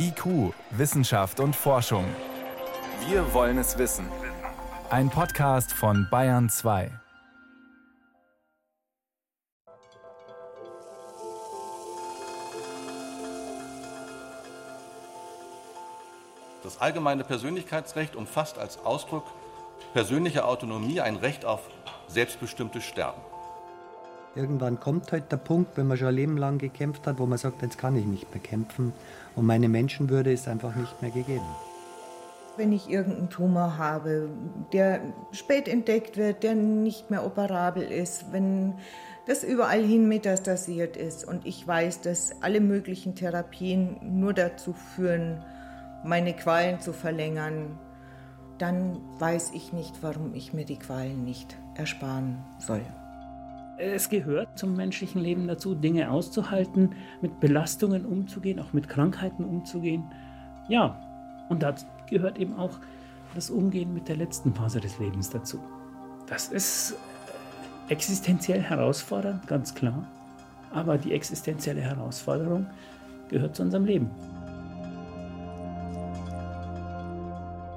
IQ, 0.00 0.54
Wissenschaft 0.70 1.40
und 1.40 1.56
Forschung. 1.56 2.04
Wir 3.08 3.34
wollen 3.34 3.58
es 3.58 3.78
wissen. 3.78 4.06
Ein 4.90 5.10
Podcast 5.10 5.72
von 5.72 6.06
Bayern 6.08 6.48
2. 6.48 6.92
Das 16.62 16.80
allgemeine 16.80 17.24
Persönlichkeitsrecht 17.24 18.14
umfasst 18.14 18.56
als 18.56 18.78
Ausdruck 18.84 19.24
persönlicher 19.94 20.46
Autonomie 20.46 21.00
ein 21.00 21.16
Recht 21.16 21.44
auf 21.44 21.62
selbstbestimmtes 22.06 22.84
Sterben. 22.84 23.20
Irgendwann 24.34 24.78
kommt 24.78 25.10
halt 25.12 25.32
der 25.32 25.36
Punkt, 25.36 25.76
wenn 25.76 25.86
man 25.88 25.96
schon 25.96 26.08
ein 26.08 26.14
Leben 26.14 26.36
lang 26.36 26.58
gekämpft 26.58 27.06
hat, 27.06 27.18
wo 27.18 27.26
man 27.26 27.38
sagt, 27.38 27.62
jetzt 27.62 27.78
kann 27.78 27.96
ich 27.96 28.04
nicht 28.04 28.32
mehr 28.32 28.42
kämpfen 28.42 28.92
und 29.34 29.46
meine 29.46 29.68
Menschenwürde 29.68 30.32
ist 30.32 30.48
einfach 30.48 30.74
nicht 30.76 31.00
mehr 31.02 31.10
gegeben. 31.10 31.46
Wenn 32.56 32.72
ich 32.72 32.90
irgendeinen 32.90 33.30
Tumor 33.30 33.78
habe, 33.78 34.28
der 34.72 35.00
spät 35.32 35.68
entdeckt 35.68 36.16
wird, 36.16 36.42
der 36.42 36.54
nicht 36.54 37.10
mehr 37.10 37.24
operabel 37.24 37.84
ist, 37.84 38.32
wenn 38.32 38.74
das 39.26 39.44
überall 39.44 39.82
hin 39.82 40.08
metastasiert 40.08 40.96
ist 40.96 41.24
und 41.24 41.46
ich 41.46 41.66
weiß, 41.66 42.00
dass 42.00 42.42
alle 42.42 42.60
möglichen 42.60 43.14
Therapien 43.14 43.98
nur 44.02 44.32
dazu 44.34 44.72
führen, 44.72 45.44
meine 46.04 46.32
Qualen 46.34 46.80
zu 46.80 46.92
verlängern, 46.92 47.78
dann 48.58 49.00
weiß 49.18 49.52
ich 49.54 49.72
nicht, 49.72 50.02
warum 50.02 50.34
ich 50.34 50.52
mir 50.52 50.64
die 50.64 50.78
Qualen 50.78 51.24
nicht 51.24 51.56
ersparen 51.76 52.44
soll. 52.58 52.82
Es 53.80 54.08
gehört 54.08 54.58
zum 54.58 54.74
menschlichen 54.74 55.22
Leben 55.22 55.46
dazu, 55.46 55.76
Dinge 55.76 56.10
auszuhalten, 56.10 56.96
mit 57.22 57.38
Belastungen 57.38 58.04
umzugehen, 58.04 58.58
auch 58.58 58.72
mit 58.72 58.88
Krankheiten 58.88 59.44
umzugehen. 59.44 60.02
Ja, 60.68 61.00
und 61.48 61.62
da 61.62 61.76
gehört 62.10 62.38
eben 62.38 62.58
auch 62.58 62.80
das 63.36 63.50
Umgehen 63.50 63.94
mit 63.94 64.08
der 64.08 64.16
letzten 64.16 64.52
Phase 64.52 64.80
des 64.80 64.98
Lebens 64.98 65.30
dazu. 65.30 65.60
Das 66.26 66.48
ist 66.48 66.96
existenziell 67.88 68.60
herausfordernd, 68.60 69.46
ganz 69.46 69.72
klar. 69.72 70.08
Aber 70.72 70.98
die 70.98 71.12
existenzielle 71.12 71.80
Herausforderung 71.80 72.66
gehört 73.28 73.54
zu 73.54 73.62
unserem 73.62 73.84
Leben. 73.84 74.10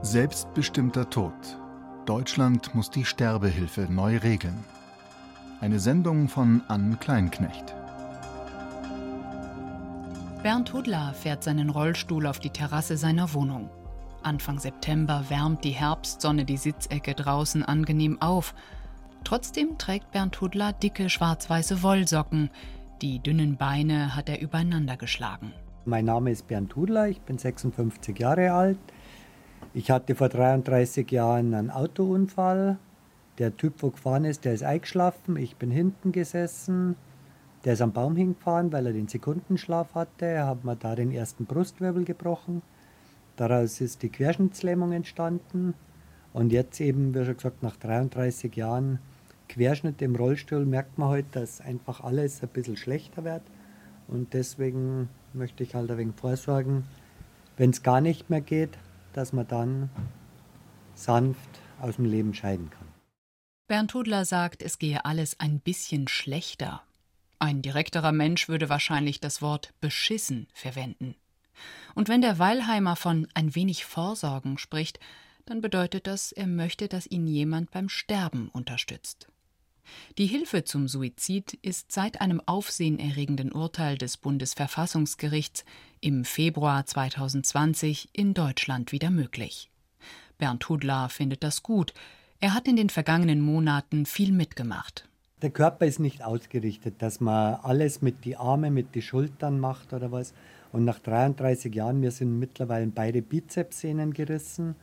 Selbstbestimmter 0.02 1.08
Tod. 1.12 1.60
Deutschland 2.08 2.74
muss 2.74 2.90
die 2.90 3.06
Sterbehilfe 3.06 3.82
neu 3.82 4.18
regeln. 4.18 4.66
Eine 5.62 5.80
Sendung 5.80 6.28
von 6.28 6.64
Ann 6.70 7.00
Kleinknecht. 7.00 7.76
Bernd 10.42 10.74
Hudler 10.74 11.14
fährt 11.14 11.44
seinen 11.44 11.70
Rollstuhl 11.70 12.26
auf 12.26 12.40
die 12.40 12.50
Terrasse 12.50 12.98
seiner 12.98 13.32
Wohnung. 13.36 13.70
Anfang 14.24 14.58
September 14.58 15.26
wärmt 15.30 15.64
die 15.64 15.70
Herbstsonne 15.70 16.46
die 16.46 16.58
Sitzecke 16.58 17.14
draußen 17.14 17.62
angenehm 17.62 18.20
auf. 18.24 18.56
Trotzdem 19.24 19.78
trägt 19.78 20.10
Bernd 20.10 20.42
Hudler 20.42 20.74
dicke 20.74 21.12
schwarz-weiße 21.12 21.84
Wollsocken. 21.84 22.50
Die 23.04 23.20
dünnen 23.20 23.56
Beine 23.56 24.16
hat 24.16 24.30
er 24.30 24.42
übereinander 24.42 24.98
geschlagen. 24.98 25.54
Mein 25.86 26.06
Name 26.06 26.32
ist 26.32 26.48
Bernd 26.48 26.76
Hudler, 26.76 27.08
ich 27.08 27.22
bin 27.22 27.38
56 27.38 28.18
Jahre 28.18 28.52
alt. 28.52 28.80
Ich 29.76 29.92
hatte 29.92 30.16
vor 30.16 30.30
33 30.30 31.12
Jahren 31.12 31.54
einen 31.54 31.70
Autounfall, 31.70 32.80
der 33.42 33.58
Typ, 33.58 33.82
wo 33.82 33.90
gefahren 33.90 34.24
ist, 34.24 34.46
der 34.46 34.54
ist 34.54 34.62
eingeschlafen. 34.62 35.36
Ich 35.36 35.56
bin 35.56 35.72
hinten 35.72 36.12
gesessen. 36.12 36.96
Der 37.66 37.74
ist 37.74 37.82
am 37.82 37.92
Baum 37.92 38.16
hingefahren, 38.16 38.72
weil 38.72 38.86
er 38.86 38.94
den 38.94 39.08
Sekundenschlaf 39.08 39.96
hatte. 39.96 40.46
Hat 40.46 40.64
mir 40.64 40.76
da 40.76 40.96
den 40.96 41.12
ersten 41.12 41.46
Brustwirbel 41.46 42.06
gebrochen. 42.06 42.62
Daraus 43.38 43.82
ist 43.82 44.04
die 44.04 44.10
Querschnittslähmung 44.10 44.92
entstanden. 44.92 45.74
Und 46.34 46.52
jetzt 46.52 46.80
eben, 46.80 47.16
wie 47.16 47.26
schon 47.26 47.36
gesagt, 47.36 47.64
nach 47.64 47.78
33 47.78 48.56
Jahren 48.56 49.00
Querschnitt 49.50 50.04
im 50.04 50.16
Rollstuhl 50.16 50.66
merkt 50.66 51.00
man 51.00 51.10
heute, 51.10 51.40
halt, 51.40 51.44
dass 51.44 51.62
einfach 51.62 52.02
alles 52.02 52.44
ein 52.44 52.50
bisschen 52.50 52.78
schlechter 52.78 53.24
wird. 53.24 53.44
Und 54.08 54.36
deswegen 54.36 55.10
möchte 55.34 55.64
ich 55.64 55.74
halt 55.74 55.90
ein 55.90 55.98
wenig 55.98 56.16
vorsorgen, 56.16 56.84
wenn 57.58 57.72
es 57.72 57.82
gar 57.82 58.02
nicht 58.02 58.30
mehr 58.30 58.42
geht, 58.42 58.78
dass 59.14 59.34
man 59.34 59.48
dann 59.48 59.90
sanft 60.94 61.60
aus 61.82 61.96
dem 61.96 62.06
Leben 62.06 62.36
scheiden 62.36 62.70
kann. 62.70 62.81
Bernd 63.72 63.94
Hudler 63.94 64.26
sagt, 64.26 64.64
es 64.64 64.80
gehe 64.80 65.06
alles 65.06 65.40
ein 65.40 65.62
bisschen 65.62 66.10
schlechter. 66.10 66.82
Ein 67.40 67.62
direkterer 67.62 68.12
Mensch 68.12 68.50
würde 68.50 68.68
wahrscheinlich 68.68 69.22
das 69.22 69.42
Wort 69.42 69.74
beschissen 69.80 70.50
verwenden. 70.54 71.16
Und 71.96 72.10
wenn 72.10 72.20
der 72.20 72.38
Weilheimer 72.38 72.98
von 72.98 73.30
ein 73.34 73.56
wenig 73.56 73.86
Vorsorgen 73.86 74.58
spricht, 74.58 75.00
dann 75.46 75.62
bedeutet 75.62 76.06
das, 76.06 76.34
er 76.34 76.48
möchte, 76.48 76.90
dass 76.90 77.08
ihn 77.08 77.28
jemand 77.28 77.72
beim 77.72 77.88
Sterben 77.88 78.50
unterstützt. 78.50 79.30
Die 80.18 80.28
Hilfe 80.28 80.66
zum 80.66 80.90
Suizid 80.90 81.54
ist 81.62 81.94
seit 81.94 82.20
einem 82.20 82.42
aufsehenerregenden 82.46 83.54
Urteil 83.54 83.98
des 83.98 84.18
Bundesverfassungsgerichts 84.18 85.64
im 86.02 86.26
Februar 86.26 86.86
2020 86.86 88.10
in 88.12 88.34
Deutschland 88.34 88.92
wieder 88.92 89.12
möglich. 89.12 89.70
Bernd 90.38 90.68
Hudler 90.68 91.08
findet 91.08 91.42
das 91.42 91.64
gut, 91.64 91.94
er 92.42 92.56
hat 92.56 92.68
in 92.68 92.76
den 92.76 92.90
vergangenen 92.90 93.40
Monaten 93.40 94.08
viel 94.08 94.32
mitgemacht. 94.32 95.08
Der 95.44 95.52
Körper 95.52 95.86
ist 95.86 96.00
nicht 96.00 96.24
ausgerichtet, 96.24 96.96
dass 97.00 97.22
man 97.22 97.56
alles 97.62 98.02
mit 98.02 98.26
die 98.26 98.36
Arme, 98.36 98.72
mit 98.72 98.96
die 98.96 99.04
Schultern 99.04 99.60
macht 99.60 99.94
oder 99.94 100.12
was. 100.12 100.34
Und 100.72 100.84
nach 100.84 101.00
33 101.00 101.74
Jahren, 101.74 102.00
mir 102.00 102.12
sind 102.12 102.40
mittlerweile 102.40 102.88
beide 102.88 103.22
Bizepssehnen 103.22 104.14
gerissen. 104.14 104.76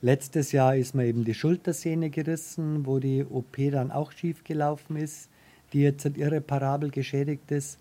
Letztes 0.00 0.52
Jahr 0.52 0.76
ist 0.76 0.94
mir 0.94 1.06
eben 1.06 1.24
die 1.24 1.34
Schultersehne 1.34 2.08
gerissen, 2.08 2.86
wo 2.86 2.98
die 2.98 3.24
OP 3.24 3.56
dann 3.70 3.90
auch 3.90 4.12
schief 4.12 4.44
gelaufen 4.44 4.96
ist, 4.96 5.28
die 5.72 5.80
jetzt 5.80 6.06
irreparabel 6.06 6.90
geschädigt 6.90 7.50
ist. 7.50 7.78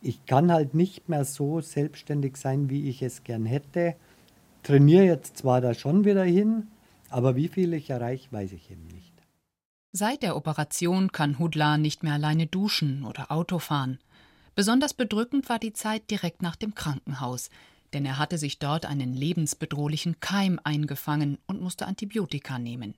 Ich 0.00 0.24
kann 0.26 0.52
halt 0.52 0.74
nicht 0.74 1.08
mehr 1.08 1.24
so 1.24 1.60
selbstständig 1.60 2.36
sein, 2.36 2.70
wie 2.70 2.88
ich 2.88 3.02
es 3.02 3.24
gern 3.24 3.44
hätte. 3.44 3.96
Trainiere 4.62 5.04
jetzt 5.04 5.38
zwar 5.38 5.60
da 5.60 5.74
schon 5.74 6.04
wieder 6.04 6.24
hin, 6.24 6.68
aber 7.14 7.36
wie 7.36 7.46
viel 7.46 7.72
ich 7.74 7.90
erreiche, 7.90 8.32
weiß 8.32 8.50
ich 8.50 8.72
eben 8.72 8.88
nicht. 8.88 9.12
Seit 9.92 10.24
der 10.24 10.34
Operation 10.36 11.12
kann 11.12 11.38
Hudla 11.38 11.78
nicht 11.78 12.02
mehr 12.02 12.14
alleine 12.14 12.48
duschen 12.48 13.04
oder 13.04 13.30
Auto 13.30 13.60
fahren. 13.60 14.00
Besonders 14.56 14.94
bedrückend 14.94 15.48
war 15.48 15.60
die 15.60 15.72
Zeit 15.72 16.10
direkt 16.10 16.42
nach 16.42 16.56
dem 16.56 16.74
Krankenhaus, 16.74 17.50
denn 17.92 18.04
er 18.04 18.18
hatte 18.18 18.36
sich 18.36 18.58
dort 18.58 18.84
einen 18.84 19.14
lebensbedrohlichen 19.14 20.18
Keim 20.18 20.58
eingefangen 20.64 21.38
und 21.46 21.60
musste 21.60 21.86
Antibiotika 21.86 22.58
nehmen. 22.58 22.96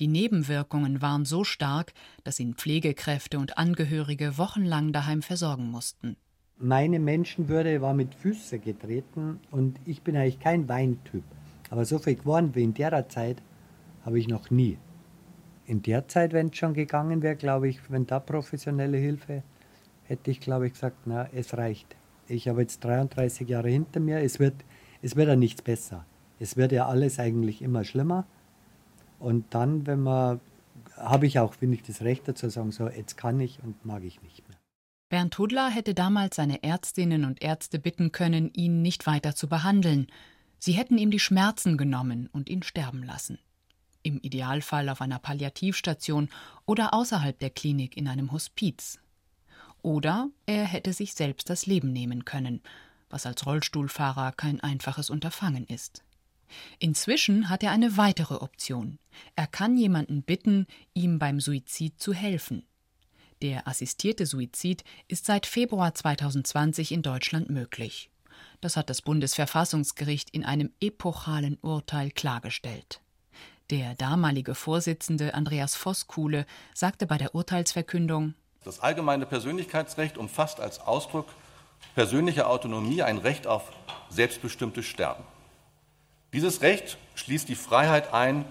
Die 0.00 0.08
Nebenwirkungen 0.08 1.00
waren 1.00 1.24
so 1.24 1.44
stark, 1.44 1.92
dass 2.24 2.40
ihn 2.40 2.54
Pflegekräfte 2.54 3.38
und 3.38 3.58
Angehörige 3.58 4.38
wochenlang 4.38 4.92
daheim 4.92 5.22
versorgen 5.22 5.70
mussten. 5.70 6.16
Meine 6.58 6.98
Menschenwürde 6.98 7.80
war 7.80 7.94
mit 7.94 8.12
Füßen 8.12 8.60
getreten 8.60 9.38
und 9.52 9.78
ich 9.84 10.02
bin 10.02 10.16
eigentlich 10.16 10.40
kein 10.40 10.68
Weintyp. 10.68 11.22
Aber 11.70 11.84
so 11.84 11.98
viel 11.98 12.16
geworden 12.16 12.54
wie 12.54 12.62
in 12.62 12.74
der 12.74 13.08
Zeit 13.08 13.42
habe 14.04 14.18
ich 14.18 14.28
noch 14.28 14.50
nie. 14.50 14.78
In 15.66 15.82
der 15.82 16.06
Zeit, 16.06 16.32
wenn 16.32 16.48
es 16.48 16.56
schon 16.56 16.74
gegangen 16.74 17.22
wäre, 17.22 17.36
glaube 17.36 17.68
ich, 17.68 17.90
wenn 17.90 18.06
da 18.06 18.20
professionelle 18.20 18.98
Hilfe, 18.98 19.42
hätte 20.04 20.30
ich, 20.30 20.40
glaube 20.40 20.66
ich, 20.66 20.74
gesagt, 20.74 20.98
na, 21.06 21.28
es 21.32 21.56
reicht. 21.56 21.96
Ich 22.28 22.48
habe 22.48 22.60
jetzt 22.60 22.84
33 22.84 23.48
Jahre 23.48 23.68
hinter 23.68 24.00
mir, 24.00 24.20
es 24.20 24.38
wird, 24.38 24.54
es 25.02 25.16
wird 25.16 25.28
ja 25.28 25.36
nichts 25.36 25.62
besser. 25.62 26.04
Es 26.38 26.56
wird 26.56 26.72
ja 26.72 26.86
alles 26.86 27.18
eigentlich 27.18 27.62
immer 27.62 27.84
schlimmer. 27.84 28.26
Und 29.18 29.46
dann, 29.54 29.86
wenn 29.86 30.00
man, 30.00 30.40
habe 30.96 31.26
ich 31.26 31.38
auch, 31.38 31.54
finde 31.54 31.76
ich, 31.76 31.82
das 31.82 32.02
Recht 32.02 32.28
dazu 32.28 32.46
zu 32.46 32.50
sagen, 32.50 32.70
so, 32.70 32.88
jetzt 32.88 33.16
kann 33.16 33.40
ich 33.40 33.62
und 33.62 33.84
mag 33.84 34.04
ich 34.04 34.22
nicht 34.22 34.46
mehr. 34.48 34.58
Bernd 35.08 35.38
Hudler 35.38 35.70
hätte 35.70 35.94
damals 35.94 36.36
seine 36.36 36.62
Ärztinnen 36.62 37.24
und 37.24 37.42
Ärzte 37.42 37.78
bitten 37.78 38.12
können, 38.12 38.52
ihn 38.54 38.82
nicht 38.82 39.06
weiter 39.06 39.34
zu 39.34 39.48
behandeln. 39.48 40.08
Sie 40.66 40.72
hätten 40.72 40.98
ihm 40.98 41.12
die 41.12 41.20
Schmerzen 41.20 41.76
genommen 41.76 42.28
und 42.32 42.48
ihn 42.48 42.64
sterben 42.64 43.04
lassen. 43.04 43.38
Im 44.02 44.18
Idealfall 44.18 44.88
auf 44.88 45.00
einer 45.00 45.20
Palliativstation 45.20 46.28
oder 46.64 46.92
außerhalb 46.92 47.38
der 47.38 47.50
Klinik 47.50 47.96
in 47.96 48.08
einem 48.08 48.32
Hospiz. 48.32 48.98
Oder 49.80 50.28
er 50.44 50.64
hätte 50.64 50.92
sich 50.92 51.14
selbst 51.14 51.50
das 51.50 51.66
Leben 51.66 51.92
nehmen 51.92 52.24
können, 52.24 52.62
was 53.08 53.26
als 53.26 53.46
Rollstuhlfahrer 53.46 54.32
kein 54.32 54.58
einfaches 54.58 55.08
Unterfangen 55.08 55.68
ist. 55.68 56.02
Inzwischen 56.80 57.48
hat 57.48 57.62
er 57.62 57.70
eine 57.70 57.96
weitere 57.96 58.34
Option. 58.34 58.98
Er 59.36 59.46
kann 59.46 59.76
jemanden 59.76 60.24
bitten, 60.24 60.66
ihm 60.94 61.20
beim 61.20 61.38
Suizid 61.38 62.00
zu 62.00 62.12
helfen. 62.12 62.64
Der 63.40 63.68
assistierte 63.68 64.26
Suizid 64.26 64.82
ist 65.06 65.26
seit 65.26 65.46
Februar 65.46 65.94
2020 65.94 66.90
in 66.90 67.02
Deutschland 67.02 67.50
möglich. 67.50 68.10
Das 68.60 68.76
hat 68.76 68.90
das 68.90 69.02
Bundesverfassungsgericht 69.02 70.30
in 70.30 70.44
einem 70.44 70.72
epochalen 70.80 71.58
Urteil 71.60 72.10
klargestellt. 72.10 73.00
Der 73.70 73.94
damalige 73.94 74.54
Vorsitzende 74.54 75.34
Andreas 75.34 75.74
Voskuhle 75.74 76.46
sagte 76.72 77.06
bei 77.06 77.18
der 77.18 77.34
Urteilsverkündung 77.34 78.34
Das 78.64 78.80
allgemeine 78.80 79.26
Persönlichkeitsrecht 79.26 80.16
umfasst 80.18 80.60
als 80.60 80.80
Ausdruck 80.80 81.26
persönlicher 81.94 82.48
Autonomie 82.48 83.02
ein 83.02 83.18
Recht 83.18 83.46
auf 83.46 83.72
selbstbestimmtes 84.08 84.84
Sterben. 84.86 85.24
Dieses 86.32 86.60
Recht 86.62 86.96
schließt 87.14 87.48
die 87.48 87.54
Freiheit 87.54 88.12
ein, 88.12 88.44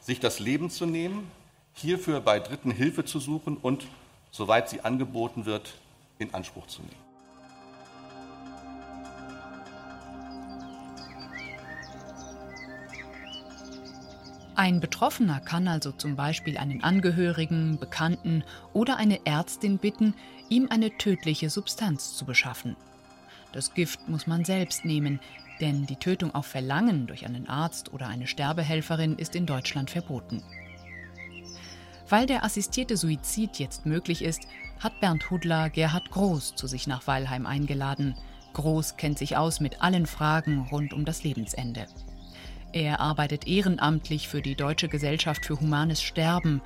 sich 0.00 0.20
das 0.20 0.38
Leben 0.38 0.70
zu 0.70 0.86
nehmen, 0.86 1.30
hierfür 1.74 2.20
bei 2.20 2.38
Dritten 2.38 2.70
Hilfe 2.70 3.04
zu 3.04 3.20
suchen 3.20 3.56
und, 3.56 3.86
soweit 4.30 4.68
sie 4.68 4.82
angeboten 4.82 5.46
wird, 5.46 5.74
in 6.18 6.34
Anspruch 6.34 6.66
zu 6.66 6.82
nehmen. 6.82 7.11
Ein 14.62 14.78
Betroffener 14.78 15.40
kann 15.40 15.66
also 15.66 15.90
zum 15.90 16.14
Beispiel 16.14 16.56
einen 16.56 16.84
Angehörigen, 16.84 17.80
Bekannten 17.80 18.44
oder 18.72 18.96
eine 18.96 19.26
Ärztin 19.26 19.78
bitten, 19.78 20.14
ihm 20.48 20.68
eine 20.70 20.96
tödliche 20.98 21.50
Substanz 21.50 22.16
zu 22.16 22.24
beschaffen. 22.24 22.76
Das 23.50 23.74
Gift 23.74 24.08
muss 24.08 24.28
man 24.28 24.44
selbst 24.44 24.84
nehmen, 24.84 25.18
denn 25.60 25.84
die 25.86 25.96
Tötung 25.96 26.32
auf 26.32 26.46
Verlangen 26.46 27.08
durch 27.08 27.26
einen 27.26 27.48
Arzt 27.48 27.92
oder 27.92 28.06
eine 28.06 28.28
Sterbehelferin 28.28 29.18
ist 29.18 29.34
in 29.34 29.46
Deutschland 29.46 29.90
verboten. 29.90 30.44
Weil 32.08 32.26
der 32.26 32.44
assistierte 32.44 32.96
Suizid 32.96 33.58
jetzt 33.58 33.84
möglich 33.84 34.22
ist, 34.22 34.46
hat 34.78 35.00
Bernd 35.00 35.28
Hudler 35.28 35.70
Gerhard 35.70 36.08
Groß 36.12 36.54
zu 36.54 36.68
sich 36.68 36.86
nach 36.86 37.08
Weilheim 37.08 37.46
eingeladen. 37.46 38.14
Groß 38.52 38.96
kennt 38.96 39.18
sich 39.18 39.36
aus 39.36 39.58
mit 39.58 39.82
allen 39.82 40.06
Fragen 40.06 40.68
rund 40.70 40.92
um 40.92 41.04
das 41.04 41.24
Lebensende. 41.24 41.88
Er 42.72 43.00
arbeitet 43.00 43.46
ehrenamtlich 43.46 44.28
für 44.28 44.40
die 44.40 44.54
Deutsche 44.54 44.88
Gesellschaft 44.88 45.44
für 45.44 45.60
Humanes 45.60 46.02
Sterben. 46.02 46.62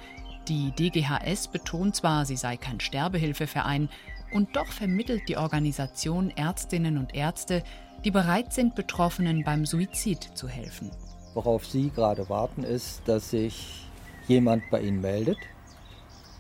Die 0.49 0.71
DGHS 0.71 1.49
betont 1.49 1.97
zwar, 1.97 2.25
sie 2.25 2.37
sei 2.37 2.57
kein 2.57 2.79
Sterbehilfeverein, 2.79 3.89
und 4.33 4.55
doch 4.55 4.67
vermittelt 4.67 5.29
die 5.29 5.37
Organisation 5.37 6.31
Ärztinnen 6.31 6.99
und 6.99 7.15
Ärzte, 7.15 7.63
die 8.05 8.11
bereit 8.11 8.53
sind, 8.53 8.75
Betroffenen 8.75 9.43
beim 9.43 9.67
Suizid 9.67 10.23
zu 10.35 10.49
helfen. 10.49 10.91
Worauf 11.35 11.67
Sie 11.67 11.91
gerade 11.91 12.29
warten, 12.29 12.63
ist, 12.63 13.03
dass 13.07 13.31
sich 13.31 13.89
jemand 14.29 14.63
bei 14.71 14.83
Ihnen 14.83 15.01
meldet, 15.01 15.39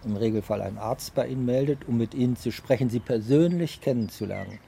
im 0.05 0.17
Regelfall 0.17 0.62
ein 0.62 0.79
Arzt 0.79 1.15
bei 1.15 1.27
Ihnen 1.27 1.45
meldet, 1.45 1.89
um 1.89 1.97
mit 1.97 2.15
Ihnen 2.15 2.37
zu 2.37 2.53
sprechen, 2.53 2.89
Sie 2.89 3.01
persönlich 3.01 3.81
kennenzulernen. 3.81 4.61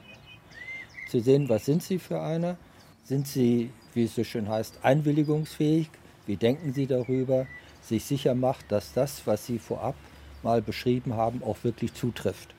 Zu 1.08 1.20
sehen, 1.20 1.48
was 1.48 1.64
sind 1.64 1.82
Sie 1.82 1.98
für 1.98 2.20
einer? 2.20 2.56
Sind 3.04 3.26
Sie, 3.26 3.70
wie 3.94 4.04
es 4.04 4.14
so 4.14 4.24
schön 4.24 4.48
heißt, 4.48 4.80
einwilligungsfähig? 4.82 5.90
Wie 6.26 6.36
denken 6.36 6.72
Sie 6.72 6.86
darüber? 6.86 7.46
Sich 7.82 8.04
sicher 8.04 8.34
macht, 8.34 8.70
dass 8.70 8.92
das, 8.92 9.26
was 9.26 9.46
Sie 9.46 9.58
vorab 9.58 9.94
mal 10.42 10.62
beschrieben 10.62 11.14
haben, 11.14 11.42
auch 11.42 11.64
wirklich 11.64 11.94
zutrifft. 11.94 12.54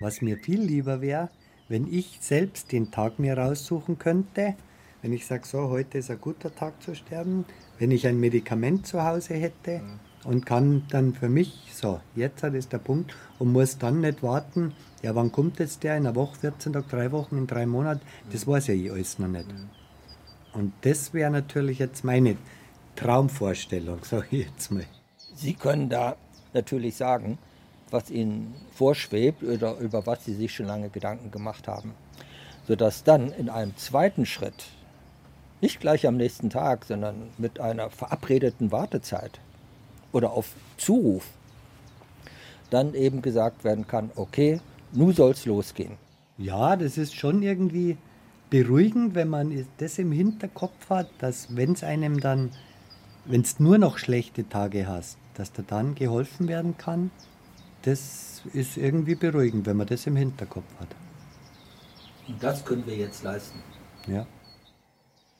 Was 0.00 0.22
mir 0.22 0.38
viel 0.38 0.60
lieber 0.60 1.00
wäre, 1.00 1.30
wenn 1.68 1.92
ich 1.92 2.18
selbst 2.20 2.72
den 2.72 2.90
Tag 2.90 3.18
mir 3.18 3.38
raussuchen 3.38 3.98
könnte, 3.98 4.54
wenn 5.02 5.12
ich 5.12 5.26
sage, 5.26 5.46
so, 5.46 5.70
heute 5.70 5.98
ist 5.98 6.10
ein 6.10 6.20
guter 6.20 6.54
Tag 6.54 6.82
zu 6.82 6.94
sterben, 6.94 7.44
wenn 7.78 7.90
ich 7.90 8.06
ein 8.06 8.20
Medikament 8.20 8.86
zu 8.86 9.02
Hause 9.04 9.34
hätte 9.34 9.80
und 10.24 10.44
kann 10.44 10.84
dann 10.90 11.14
für 11.14 11.28
mich, 11.28 11.70
so, 11.72 12.00
jetzt 12.14 12.42
ist 12.42 12.72
der 12.72 12.78
Punkt 12.78 13.14
und 13.38 13.52
muss 13.52 13.78
dann 13.78 14.00
nicht 14.00 14.22
warten, 14.22 14.74
ja, 15.02 15.14
wann 15.14 15.32
kommt 15.32 15.58
jetzt 15.58 15.82
der, 15.82 15.96
in 15.96 16.06
einer 16.06 16.16
Woche, 16.16 16.36
14 16.40 16.74
Tage, 16.74 16.86
drei 16.90 17.12
Wochen, 17.12 17.38
in 17.38 17.46
drei 17.46 17.64
Monaten, 17.66 18.02
das 18.30 18.46
weiß 18.46 18.66
ja 18.66 18.74
ich 18.74 18.92
alles 18.92 19.18
noch 19.18 19.28
nicht. 19.28 19.46
Und 20.52 20.72
das 20.82 21.14
wäre 21.14 21.30
natürlich 21.30 21.78
jetzt 21.78 22.04
meine 22.04 22.36
Traumvorstellung, 22.96 24.00
sage 24.04 24.26
ich 24.30 24.46
jetzt 24.46 24.70
mal. 24.70 24.84
Sie 25.34 25.54
können 25.54 25.88
da 25.88 26.16
natürlich 26.52 26.96
sagen, 26.96 27.38
was 27.90 28.10
ihnen 28.10 28.54
vorschwebt 28.72 29.42
oder 29.42 29.76
über 29.78 30.06
was 30.06 30.24
sie 30.24 30.34
sich 30.34 30.54
schon 30.54 30.66
lange 30.66 30.90
Gedanken 30.90 31.30
gemacht 31.30 31.66
haben. 31.68 31.94
Sodass 32.66 33.04
dann 33.04 33.32
in 33.32 33.48
einem 33.48 33.76
zweiten 33.76 34.26
Schritt, 34.26 34.66
nicht 35.60 35.80
gleich 35.80 36.06
am 36.06 36.16
nächsten 36.16 36.50
Tag, 36.50 36.84
sondern 36.84 37.30
mit 37.36 37.60
einer 37.60 37.90
verabredeten 37.90 38.72
Wartezeit 38.72 39.40
oder 40.12 40.32
auf 40.32 40.52
Zuruf, 40.76 41.26
dann 42.70 42.94
eben 42.94 43.22
gesagt 43.22 43.64
werden 43.64 43.86
kann, 43.86 44.10
okay, 44.14 44.60
nun 44.92 45.12
soll 45.12 45.32
es 45.32 45.44
losgehen. 45.44 45.96
Ja, 46.38 46.76
das 46.76 46.96
ist 46.96 47.14
schon 47.14 47.42
irgendwie 47.42 47.98
beruhigend, 48.50 49.14
wenn 49.14 49.28
man 49.28 49.66
das 49.78 49.98
im 49.98 50.12
Hinterkopf 50.12 50.90
hat, 50.90 51.08
dass 51.18 51.56
wenn 51.56 51.72
es 51.72 51.82
einem 51.82 52.20
dann, 52.20 52.50
wenn 53.24 53.40
es 53.40 53.60
nur 53.60 53.78
noch 53.78 53.98
schlechte 53.98 54.48
Tage 54.48 54.86
hast, 54.86 55.18
dass 55.34 55.52
da 55.52 55.62
dann 55.66 55.94
geholfen 55.94 56.48
werden 56.48 56.76
kann 56.76 57.10
das 57.82 58.42
ist 58.52 58.76
irgendwie 58.76 59.14
beruhigend, 59.14 59.66
wenn 59.66 59.76
man 59.76 59.86
das 59.86 60.06
im 60.06 60.16
Hinterkopf 60.16 60.66
hat. 60.78 60.88
Und 62.28 62.42
das 62.42 62.64
können 62.64 62.86
wir 62.86 62.96
jetzt 62.96 63.22
leisten. 63.22 63.60
Ja. 64.06 64.26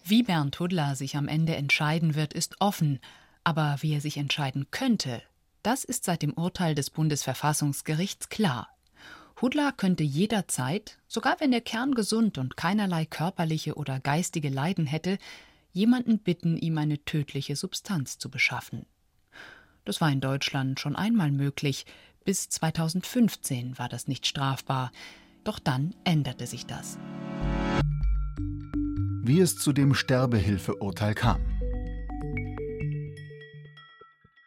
Wie 0.05 0.23
Bernd 0.23 0.59
Hudler 0.59 0.97
sich 0.97 1.17
am 1.17 1.29
Ende 1.29 1.55
entscheiden 1.57 2.15
wird, 2.15 2.33
ist 2.33 2.57
offen. 2.61 2.99
Aber 3.45 3.79
wie 3.81 3.95
er 3.95 4.01
sich 4.01 4.17
entscheiden 4.17 4.67
könnte, 4.71 5.23
das 5.63 5.85
ist 5.85 6.05
seit 6.05 6.23
dem 6.23 6.33
Urteil 6.33 6.75
des 6.75 6.91
Bundesverfassungsgerichts 6.91 8.29
klar. 8.29 8.69
Hudler 9.41 9.73
könnte 9.73 10.03
jederzeit, 10.03 10.99
sogar 11.09 11.37
wenn 11.41 11.53
er 11.53 11.63
kerngesund 11.63 12.37
und 12.37 12.57
keinerlei 12.57 13.07
körperliche 13.07 13.75
oder 13.75 13.99
geistige 13.99 14.51
Leiden 14.51 14.87
hätte, 14.87 15.19
jemanden 15.73 16.19
bitten, 16.19 16.59
ihm 16.59 16.77
eine 16.77 17.05
tödliche 17.05 17.57
Substanz 17.57 18.19
zu 18.19 18.31
beschaffen. 18.31 18.85
Das 19.85 20.01
war 20.01 20.11
in 20.11 20.21
Deutschland 20.21 20.79
schon 20.79 20.95
einmal 20.95 21.31
möglich, 21.31 21.87
bis 22.25 22.51
2015 22.51 23.79
war 23.79 23.89
das 23.89 24.09
nicht 24.09 24.27
strafbar. 24.27 24.93
Doch 25.43 25.59
dann 25.59 25.95
änderte 26.05 26.47
sich 26.47 26.67
das. 26.67 26.99
Wie 29.23 29.41
es 29.41 29.57
zu 29.57 29.73
dem 29.73 29.95
Sterbehilfeurteil 29.95 31.15
kam. 31.15 31.41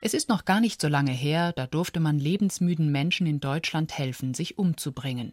Es 0.05 0.13
ist 0.13 0.27
noch 0.27 0.43
gar 0.43 0.59
nicht 0.59 0.81
so 0.81 0.89
lange 0.89 1.13
her, 1.13 1.53
da 1.53 1.65
durfte 1.65 2.01
man 2.01 2.19
lebensmüden 2.19 2.91
Menschen 2.91 3.25
in 3.25 3.39
Deutschland 3.39 3.97
helfen, 3.97 4.33
sich 4.33 4.57
umzubringen. 4.57 5.31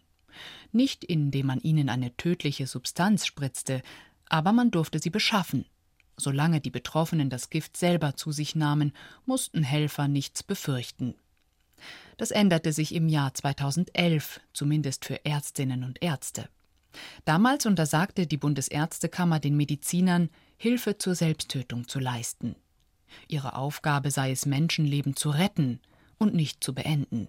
Nicht 0.70 1.02
indem 1.02 1.46
man 1.46 1.58
ihnen 1.58 1.88
eine 1.88 2.16
tödliche 2.16 2.68
Substanz 2.68 3.26
spritzte, 3.26 3.82
aber 4.28 4.52
man 4.52 4.70
durfte 4.70 5.00
sie 5.00 5.10
beschaffen. 5.10 5.66
Solange 6.16 6.60
die 6.60 6.70
Betroffenen 6.70 7.30
das 7.30 7.50
Gift 7.50 7.76
selber 7.76 8.14
zu 8.14 8.30
sich 8.30 8.54
nahmen, 8.54 8.92
mussten 9.26 9.64
Helfer 9.64 10.06
nichts 10.06 10.44
befürchten. 10.44 11.16
Das 12.16 12.30
änderte 12.30 12.72
sich 12.72 12.94
im 12.94 13.08
Jahr 13.08 13.34
2011, 13.34 14.40
zumindest 14.52 15.04
für 15.04 15.24
Ärztinnen 15.24 15.82
und 15.82 16.00
Ärzte. 16.00 16.48
Damals 17.24 17.66
untersagte 17.66 18.28
die 18.28 18.36
Bundesärztekammer 18.36 19.40
den 19.40 19.56
Medizinern, 19.56 20.30
Hilfe 20.56 20.96
zur 20.96 21.16
Selbsttötung 21.16 21.88
zu 21.88 21.98
leisten. 21.98 22.54
Ihre 23.28 23.56
Aufgabe 23.56 24.10
sei 24.10 24.30
es, 24.30 24.46
Menschenleben 24.46 25.16
zu 25.16 25.30
retten 25.30 25.80
und 26.18 26.34
nicht 26.34 26.62
zu 26.62 26.74
beenden. 26.74 27.28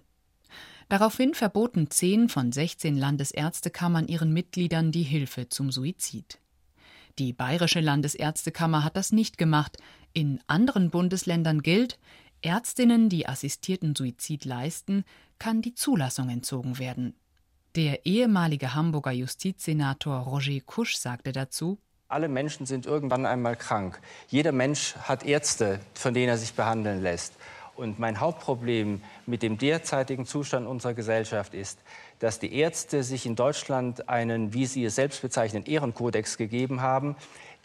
Daraufhin 0.88 1.34
verboten 1.34 1.90
zehn 1.90 2.28
von 2.28 2.52
16 2.52 2.96
Landesärztekammern 2.96 4.08
ihren 4.08 4.32
Mitgliedern 4.32 4.92
die 4.92 5.02
Hilfe 5.02 5.48
zum 5.48 5.72
Suizid. 5.72 6.38
Die 7.18 7.32
Bayerische 7.32 7.80
Landesärztekammer 7.80 8.84
hat 8.84 8.96
das 8.96 9.12
nicht 9.12 9.38
gemacht. 9.38 9.78
In 10.12 10.40
anderen 10.46 10.90
Bundesländern 10.90 11.62
gilt, 11.62 11.98
Ärztinnen, 12.42 13.08
die 13.08 13.26
assistierten 13.26 13.94
Suizid 13.94 14.44
leisten, 14.44 15.04
kann 15.38 15.62
die 15.62 15.74
Zulassung 15.74 16.28
entzogen 16.28 16.78
werden. 16.78 17.14
Der 17.74 18.04
ehemalige 18.04 18.74
Hamburger 18.74 19.12
Justizsenator 19.12 20.18
Roger 20.18 20.60
Kusch 20.60 20.96
sagte 20.96 21.32
dazu, 21.32 21.78
alle 22.12 22.28
Menschen 22.28 22.66
sind 22.66 22.86
irgendwann 22.86 23.26
einmal 23.26 23.56
krank. 23.56 24.00
Jeder 24.28 24.52
Mensch 24.52 24.94
hat 24.96 25.24
Ärzte, 25.24 25.80
von 25.94 26.14
denen 26.14 26.28
er 26.28 26.38
sich 26.38 26.54
behandeln 26.54 27.02
lässt. 27.02 27.34
Und 27.74 27.98
mein 27.98 28.20
Hauptproblem 28.20 29.02
mit 29.24 29.42
dem 29.42 29.56
derzeitigen 29.56 30.26
Zustand 30.26 30.66
unserer 30.66 30.92
Gesellschaft 30.92 31.54
ist, 31.54 31.78
dass 32.18 32.38
die 32.38 32.54
Ärzte 32.54 33.02
sich 33.02 33.24
in 33.24 33.34
Deutschland 33.34 34.08
einen, 34.10 34.52
wie 34.52 34.66
sie 34.66 34.84
es 34.84 34.94
selbst 34.94 35.22
bezeichnen, 35.22 35.64
Ehrenkodex 35.64 36.36
gegeben 36.36 36.82
haben, 36.82 37.16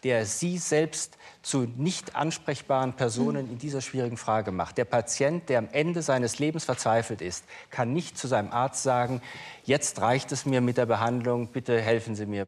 der 0.04 0.24
Sie 0.26 0.58
selbst 0.58 1.18
zu 1.42 1.66
nicht 1.76 2.14
ansprechbaren 2.14 2.92
Personen 2.92 3.50
in 3.50 3.58
dieser 3.58 3.80
schwierigen 3.80 4.16
Frage 4.16 4.52
macht. 4.52 4.78
Der 4.78 4.84
Patient, 4.84 5.48
der 5.48 5.58
am 5.58 5.68
Ende 5.72 6.02
seines 6.02 6.38
Lebens 6.38 6.64
verzweifelt 6.64 7.20
ist, 7.20 7.44
kann 7.70 7.92
nicht 7.92 8.16
zu 8.16 8.28
seinem 8.28 8.52
Arzt 8.52 8.82
sagen, 8.82 9.20
jetzt 9.64 10.00
reicht 10.00 10.30
es 10.30 10.46
mir 10.46 10.60
mit 10.60 10.76
der 10.76 10.86
Behandlung, 10.86 11.48
bitte 11.48 11.80
helfen 11.80 12.14
Sie 12.14 12.26
mir. 12.26 12.46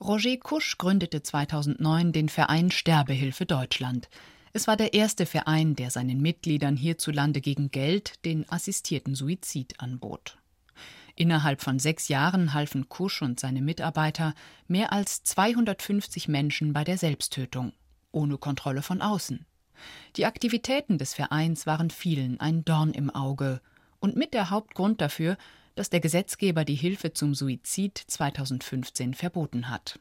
Roger 0.00 0.36
Kusch 0.36 0.76
gründete 0.76 1.22
2009 1.22 2.12
den 2.12 2.28
Verein 2.28 2.70
Sterbehilfe 2.70 3.46
Deutschland. 3.46 4.10
Es 4.52 4.66
war 4.66 4.76
der 4.76 4.92
erste 4.92 5.24
Verein, 5.24 5.74
der 5.74 5.90
seinen 5.90 6.20
Mitgliedern 6.20 6.76
hierzulande 6.76 7.40
gegen 7.40 7.70
Geld 7.70 8.24
den 8.26 8.48
assistierten 8.50 9.14
Suizid 9.14 9.80
anbot. 9.80 10.38
Innerhalb 11.14 11.62
von 11.62 11.78
sechs 11.78 12.08
Jahren 12.08 12.52
halfen 12.52 12.90
Kusch 12.90 13.22
und 13.22 13.40
seine 13.40 13.62
Mitarbeiter 13.62 14.34
mehr 14.68 14.92
als 14.92 15.22
250 15.22 16.28
Menschen 16.28 16.74
bei 16.74 16.84
der 16.84 16.98
Selbsttötung, 16.98 17.72
ohne 18.12 18.36
Kontrolle 18.36 18.82
von 18.82 19.00
außen. 19.00 19.46
Die 20.16 20.26
Aktivitäten 20.26 20.98
des 20.98 21.14
Vereins 21.14 21.66
waren 21.66 21.88
vielen 21.88 22.38
ein 22.38 22.66
Dorn 22.66 22.92
im 22.92 23.08
Auge 23.08 23.62
und 23.98 24.14
mit 24.14 24.34
der 24.34 24.50
Hauptgrund 24.50 25.00
dafür, 25.00 25.38
dass 25.76 25.90
der 25.90 26.00
Gesetzgeber 26.00 26.64
die 26.64 26.74
Hilfe 26.74 27.12
zum 27.12 27.34
Suizid 27.34 27.96
2015 27.96 29.14
verboten 29.14 29.70
hat. 29.70 30.00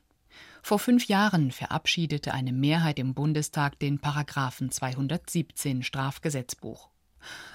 Vor 0.64 0.80
fünf 0.80 1.08
Jahren 1.08 1.52
verabschiedete 1.52 2.34
eine 2.34 2.52
Mehrheit 2.52 2.98
im 2.98 3.14
Bundestag 3.14 3.78
den 3.78 4.00
Paragraphen 4.00 4.72
217 4.72 5.84
Strafgesetzbuch. 5.84 6.90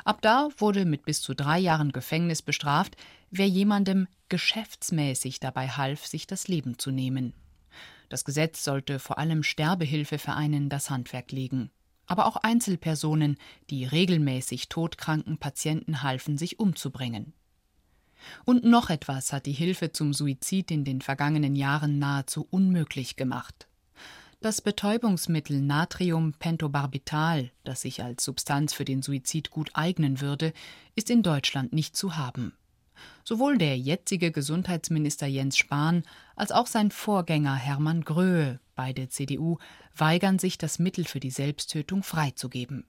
Ab 0.05 0.21
da 0.23 0.49
wurde 0.59 0.85
mit 0.85 1.05
bis 1.05 1.23
zu 1.23 1.35
drei 1.35 1.59
Jahren 1.59 1.93
Gefängnis 1.93 2.43
bestraft, 2.43 2.97
wer 3.31 3.49
jemandem 3.49 4.07
geschäftsmäßig 4.29 5.41
dabei 5.41 5.69
half, 5.69 6.07
sich 6.07 6.27
das 6.27 6.47
Leben 6.47 6.79
zu 6.79 6.91
nehmen. 6.91 7.33
Das 8.09 8.25
Gesetz 8.25 8.65
sollte 8.65 8.99
vor 8.99 9.19
allem 9.19 9.43
Sterbehilfevereinen 9.43 10.69
das 10.69 10.91
Handwerk 10.91 11.33
legen. 11.33 11.71
Aber 12.07 12.27
auch 12.27 12.37
Einzelpersonen, 12.37 13.39
die 13.71 13.85
regelmäßig 13.85 14.69
todkranken 14.69 15.39
Patienten 15.39 16.03
halfen, 16.03 16.37
sich 16.37 16.59
umzubringen. 16.59 17.33
Und 18.45 18.65
noch 18.65 18.91
etwas 18.91 19.33
hat 19.33 19.47
die 19.47 19.53
Hilfe 19.53 19.93
zum 19.93 20.12
Suizid 20.12 20.71
in 20.71 20.85
den 20.85 21.00
vergangenen 21.00 21.57
Jahren 21.57 21.99
nahezu 21.99 22.47
unmöglich 22.50 23.17
gemacht. 23.17 23.67
Das 24.43 24.62
Betäubungsmittel 24.62 25.61
Natriumpentobarbital, 25.61 27.50
das 27.62 27.83
sich 27.83 28.03
als 28.03 28.25
Substanz 28.25 28.73
für 28.73 28.87
den 28.87 29.03
Suizid 29.03 29.50
gut 29.50 29.71
eignen 29.75 30.23
würde, 30.23 30.55
ist 30.95 31.11
in 31.11 31.23
Deutschland 31.23 31.75
nicht 31.75 31.95
zu 31.95 32.17
haben. 32.17 32.55
Sowohl 33.23 33.59
der 33.59 33.77
jetzige 33.77 34.31
Gesundheitsminister 34.31 35.27
Jens 35.27 35.59
Spahn 35.59 36.05
als 36.37 36.53
auch 36.53 36.67
sein 36.67 36.91
Vorgänger 36.91 37.55
Hermann 37.55 38.03
Gröhe, 38.03 38.61
beide 38.75 39.09
CDU, 39.11 39.59
weigern 39.95 40.39
sich, 40.39 40.57
das 40.57 40.79
Mittel 40.79 41.05
für 41.05 41.21
die 41.21 41.31
Selbsttötung 41.31 42.03
freizugeben. 42.03 42.87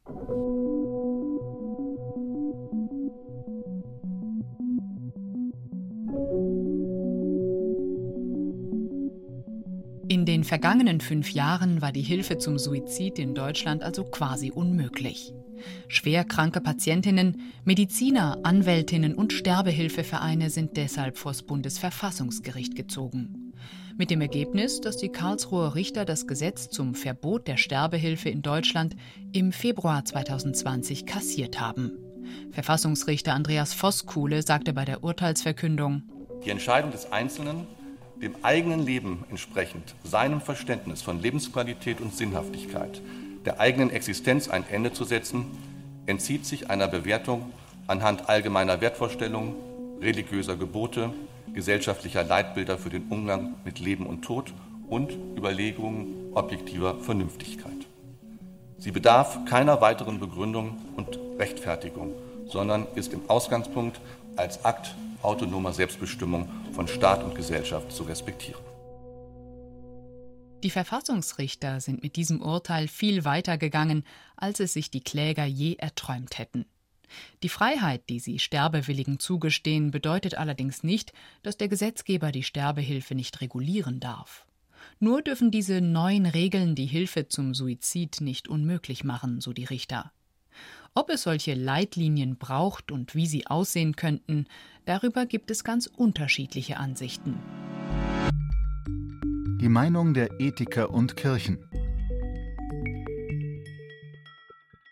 In 10.12 10.26
den 10.26 10.44
vergangenen 10.44 11.00
fünf 11.00 11.32
Jahren 11.32 11.82
war 11.82 11.94
die 11.94 12.02
Hilfe 12.02 12.38
zum 12.38 12.58
Suizid 12.58 13.18
in 13.18 13.34
Deutschland 13.34 13.82
also 13.82 14.04
quasi 14.04 14.52
unmöglich. 14.52 15.32
Schwerkranke 15.88 16.60
Patientinnen, 16.60 17.40
Mediziner, 17.64 18.38
Anwältinnen 18.44 19.16
und 19.16 19.32
Sterbehilfevereine 19.32 20.50
sind 20.50 20.76
deshalb 20.76 21.18
vors 21.18 21.44
Bundesverfassungsgericht 21.44 22.76
gezogen. 22.76 23.54
Mit 23.98 24.10
dem 24.10 24.20
Ergebnis, 24.20 24.82
dass 24.82 24.98
die 24.98 25.08
Karlsruher 25.08 25.76
Richter 25.76 26.04
das 26.04 26.28
Gesetz 26.28 26.70
zum 26.70 26.94
Verbot 26.94 27.48
der 27.48 27.56
Sterbehilfe 27.56 28.28
in 28.28 28.42
Deutschland 28.42 28.98
im 29.32 29.54
Februar 29.54 30.04
2020 30.04 31.06
kassiert 31.06 31.62
haben. 31.62 31.94
Verfassungsrichter 32.52 33.34
Andreas 33.34 33.74
Voskuhle 33.74 34.42
sagte 34.42 34.74
bei 34.74 34.84
der 34.84 35.06
Urteilsverkündung: 35.06 36.04
Die 36.44 36.50
Entscheidung 36.50 36.92
des 36.92 37.10
Einzelnen 37.14 37.66
dem 38.22 38.36
eigenen 38.44 38.86
Leben 38.86 39.26
entsprechend, 39.30 39.96
seinem 40.04 40.42
Verständnis 40.42 41.02
von 41.02 41.22
Lebensqualität 41.22 42.02
und 42.02 42.16
Sinnhaftigkeit, 42.16 43.02
der 43.46 43.60
eigenen 43.60 43.90
Existenz 43.90 44.48
ein 44.48 44.64
Ende 44.70 44.94
zu 44.94 45.04
setzen, 45.04 45.46
entzieht 46.06 46.46
sich 46.46 46.70
einer 46.70 46.88
Bewertung 46.88 47.52
anhand 47.88 48.30
allgemeiner 48.30 48.80
Wertvorstellungen, 48.80 49.56
religiöser 50.02 50.56
Gebote, 50.56 51.12
gesellschaftlicher 51.54 52.24
Leitbilder 52.24 52.78
für 52.78 52.90
den 52.90 53.08
Umgang 53.10 53.56
mit 53.66 53.80
Leben 53.80 54.06
und 54.06 54.22
Tod 54.22 54.54
und 54.88 55.12
Überlegungen 55.38 56.32
objektiver 56.34 57.00
Vernünftigkeit. 57.00 57.72
Sie 58.78 58.92
bedarf 58.92 59.46
keiner 59.46 59.82
weiteren 59.82 60.20
Begründung 60.20 60.78
und 60.96 61.20
Rechtfertigung, 61.38 62.14
sondern 62.48 62.88
ist 62.96 63.14
im 63.14 63.22
Ausgangspunkt 63.28 64.00
als 64.36 64.64
Akt 64.66 64.96
autonomer 65.24 65.74
Selbstbestimmung 65.74 66.50
von 66.74 66.88
Staat 66.88 67.24
und 67.24 67.36
Gesellschaft 67.36 67.92
zu 67.92 68.04
respektieren. 68.04 68.62
Die 70.64 70.70
Verfassungsrichter 70.70 71.82
sind 71.82 72.04
mit 72.04 72.16
diesem 72.16 72.42
Urteil 72.42 72.88
viel 72.88 73.26
weiter 73.26 73.58
gegangen, 73.58 74.04
als 74.36 74.60
es 74.60 74.74
sich 74.74 74.92
die 74.92 75.02
Kläger 75.02 75.46
je 75.46 75.76
erträumt 75.76 76.38
hätten. 76.38 76.66
Die 77.44 77.50
Freiheit, 77.50 78.04
die 78.10 78.20
sie 78.20 78.40
Sterbewilligen 78.40 79.20
zugestehen, 79.20 79.92
bedeutet 79.92 80.36
allerdings 80.36 80.84
nicht, 80.84 81.14
dass 81.42 81.58
der 81.58 81.68
Gesetzgeber 81.68 82.32
die 82.32 82.44
Sterbehilfe 82.44 83.16
nicht 83.16 83.42
regulieren 83.42 84.00
darf. 84.00 84.46
Nur 85.00 85.22
dürfen 85.22 85.52
diese 85.52 85.82
neuen 85.82 86.26
Regeln 86.26 86.76
die 86.76 86.86
Hilfe 86.86 87.28
zum 87.28 87.54
Suizid 87.54 88.22
nicht 88.22 88.48
unmöglich 88.48 89.04
machen, 89.04 89.42
so 89.42 89.54
die 89.54 89.66
Richter. 89.66 90.12
Ob 90.94 91.10
es 91.10 91.24
solche 91.24 91.54
Leitlinien 91.54 92.38
braucht 92.38 92.92
und 92.92 93.16
wie 93.16 93.26
sie 93.26 93.48
aussehen 93.48 93.96
könnten, 93.96 94.46
darüber 94.84 95.26
gibt 95.26 95.50
es 95.50 95.64
ganz 95.64 95.88
unterschiedliche 95.88 96.76
Ansichten. 96.78 97.40
Die 99.62 99.70
Meinung 99.70 100.14
der 100.14 100.42
Ethiker 100.42 100.90
und 100.90 101.16
Kirchen. 101.16 101.60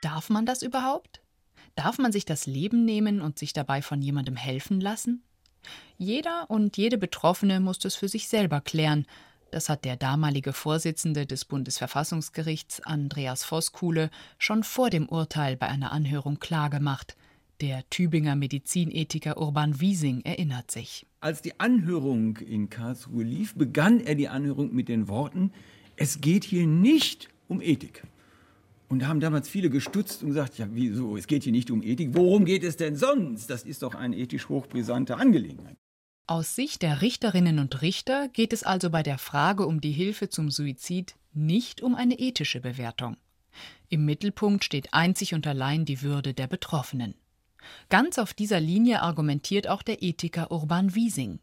Darf 0.02 0.30
man 0.30 0.46
das 0.46 0.62
überhaupt? 0.62 1.22
Darf 1.76 1.98
man 1.98 2.14
sich 2.14 2.24
das 2.24 2.46
Leben 2.46 2.86
nehmen 2.86 3.20
und 3.20 3.38
sich 3.38 3.52
dabei 3.52 3.82
von 3.82 4.02
jemandem 4.02 4.38
helfen 4.38 4.80
lassen? 4.80 5.24
Jeder 5.98 6.50
und 6.50 6.78
jede 6.78 6.98
Betroffene 6.98 7.60
muss 7.60 7.78
das 7.78 7.96
für 7.96 8.08
sich 8.08 8.30
selber 8.30 8.62
klären, 8.62 9.06
das 9.52 9.70
hat 9.70 9.86
der 9.86 9.96
damalige 9.96 10.54
Vorsitzende 10.54 11.26
des 11.26 11.46
Bundesverfassungsgerichts 11.46 12.82
Andreas 12.82 13.44
Voskuhle 13.44 14.10
schon 14.38 14.64
vor 14.64 14.90
dem 14.90 15.08
Urteil 15.08 15.58
bei 15.58 15.68
einer 15.68 15.92
Anhörung 15.92 16.40
klargemacht. 16.40 17.16
Der 17.62 17.84
Tübinger 17.90 18.36
Medizinethiker 18.36 19.38
Urban 19.38 19.82
Wiesing 19.82 20.22
erinnert 20.22 20.72
sich. 20.72 21.06
Als 21.20 21.42
die 21.42 21.60
Anhörung 21.60 22.38
in 22.38 22.70
Karlsruhe 22.70 23.24
lief, 23.24 23.56
begann 23.56 24.00
er 24.00 24.16
die 24.16 24.30
Anhörung 24.30 24.74
mit 24.74 24.88
den 24.88 25.10
Worten, 25.10 25.52
es 25.98 26.22
geht 26.22 26.46
hier 26.46 26.66
nicht 26.66 27.28
um 27.50 27.62
Ethik. 27.62 28.04
Und 28.88 29.02
da 29.02 29.08
haben 29.08 29.20
damals 29.20 29.50
viele 29.50 29.70
gestutzt 29.70 30.24
und 30.24 30.30
gesagt, 30.30 30.58
ja, 30.58 30.68
wieso, 30.72 31.18
es 31.18 31.28
geht 31.28 31.44
hier 31.44 31.52
nicht 31.52 31.70
um 31.70 31.84
Ethik, 31.84 32.10
worum 32.14 32.46
geht 32.46 32.64
es 32.64 32.78
denn 32.78 32.96
sonst? 32.96 33.50
Das 33.50 33.64
ist 33.64 33.84
doch 33.84 33.94
eine 33.94 34.18
ethisch 34.18 34.50
hochbrisante 34.50 35.18
Angelegenheit. 35.18 35.76
Aus 36.30 36.54
Sicht 36.54 36.84
der 36.84 37.02
Richterinnen 37.02 37.58
und 37.58 37.82
Richter 37.82 38.28
geht 38.28 38.54
es 38.54 38.62
also 38.62 38.92
bei 38.92 39.02
der 39.02 39.18
Frage 39.18 39.66
um 39.66 39.82
die 39.82 39.92
Hilfe 39.92 40.30
zum 40.30 40.52
Suizid 40.52 41.16
nicht 41.34 41.82
um 41.82 41.96
eine 41.96 42.20
ethische 42.20 42.62
Bewertung. 42.62 43.18
Im 43.90 44.06
Mittelpunkt 44.06 44.64
steht 44.64 44.94
einzig 44.94 45.34
und 45.34 45.48
allein 45.48 45.86
die 45.86 46.04
Würde 46.04 46.36
der 46.36 46.46
Betroffenen. 46.46 47.16
Ganz 47.90 48.20
auf 48.20 48.36
dieser 48.36 48.60
Linie 48.60 49.02
argumentiert 49.02 49.68
auch 49.68 49.82
der 49.82 50.04
Ethiker 50.04 50.52
Urban 50.52 50.94
Wiesing. 50.94 51.40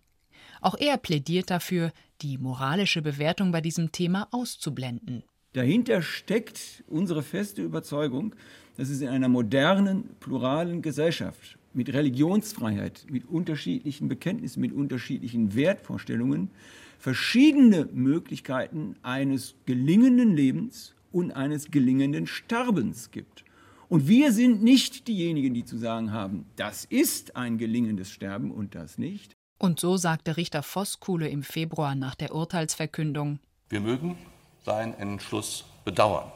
Auch 0.60 0.76
er 0.78 0.98
plädiert 0.98 1.50
dafür, 1.50 1.90
die 2.22 2.38
moralische 2.38 3.02
Bewertung 3.02 3.50
bei 3.50 3.60
diesem 3.60 3.90
Thema 3.90 4.28
auszublenden. 4.30 5.24
Dahinter 5.54 6.00
steckt 6.00 6.84
unsere 6.86 7.24
feste 7.24 7.60
Überzeugung, 7.60 8.36
dass 8.76 8.88
es 8.90 9.00
in 9.00 9.08
einer 9.08 9.28
modernen, 9.28 10.14
pluralen 10.20 10.80
Gesellschaft 10.80 11.58
mit 11.76 11.92
Religionsfreiheit, 11.92 13.06
mit 13.10 13.28
unterschiedlichen 13.28 14.08
Bekenntnissen, 14.08 14.60
mit 14.60 14.72
unterschiedlichen 14.72 15.54
Wertvorstellungen 15.54 16.50
verschiedene 16.98 17.86
Möglichkeiten 17.92 18.96
eines 19.02 19.54
gelingenden 19.66 20.34
Lebens 20.34 20.94
und 21.12 21.32
eines 21.32 21.70
gelingenden 21.70 22.26
Sterbens 22.26 23.10
gibt. 23.10 23.44
Und 23.88 24.08
wir 24.08 24.32
sind 24.32 24.62
nicht 24.62 25.06
diejenigen, 25.06 25.54
die 25.54 25.64
zu 25.64 25.76
sagen 25.76 26.12
haben, 26.12 26.46
das 26.56 26.84
ist 26.84 27.36
ein 27.36 27.58
gelingendes 27.58 28.10
Sterben 28.10 28.50
und 28.50 28.74
das 28.74 28.98
nicht. 28.98 29.32
Und 29.58 29.78
so 29.78 29.96
sagte 29.96 30.36
Richter 30.36 30.62
Voskuhle 30.62 31.28
im 31.28 31.42
Februar 31.42 31.94
nach 31.94 32.14
der 32.14 32.34
Urteilsverkündung. 32.34 33.38
Wir 33.68 33.80
mögen 33.80 34.18
seinen 34.64 34.94
Entschluss 34.94 35.64
bedauern. 35.84 36.32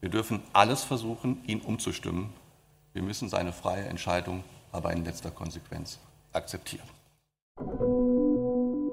Wir 0.00 0.08
dürfen 0.08 0.40
alles 0.52 0.84
versuchen, 0.84 1.38
ihn 1.46 1.60
umzustimmen, 1.60 2.30
wir 2.92 3.02
müssen 3.02 3.28
seine 3.28 3.52
freie 3.52 3.84
Entscheidung 3.84 4.42
aber 4.72 4.92
in 4.92 5.04
letzter 5.04 5.30
Konsequenz 5.30 5.98
akzeptieren. 6.32 6.88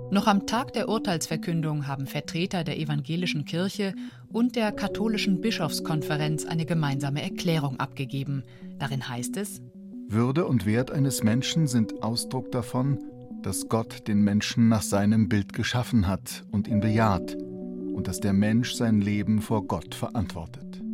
Noch 0.09 0.27
am 0.27 0.47
Tag 0.47 0.73
der 0.73 0.87
Urteilsverkündung 0.87 1.85
haben 1.85 2.07
Vertreter 2.07 2.63
der 2.63 2.79
evangelischen 2.79 3.45
Kirche 3.45 3.93
und 4.31 4.55
der 4.55 4.71
katholischen 4.71 5.41
Bischofskonferenz 5.41 6.45
eine 6.45 6.65
gemeinsame 6.65 7.21
Erklärung 7.21 7.79
abgegeben. 7.79 8.43
Darin 8.79 9.07
heißt 9.07 9.35
es 9.37 9.61
Würde 10.07 10.45
und 10.45 10.65
Wert 10.65 10.91
eines 10.91 11.23
Menschen 11.23 11.67
sind 11.67 12.01
Ausdruck 12.03 12.51
davon, 12.51 12.99
dass 13.41 13.67
Gott 13.67 14.07
den 14.07 14.21
Menschen 14.21 14.69
nach 14.69 14.81
seinem 14.81 15.27
Bild 15.27 15.53
geschaffen 15.53 16.07
hat 16.07 16.45
und 16.51 16.67
ihn 16.67 16.79
bejaht 16.79 17.35
und 17.35 18.07
dass 18.07 18.19
der 18.19 18.33
Mensch 18.33 18.73
sein 18.73 19.01
Leben 19.01 19.41
vor 19.41 19.67
Gott 19.67 19.93
verantwortet. 19.93 20.86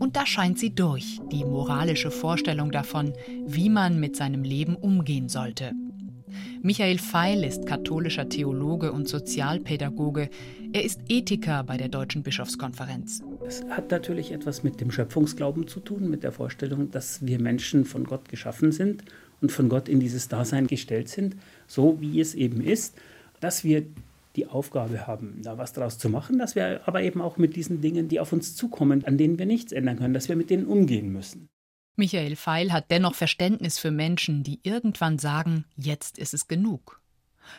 Und 0.00 0.16
da 0.16 0.24
scheint 0.24 0.58
sie 0.58 0.74
durch, 0.74 1.20
die 1.30 1.44
moralische 1.44 2.10
Vorstellung 2.10 2.72
davon, 2.72 3.12
wie 3.46 3.68
man 3.68 4.00
mit 4.00 4.16
seinem 4.16 4.42
Leben 4.42 4.74
umgehen 4.74 5.28
sollte. 5.28 5.72
Michael 6.62 6.98
Feil 6.98 7.44
ist 7.44 7.66
katholischer 7.66 8.26
Theologe 8.26 8.92
und 8.92 9.08
Sozialpädagoge. 9.08 10.30
Er 10.72 10.84
ist 10.84 11.02
Ethiker 11.08 11.64
bei 11.64 11.76
der 11.76 11.88
Deutschen 11.88 12.22
Bischofskonferenz. 12.22 13.22
Es 13.46 13.62
hat 13.68 13.90
natürlich 13.90 14.32
etwas 14.32 14.62
mit 14.62 14.80
dem 14.80 14.90
Schöpfungsglauben 14.90 15.68
zu 15.68 15.80
tun, 15.80 16.08
mit 16.08 16.22
der 16.22 16.32
Vorstellung, 16.32 16.90
dass 16.90 17.26
wir 17.26 17.38
Menschen 17.38 17.84
von 17.84 18.04
Gott 18.04 18.26
geschaffen 18.30 18.72
sind 18.72 19.04
und 19.42 19.52
von 19.52 19.68
Gott 19.68 19.86
in 19.86 20.00
dieses 20.00 20.28
Dasein 20.28 20.66
gestellt 20.66 21.10
sind, 21.10 21.36
so 21.66 22.00
wie 22.00 22.20
es 22.20 22.34
eben 22.34 22.62
ist, 22.62 22.94
dass 23.40 23.64
wir 23.64 23.84
die 24.36 24.46
Aufgabe 24.46 25.06
haben, 25.06 25.40
da 25.42 25.58
was 25.58 25.72
draus 25.72 25.98
zu 25.98 26.08
machen, 26.08 26.38
dass 26.38 26.54
wir 26.54 26.82
aber 26.86 27.02
eben 27.02 27.20
auch 27.20 27.36
mit 27.36 27.56
diesen 27.56 27.80
Dingen, 27.80 28.08
die 28.08 28.20
auf 28.20 28.32
uns 28.32 28.56
zukommen, 28.56 29.04
an 29.04 29.18
denen 29.18 29.38
wir 29.38 29.46
nichts 29.46 29.72
ändern 29.72 29.98
können, 29.98 30.14
dass 30.14 30.28
wir 30.28 30.36
mit 30.36 30.50
denen 30.50 30.66
umgehen 30.66 31.12
müssen. 31.12 31.48
Michael 31.96 32.36
Feil 32.36 32.72
hat 32.72 32.90
dennoch 32.90 33.14
Verständnis 33.14 33.78
für 33.78 33.90
Menschen, 33.90 34.42
die 34.42 34.60
irgendwann 34.62 35.18
sagen, 35.18 35.64
jetzt 35.76 36.18
ist 36.18 36.32
es 36.32 36.48
genug. 36.48 37.00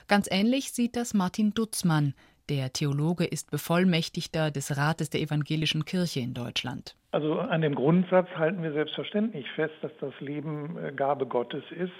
Ganz 0.07 0.27
ähnlich 0.31 0.71
sieht 0.71 0.95
das 0.95 1.13
Martin 1.13 1.53
Dutzmann. 1.53 2.13
Der 2.49 2.73
Theologe 2.73 3.25
ist 3.25 3.51
Bevollmächtigter 3.51 4.51
des 4.51 4.75
Rates 4.75 5.09
der 5.09 5.21
Evangelischen 5.21 5.85
Kirche 5.85 6.21
in 6.21 6.33
Deutschland. 6.33 6.95
Also 7.11 7.39
an 7.39 7.61
dem 7.61 7.75
Grundsatz 7.75 8.29
halten 8.35 8.63
wir 8.63 8.73
selbstverständlich 8.73 9.45
fest, 9.51 9.75
dass 9.81 9.91
das 9.99 10.13
Leben 10.19 10.77
äh, 10.77 10.91
Gabe 10.91 11.27
Gottes 11.27 11.63
ist. 11.71 11.93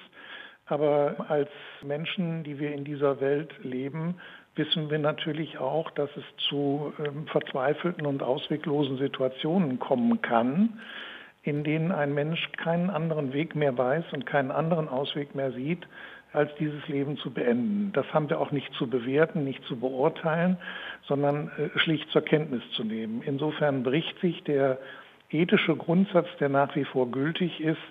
Aber 0.66 1.26
als 1.30 1.50
Menschen, 1.84 2.44
die 2.44 2.58
wir 2.60 2.74
in 2.74 2.86
dieser 2.86 3.20
Welt 3.20 3.52
leben, 3.62 4.16
wissen 4.56 4.90
wir 4.90 5.00
natürlich 5.00 5.58
auch, 5.58 5.92
dass 5.92 6.10
es 6.18 6.24
zu 6.50 6.94
ähm, 7.00 7.28
verzweifelten 7.28 8.06
und 8.06 8.24
ausweglosen 8.24 8.98
Situationen 8.98 9.80
kommen 9.80 10.22
kann, 10.22 10.80
in 11.44 11.64
denen 11.64 11.92
ein 11.92 12.14
Mensch 12.14 12.52
keinen 12.54 12.90
anderen 12.90 13.34
Weg 13.34 13.56
mehr 13.56 13.78
weiß 13.78 14.06
und 14.12 14.26
keinen 14.26 14.52
anderen 14.52 14.88
Ausweg 14.90 15.34
mehr 15.36 15.52
sieht, 15.52 15.88
als 16.34 16.54
dieses 16.60 16.88
Leben 16.88 17.18
zu 17.18 17.32
beenden. 17.32 17.92
Das 17.94 18.06
haben 18.14 18.30
wir 18.30 18.40
auch 18.40 18.52
nicht 18.52 18.74
zu 18.76 18.88
bewerten, 18.88 19.44
nicht 19.44 19.64
zu 19.66 19.78
beurteilen, 19.78 20.58
sondern 21.08 21.52
äh, 21.58 21.78
schlicht 21.80 22.10
zur 22.10 22.22
Kenntnis 22.22 22.64
zu 22.76 22.84
nehmen. 22.84 23.22
Insofern 23.26 23.84
bricht 23.84 24.20
sich 24.20 24.44
der 24.44 24.80
ethische 25.30 25.76
Grundsatz, 25.76 26.28
der 26.40 26.50
nach 26.50 26.76
wie 26.76 26.86
vor 26.86 27.10
gültig 27.10 27.62
ist, 27.62 27.82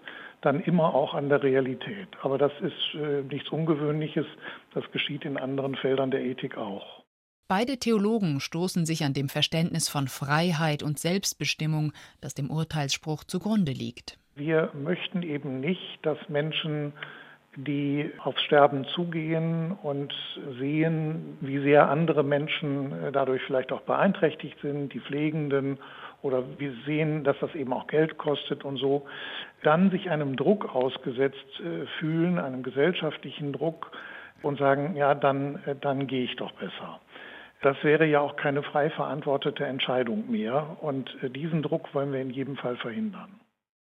dann 0.40 0.60
immer 0.60 0.94
auch 0.94 1.14
an 1.14 1.28
der 1.28 1.42
Realität. 1.42 2.08
Aber 2.22 2.38
das 2.38 2.52
ist 2.60 2.94
äh, 2.94 3.22
nichts 3.22 3.50
Ungewöhnliches, 3.50 4.26
das 4.74 4.84
geschieht 4.92 5.24
in 5.24 5.36
anderen 5.36 5.74
Feldern 5.76 6.10
der 6.10 6.22
Ethik 6.22 6.56
auch. 6.56 7.02
Beide 7.48 7.78
Theologen 7.78 8.38
stoßen 8.38 8.86
sich 8.86 9.02
an 9.02 9.12
dem 9.12 9.28
Verständnis 9.28 9.88
von 9.88 10.06
Freiheit 10.06 10.84
und 10.84 11.00
Selbstbestimmung, 11.00 11.92
das 12.20 12.32
dem 12.32 12.48
Urteilsspruch 12.48 13.24
zugrunde 13.24 13.72
liegt. 13.72 14.18
Wir 14.36 14.70
möchten 14.72 15.24
eben 15.24 15.58
nicht, 15.58 15.98
dass 16.02 16.16
Menschen, 16.28 16.92
die 17.56 18.12
aufs 18.22 18.40
Sterben 18.42 18.84
zugehen 18.94 19.72
und 19.82 20.14
sehen, 20.60 21.36
wie 21.40 21.58
sehr 21.58 21.90
andere 21.90 22.22
Menschen 22.22 22.92
äh, 22.92 23.10
dadurch 23.10 23.42
vielleicht 23.42 23.72
auch 23.72 23.82
beeinträchtigt 23.82 24.56
sind, 24.62 24.94
die 24.94 25.00
Pflegenden 25.00 25.78
oder 26.22 26.44
wir 26.58 26.72
sehen, 26.86 27.24
dass 27.24 27.36
das 27.40 27.54
eben 27.54 27.72
auch 27.72 27.86
Geld 27.86 28.18
kostet 28.18 28.64
und 28.64 28.76
so, 28.76 29.06
dann 29.62 29.90
sich 29.90 30.10
einem 30.10 30.36
Druck 30.36 30.74
ausgesetzt 30.74 31.60
äh, 31.60 31.86
fühlen, 31.98 32.38
einem 32.38 32.62
gesellschaftlichen 32.62 33.52
Druck 33.52 33.92
und 34.42 34.58
sagen, 34.58 34.96
ja, 34.96 35.14
dann, 35.14 35.56
äh, 35.66 35.76
dann 35.80 36.06
gehe 36.06 36.24
ich 36.24 36.36
doch 36.36 36.52
besser. 36.52 37.00
Das 37.62 37.76
wäre 37.82 38.06
ja 38.06 38.20
auch 38.20 38.36
keine 38.36 38.62
frei 38.62 38.88
verantwortete 38.90 39.66
Entscheidung 39.66 40.30
mehr 40.30 40.78
und 40.80 41.10
äh, 41.22 41.28
diesen 41.28 41.62
Druck 41.62 41.94
wollen 41.94 42.12
wir 42.12 42.20
in 42.20 42.30
jedem 42.30 42.56
Fall 42.56 42.76
verhindern. 42.76 43.40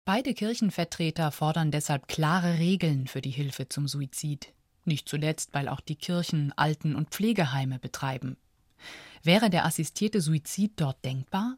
Beide 0.05 0.33
Kirchenvertreter 0.33 1.31
fordern 1.31 1.71
deshalb 1.71 2.07
klare 2.07 2.59
Regeln 2.59 3.07
für 3.07 3.21
die 3.21 3.29
Hilfe 3.29 3.69
zum 3.69 3.87
Suizid. 3.87 4.53
Nicht 4.85 5.07
zuletzt, 5.07 5.53
weil 5.53 5.69
auch 5.69 5.79
die 5.79 5.95
Kirchen 5.95 6.51
Alten- 6.57 6.95
und 6.95 7.11
Pflegeheime 7.11 7.79
betreiben. 7.79 8.37
Wäre 9.23 9.49
der 9.49 9.65
assistierte 9.65 10.19
Suizid 10.19 10.73
dort 10.75 11.03
denkbar? 11.05 11.55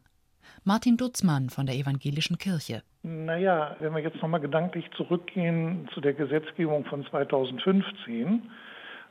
Martin 0.63 0.95
Dutzmann 0.95 1.50
von 1.50 1.65
der 1.65 1.75
Evangelischen 1.75 2.38
Kirche. 2.38 2.84
Naja, 3.08 3.76
wenn 3.82 3.94
wir 3.94 4.02
jetzt 4.02 4.20
nochmal 4.20 4.40
gedanklich 4.40 4.90
zurückgehen 4.98 5.88
zu 5.94 6.02
der 6.02 6.14
Gesetzgebung 6.14 6.86
von 6.86 7.06
2015, 7.06 8.42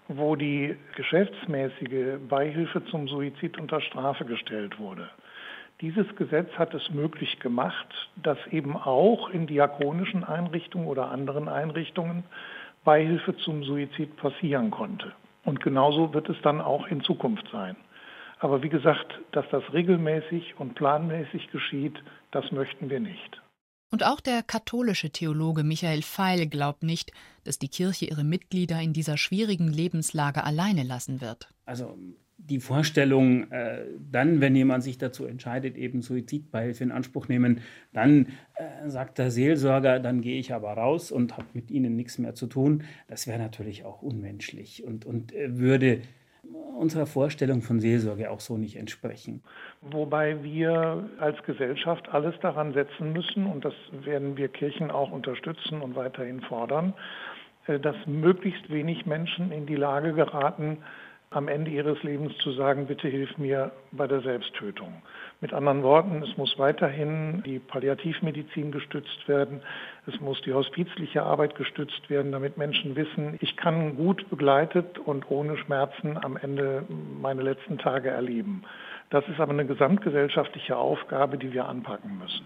wo 0.09 0.35
die 0.35 0.75
geschäftsmäßige 0.97 2.19
Beihilfe 2.29 2.85
zum 2.87 3.07
Suizid 3.07 3.57
unter 3.57 3.81
Strafe 3.81 4.25
gestellt 4.25 4.81
wurde. 4.81 5.09
Dieses 5.81 6.13
Gesetz 6.17 6.51
hat 6.55 6.75
es 6.75 6.91
möglich 6.91 7.39
gemacht, 7.39 7.87
dass 8.17 8.37
eben 8.51 8.77
auch 8.77 9.31
in 9.31 9.47
diakonischen 9.47 10.25
Einrichtungen 10.25 10.89
oder 10.89 11.13
anderen 11.13 11.49
Einrichtungen 11.49 12.25
Beihilfe 12.83 13.37
zum 13.37 13.63
Suizid 13.63 14.17
passieren 14.17 14.73
konnte. 14.73 15.13
Und 15.45 15.61
genauso 15.61 16.13
wird 16.13 16.29
es 16.29 16.43
dann 16.43 16.61
auch 16.61 16.89
in 16.89 17.01
Zukunft 17.03 17.49
sein. 17.53 17.77
Aber 18.41 18.61
wie 18.65 18.71
gesagt, 18.71 19.21
dass 19.31 19.49
das 19.51 19.63
regelmäßig 19.73 20.57
und 20.59 20.75
planmäßig 20.75 21.53
geschieht, 21.53 22.03
das 22.33 22.51
möchten 22.51 22.91
wir 22.91 22.99
nicht. 22.99 23.41
Und 23.95 24.05
auch 24.05 24.19
der 24.19 24.43
katholische 24.43 25.11
Theologe 25.11 25.63
Michael 25.63 26.03
Feil 26.03 26.49
glaubt 26.49 26.83
nicht, 26.83 27.13
dass 27.45 27.61
die 27.61 27.69
Kirche 27.69 28.07
ihre 28.07 28.25
Mitglieder 28.25 28.83
in 28.83 28.93
dieser 28.93 29.17
schwierigen 29.17 29.69
Lebenslage 29.69 30.43
alleine 30.43 30.83
lassen 30.83 31.21
wird. 31.21 31.49
Also 31.65 31.97
die 32.37 32.59
Vorstellung, 32.59 33.53
äh, 33.53 33.85
dann, 34.11 34.41
wenn 34.41 34.57
jemand 34.57 34.83
sich 34.83 34.99
dazu 34.99 35.27
entscheidet, 35.27 35.77
eben 35.77 36.03
Suizidbeihilfe 36.03 36.83
in 36.83 36.91
Anspruch 36.91 37.29
nehmen, 37.29 37.61
dann 37.93 38.31
äh, 38.57 38.89
sagt 38.89 39.19
der 39.19 39.31
Seelsorger, 39.31 40.01
dann 40.01 40.23
gehe 40.23 40.41
ich 40.41 40.53
aber 40.53 40.73
raus 40.73 41.13
und 41.13 41.37
habe 41.37 41.47
mit 41.53 41.71
ihnen 41.71 41.95
nichts 41.95 42.19
mehr 42.19 42.35
zu 42.35 42.49
tun, 42.49 42.83
das 43.07 43.29
wäre 43.29 43.39
natürlich 43.39 43.85
auch 43.85 44.03
unmenschlich 44.03 44.83
und, 44.83 45.07
und 45.07 45.33
äh, 45.33 45.57
würde 45.57 46.03
unserer 46.53 47.07
Vorstellung 47.07 47.63
von 47.63 47.81
Seelsorge 47.81 48.31
auch 48.31 48.41
so 48.41 48.57
nicht 48.57 48.77
entsprechen. 48.77 49.43
Wobei 49.81 50.43
wir 50.43 51.09
als 51.19 51.43
Gesellschaft 51.45 52.09
alles 52.11 52.35
daran 52.41 52.73
setzen 52.73 53.13
müssen, 53.13 53.47
und 53.47 53.65
das 53.65 53.75
werden 53.93 54.37
wir 54.37 54.49
Kirchen 54.49 54.91
auch 54.91 55.11
unterstützen 55.11 55.81
und 55.81 55.97
weiterhin 55.97 56.41
fordern, 56.41 56.95
äh, 57.67 57.79
dass 57.79 57.97
möglichst 58.07 58.71
wenig 58.71 59.07
Menschen 59.07 59.53
in 59.53 59.67
die 59.67 59.77
Lage 59.77 60.13
geraten, 60.13 60.79
am 61.31 61.49
Ende 61.49 61.71
ihres 61.71 62.01
Lebens 62.03 62.37
zu 62.39 62.53
sagen, 62.53 62.87
bitte 62.87 63.09
hilf 63.09 63.37
mir 63.39 63.73
bei 63.91 64.07
der 64.07 64.21
Selbsttötung. 64.21 65.03
Mit 65.41 65.53
anderen 65.53 65.83
Worten, 65.83 66.23
es 66.23 66.37
muss 66.37 66.59
weiterhin 66.59 67.43
die 67.45 67.59
Palliativmedizin 67.59 68.71
gestützt 68.71 69.27
werden, 69.27 69.61
es 70.07 70.21
muss 70.21 70.41
die 70.43 70.53
hospizliche 70.53 71.23
Arbeit 71.23 71.55
gestützt 71.55 72.11
werden, 72.11 72.33
damit 72.33 72.59
Menschen 72.59 72.95
wissen, 72.95 73.39
ich 73.41 73.57
kann 73.57 73.97
gut 73.97 74.29
begleitet 74.29 74.99
und 74.99 75.31
ohne 75.31 75.57
Schmerzen 75.57 76.19
am 76.23 76.37
Ende 76.37 76.85
meine 77.21 77.43
letzten 77.43 77.79
Tage 77.79 78.11
erleben. 78.11 78.63
Das 79.11 79.25
ist 79.29 79.41
aber 79.41 79.53
eine 79.53 79.67
gesamtgesellschaftliche 79.67 80.77
Aufgabe, 80.77 81.39
die 81.39 81.53
wir 81.53 81.67
anpacken 81.67 82.19
müssen. 82.19 82.45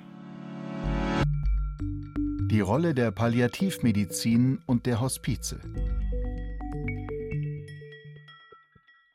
Die 2.51 2.61
Rolle 2.61 2.95
der 2.95 3.11
Palliativmedizin 3.11 4.61
und 4.67 4.87
der 4.87 5.01
Hospize. 5.01 5.61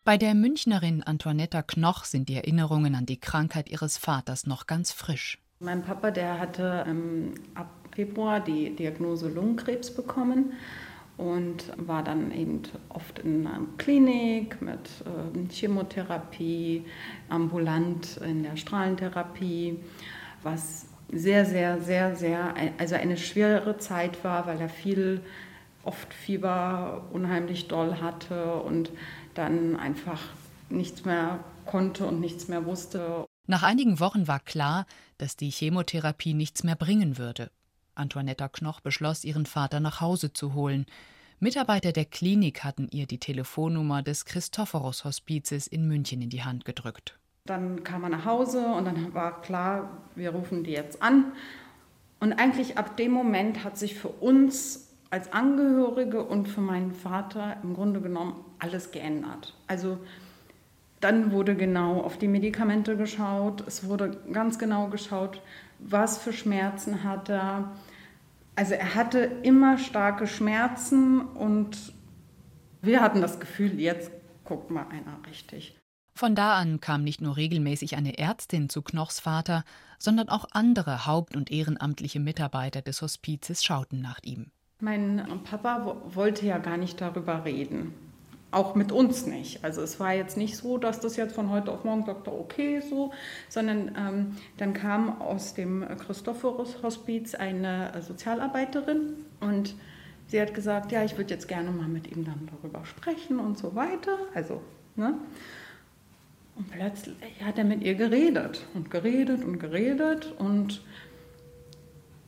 Bei 0.05 0.17
der 0.17 0.35
Münchnerin 0.35 1.01
Antoinetta 1.01 1.61
Knoch 1.61 2.03
sind 2.03 2.27
die 2.27 2.35
Erinnerungen 2.35 2.93
an 2.93 3.05
die 3.05 3.19
Krankheit 3.19 3.69
ihres 3.69 3.97
Vaters 3.97 4.45
noch 4.45 4.67
ganz 4.67 4.91
frisch. 4.91 5.39
Mein 5.59 5.81
Papa, 5.81 6.11
der 6.11 6.39
hatte 6.39 6.83
ähm, 6.85 7.35
ab 7.55 7.69
Februar 7.95 8.39
die 8.39 8.75
Diagnose 8.75 9.29
Lungenkrebs 9.29 9.91
bekommen 9.91 10.53
und 11.17 11.65
war 11.77 12.03
dann 12.03 12.31
eben 12.31 12.63
oft 12.89 13.19
in 13.19 13.45
einer 13.45 13.61
Klinik 13.77 14.61
mit 14.61 14.89
äh, 15.05 15.53
Chemotherapie, 15.53 16.85
ambulant 17.29 18.17
in 18.17 18.43
der 18.43 18.57
Strahlentherapie, 18.57 19.79
was 20.41 20.87
sehr, 21.11 21.45
sehr, 21.45 21.79
sehr, 21.81 22.15
sehr, 22.15 22.55
also 22.79 22.95
eine 22.95 23.17
schwere 23.17 23.77
Zeit 23.77 24.23
war, 24.23 24.47
weil 24.47 24.59
er 24.59 24.69
viel, 24.69 25.21
oft 25.83 26.13
Fieber 26.13 27.05
unheimlich 27.11 27.67
doll 27.67 27.99
hatte 28.01 28.55
und 28.55 28.89
dann 29.35 29.75
einfach 29.75 30.21
nichts 30.69 31.05
mehr 31.05 31.39
konnte 31.65 32.05
und 32.05 32.19
nichts 32.19 32.47
mehr 32.47 32.65
wusste. 32.65 33.25
Nach 33.47 33.63
einigen 33.63 33.99
Wochen 33.99 34.27
war 34.27 34.39
klar, 34.39 34.85
dass 35.17 35.35
die 35.35 35.49
Chemotherapie 35.49 36.33
nichts 36.33 36.63
mehr 36.63 36.75
bringen 36.75 37.17
würde. 37.17 37.51
Antoinetta 37.95 38.47
Knoch 38.49 38.81
beschloss, 38.81 39.23
ihren 39.23 39.45
Vater 39.45 39.79
nach 39.79 40.01
Hause 40.01 40.33
zu 40.33 40.53
holen. 40.53 40.85
Mitarbeiter 41.39 41.91
der 41.91 42.05
Klinik 42.05 42.63
hatten 42.63 42.87
ihr 42.91 43.05
die 43.05 43.19
Telefonnummer 43.19 44.01
des 44.01 44.25
Christophorus 44.25 45.03
Hospizes 45.03 45.67
in 45.67 45.87
München 45.87 46.21
in 46.21 46.29
die 46.29 46.43
Hand 46.43 46.65
gedrückt. 46.65 47.17
Dann 47.45 47.83
kam 47.83 48.03
er 48.03 48.09
nach 48.09 48.25
Hause 48.25 48.65
und 48.67 48.85
dann 48.85 49.13
war 49.13 49.41
klar, 49.41 49.89
wir 50.15 50.29
rufen 50.29 50.63
die 50.63 50.71
jetzt 50.71 51.01
an. 51.01 51.33
Und 52.21 52.33
eigentlich 52.33 52.77
ab 52.77 52.95
dem 52.95 53.11
Moment 53.11 53.65
hat 53.65 53.77
sich 53.77 53.95
für 53.95 54.07
uns 54.07 54.87
als 55.09 55.33
Angehörige 55.33 56.23
und 56.23 56.47
für 56.47 56.61
meinen 56.61 56.93
Vater 56.93 57.57
im 57.61 57.73
Grunde 57.75 57.99
genommen 57.99 58.45
alles 58.59 58.91
geändert. 58.91 59.53
Also 59.67 59.99
dann 61.01 61.33
wurde 61.33 61.55
genau 61.55 61.99
auf 61.99 62.17
die 62.17 62.29
Medikamente 62.29 62.95
geschaut, 62.95 63.61
es 63.67 63.87
wurde 63.89 64.17
ganz 64.31 64.57
genau 64.57 64.87
geschaut, 64.87 65.41
was 65.79 66.17
für 66.17 66.31
Schmerzen 66.31 67.03
hat 67.03 67.27
er. 67.27 67.71
Also 68.55 68.73
er 68.75 68.95
hatte 68.95 69.19
immer 69.19 69.77
starke 69.77 70.27
Schmerzen 70.27 71.21
und 71.21 71.93
wir 72.81 73.01
hatten 73.01 73.21
das 73.21 73.39
Gefühl, 73.39 73.79
jetzt 73.79 74.11
guckt 74.43 74.69
mal 74.69 74.85
einer 74.89 75.17
richtig. 75.27 75.79
Von 76.15 76.35
da 76.35 76.57
an 76.57 76.79
kam 76.79 77.03
nicht 77.03 77.21
nur 77.21 77.37
regelmäßig 77.37 77.95
eine 77.95 78.19
Ärztin 78.19 78.69
zu 78.69 78.83
Knochs 78.83 79.19
Vater, 79.19 79.63
sondern 79.97 80.29
auch 80.29 80.45
andere 80.51 81.07
haupt- 81.07 81.35
und 81.35 81.51
ehrenamtliche 81.51 82.19
Mitarbeiter 82.19 82.81
des 82.83 83.01
Hospizes 83.01 83.63
schauten 83.63 84.01
nach 84.01 84.19
ihm. 84.23 84.51
Mein 84.79 85.25
Papa 85.43 86.03
wollte 86.05 86.45
ja 86.45 86.59
gar 86.59 86.77
nicht 86.77 87.01
darüber 87.01 87.45
reden. 87.45 87.93
Auch 88.53 88.75
mit 88.75 88.91
uns 88.91 89.25
nicht. 89.25 89.63
Also 89.63 89.81
es 89.81 89.99
war 89.99 90.13
jetzt 90.13 90.37
nicht 90.37 90.55
so, 90.57 90.77
dass 90.77 90.99
das 90.99 91.15
jetzt 91.15 91.33
von 91.33 91.49
heute 91.49 91.71
auf 91.71 91.83
morgen 91.83 92.05
sagte, 92.05 92.31
okay, 92.31 92.81
so, 92.81 93.11
sondern 93.49 93.95
ähm, 93.97 94.37
dann 94.57 94.73
kam 94.73 95.21
aus 95.21 95.53
dem 95.53 95.85
Christophorus-Hospiz 95.97 97.35
eine 97.35 97.91
Sozialarbeiterin 98.01 99.15
und 99.39 99.75
sie 100.27 100.39
hat 100.41 100.53
gesagt, 100.53 100.91
ja, 100.91 101.03
ich 101.03 101.17
würde 101.17 101.33
jetzt 101.33 101.47
gerne 101.47 101.71
mal 101.71 101.87
mit 101.87 102.11
ihm 102.11 102.25
dann 102.25 102.49
darüber 102.51 102.85
sprechen 102.85 103.39
und 103.39 103.57
so 103.57 103.75
weiter. 103.75 104.17
Also, 104.33 104.61
ne? 104.95 105.15
Und 106.55 106.69
plötzlich 106.69 107.15
hat 107.43 107.57
er 107.57 107.63
mit 107.63 107.81
ihr 107.81 107.95
geredet 107.95 108.65
und 108.75 108.91
geredet 108.91 109.43
und 109.43 109.57
geredet 109.59 110.33
und 110.37 110.83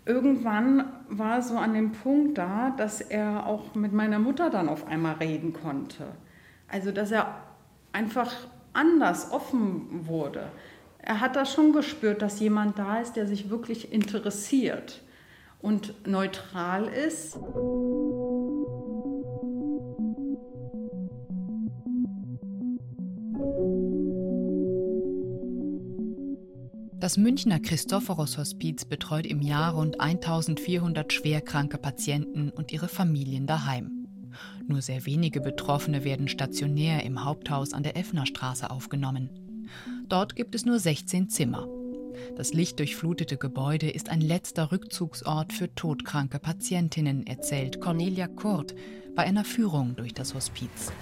irgendwann 0.05 0.85
war 1.09 1.41
so 1.41 1.57
an 1.57 1.73
dem 1.73 1.91
Punkt 1.91 2.37
da, 2.37 2.71
dass 2.77 3.01
er 3.01 3.45
auch 3.45 3.75
mit 3.75 3.91
meiner 3.91 4.19
Mutter 4.19 4.49
dann 4.49 4.69
auf 4.69 4.87
einmal 4.87 5.15
reden 5.15 5.53
konnte. 5.53 6.05
Also 6.67 6.91
dass 6.91 7.11
er 7.11 7.41
einfach 7.91 8.33
anders 8.73 9.31
offen 9.31 10.07
wurde. 10.07 10.49
Er 10.99 11.21
hat 11.21 11.35
da 11.35 11.45
schon 11.45 11.71
gespürt, 11.71 12.21
dass 12.21 12.39
jemand 12.39 12.79
da 12.79 12.99
ist, 12.99 13.13
der 13.13 13.27
sich 13.27 13.49
wirklich 13.49 13.93
interessiert 13.93 15.01
und 15.61 16.07
neutral 16.07 16.87
ist. 16.87 17.37
Das 26.97 27.17
Münchner 27.17 27.59
Christophorus 27.59 28.37
Hospiz 28.37 28.85
betreut 28.85 29.25
im 29.25 29.41
Jahr 29.41 29.73
rund 29.73 29.99
1400 29.99 31.11
schwerkranke 31.11 31.77
Patienten 31.77 32.49
und 32.49 32.71
ihre 32.71 32.87
Familien 32.87 33.47
daheim. 33.47 34.07
Nur 34.65 34.81
sehr 34.81 35.05
wenige 35.05 35.41
Betroffene 35.41 36.05
werden 36.05 36.29
stationär 36.29 37.03
im 37.03 37.25
Haupthaus 37.25 37.73
an 37.73 37.83
der 37.83 37.97
Effnerstraße 37.97 38.71
aufgenommen. 38.71 39.29
Dort 40.07 40.37
gibt 40.37 40.55
es 40.55 40.65
nur 40.65 40.79
16 40.79 41.29
Zimmer. 41.29 41.67
Das 42.37 42.53
lichtdurchflutete 42.53 43.35
Gebäude 43.35 43.89
ist 43.89 44.09
ein 44.09 44.21
letzter 44.21 44.71
Rückzugsort 44.71 45.51
für 45.51 45.75
todkranke 45.75 46.39
Patientinnen, 46.39 47.27
erzählt 47.27 47.81
Cornelia 47.81 48.27
Kurt 48.27 48.73
bei 49.15 49.23
einer 49.23 49.43
Führung 49.43 49.97
durch 49.97 50.13
das 50.13 50.33
Hospiz. 50.33 50.93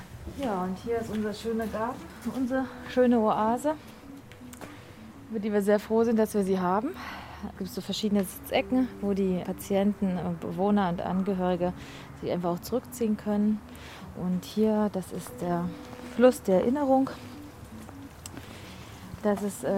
Ja, 0.41 0.63
und 0.63 0.77
hier 0.83 0.97
ist 0.97 1.11
unser 1.11 1.33
schöner 1.33 1.67
Garten, 1.67 2.01
unsere 2.35 2.65
schöne 2.91 3.19
Oase 3.19 3.75
über 5.33 5.39
die 5.39 5.51
wir 5.51 5.63
sehr 5.63 5.79
froh 5.79 6.03
sind, 6.03 6.19
dass 6.19 6.35
wir 6.35 6.43
sie 6.43 6.59
haben. 6.59 6.89
Es 7.53 7.57
gibt 7.57 7.69
so 7.71 7.81
verschiedene 7.81 8.23
Sitzecken, 8.23 8.87
wo 9.01 9.13
die 9.13 9.41
Patienten, 9.43 10.19
Bewohner 10.39 10.89
und 10.89 11.01
Angehörige 11.01 11.73
sich 12.21 12.31
einfach 12.31 12.51
auch 12.51 12.59
zurückziehen 12.59 13.17
können. 13.17 13.59
Und 14.15 14.45
hier, 14.45 14.91
das 14.93 15.11
ist 15.11 15.31
der 15.41 15.65
Fluss 16.15 16.43
der 16.43 16.59
Erinnerung. 16.59 17.09
Das 19.23 19.41
ist 19.41 19.63
äh, 19.63 19.71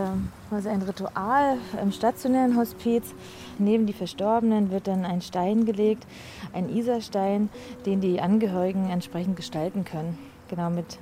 quasi 0.49 0.67
ein 0.67 0.81
Ritual 0.81 1.57
im 1.81 1.93
stationären 1.93 2.57
Hospiz. 2.57 3.13
Neben 3.57 3.85
die 3.85 3.93
Verstorbenen 3.93 4.71
wird 4.71 4.87
dann 4.87 5.05
ein 5.05 5.21
Stein 5.21 5.63
gelegt, 5.63 6.05
ein 6.51 6.67
Isarstein, 6.67 7.47
den 7.85 8.01
die 8.01 8.19
Angehörigen 8.19 8.89
entsprechend 8.89 9.37
gestalten 9.37 9.85
können. 9.85 10.17
Genau 10.49 10.69
mit 10.69 10.99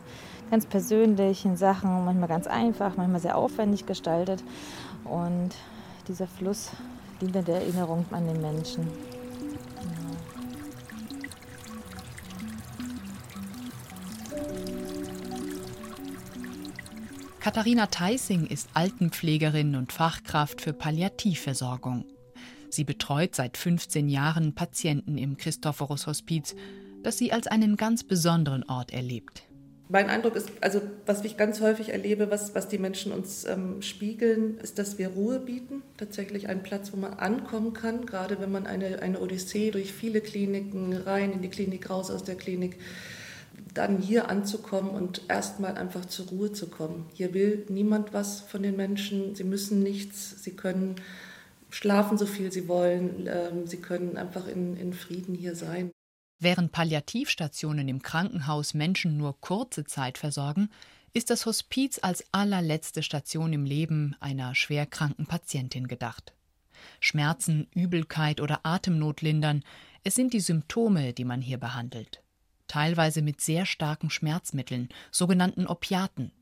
ganz 0.53 0.67
persönlichen 0.67 1.57
Sachen, 1.57 2.05
manchmal 2.05 2.29
ganz 2.29 2.45
einfach, 2.45 2.95
manchmal 2.95 3.19
sehr 3.19 3.35
aufwendig 3.35 3.87
gestaltet. 3.87 4.43
Und 5.03 5.49
dieser 6.07 6.27
Fluss 6.27 6.69
dient 7.19 7.33
der 7.33 7.47
Erinnerung 7.47 8.05
an 8.11 8.27
den 8.27 8.39
Menschen. 8.39 8.87
Katharina 17.39 17.87
Theissing 17.87 18.45
ist 18.45 18.69
Altenpflegerin 18.75 19.75
und 19.75 19.91
Fachkraft 19.91 20.61
für 20.61 20.73
Palliativversorgung. 20.73 22.05
Sie 22.69 22.83
betreut 22.83 23.33
seit 23.33 23.57
15 23.57 24.07
Jahren 24.07 24.53
Patienten 24.53 25.17
im 25.17 25.35
Christophorus 25.35 26.05
Hospiz, 26.05 26.53
das 27.01 27.17
sie 27.17 27.33
als 27.33 27.47
einen 27.47 27.75
ganz 27.75 28.03
besonderen 28.03 28.63
Ort 28.69 28.93
erlebt 28.93 29.47
mein 29.89 30.09
Eindruck 30.09 30.35
ist, 30.35 30.49
also 30.61 30.81
was 31.05 31.23
ich 31.25 31.37
ganz 31.37 31.59
häufig 31.61 31.89
erlebe, 31.89 32.31
was, 32.31 32.55
was 32.55 32.67
die 32.67 32.77
Menschen 32.77 33.11
uns 33.11 33.45
ähm, 33.45 33.81
spiegeln, 33.81 34.57
ist, 34.59 34.79
dass 34.79 34.97
wir 34.97 35.09
Ruhe 35.09 35.39
bieten. 35.39 35.83
Tatsächlich 35.97 36.47
einen 36.47 36.63
Platz, 36.63 36.93
wo 36.93 36.97
man 36.97 37.13
ankommen 37.13 37.73
kann, 37.73 38.05
gerade 38.05 38.39
wenn 38.39 38.51
man 38.51 38.65
eine, 38.65 39.01
eine 39.01 39.19
Odyssee 39.19 39.71
durch 39.71 39.91
viele 39.93 40.21
Kliniken 40.21 40.93
rein 40.93 41.33
in 41.33 41.41
die 41.41 41.49
Klinik, 41.49 41.89
raus 41.89 42.09
aus 42.11 42.23
der 42.23 42.35
Klinik, 42.35 42.77
dann 43.73 43.99
hier 43.99 44.29
anzukommen 44.29 44.91
und 44.91 45.23
erstmal 45.29 45.75
einfach 45.75 46.05
zur 46.05 46.27
Ruhe 46.27 46.51
zu 46.53 46.67
kommen. 46.67 47.05
Hier 47.13 47.33
will 47.33 47.65
niemand 47.69 48.13
was 48.13 48.41
von 48.41 48.63
den 48.63 48.75
Menschen, 48.75 49.35
sie 49.35 49.43
müssen 49.43 49.83
nichts, 49.83 50.43
sie 50.43 50.51
können 50.51 50.95
schlafen 51.69 52.17
so 52.17 52.25
viel 52.25 52.51
sie 52.51 52.67
wollen, 52.67 53.27
ähm, 53.27 53.65
sie 53.65 53.77
können 53.77 54.15
einfach 54.15 54.47
in, 54.47 54.77
in 54.77 54.93
Frieden 54.93 55.33
hier 55.33 55.55
sein. 55.55 55.91
Während 56.43 56.73
Palliativstationen 56.73 57.87
im 57.87 58.01
Krankenhaus 58.01 58.73
Menschen 58.73 59.15
nur 59.15 59.39
kurze 59.39 59.85
Zeit 59.85 60.17
versorgen, 60.17 60.69
ist 61.13 61.29
das 61.29 61.45
Hospiz 61.45 61.99
als 62.01 62.25
allerletzte 62.33 63.01
Station 63.01 63.53
im 63.53 63.63
Leben 63.63 64.13
einer 64.19 64.53
schwerkranken 64.53 65.25
Patientin 65.25 65.87
gedacht. 65.87 66.33
Schmerzen, 66.99 67.67
Übelkeit 67.73 68.41
oder 68.41 68.59
Atemnot 68.63 69.21
lindern, 69.21 69.63
es 70.03 70.15
sind 70.15 70.33
die 70.33 70.41
Symptome, 70.41 71.13
die 71.13 71.23
man 71.23 71.39
hier 71.39 71.59
behandelt. 71.59 72.21
Teilweise 72.67 73.21
mit 73.21 73.39
sehr 73.39 73.65
starken 73.65 74.09
Schmerzmitteln, 74.09 74.89
sogenannten 75.11 75.65
Opiaten. 75.65 76.33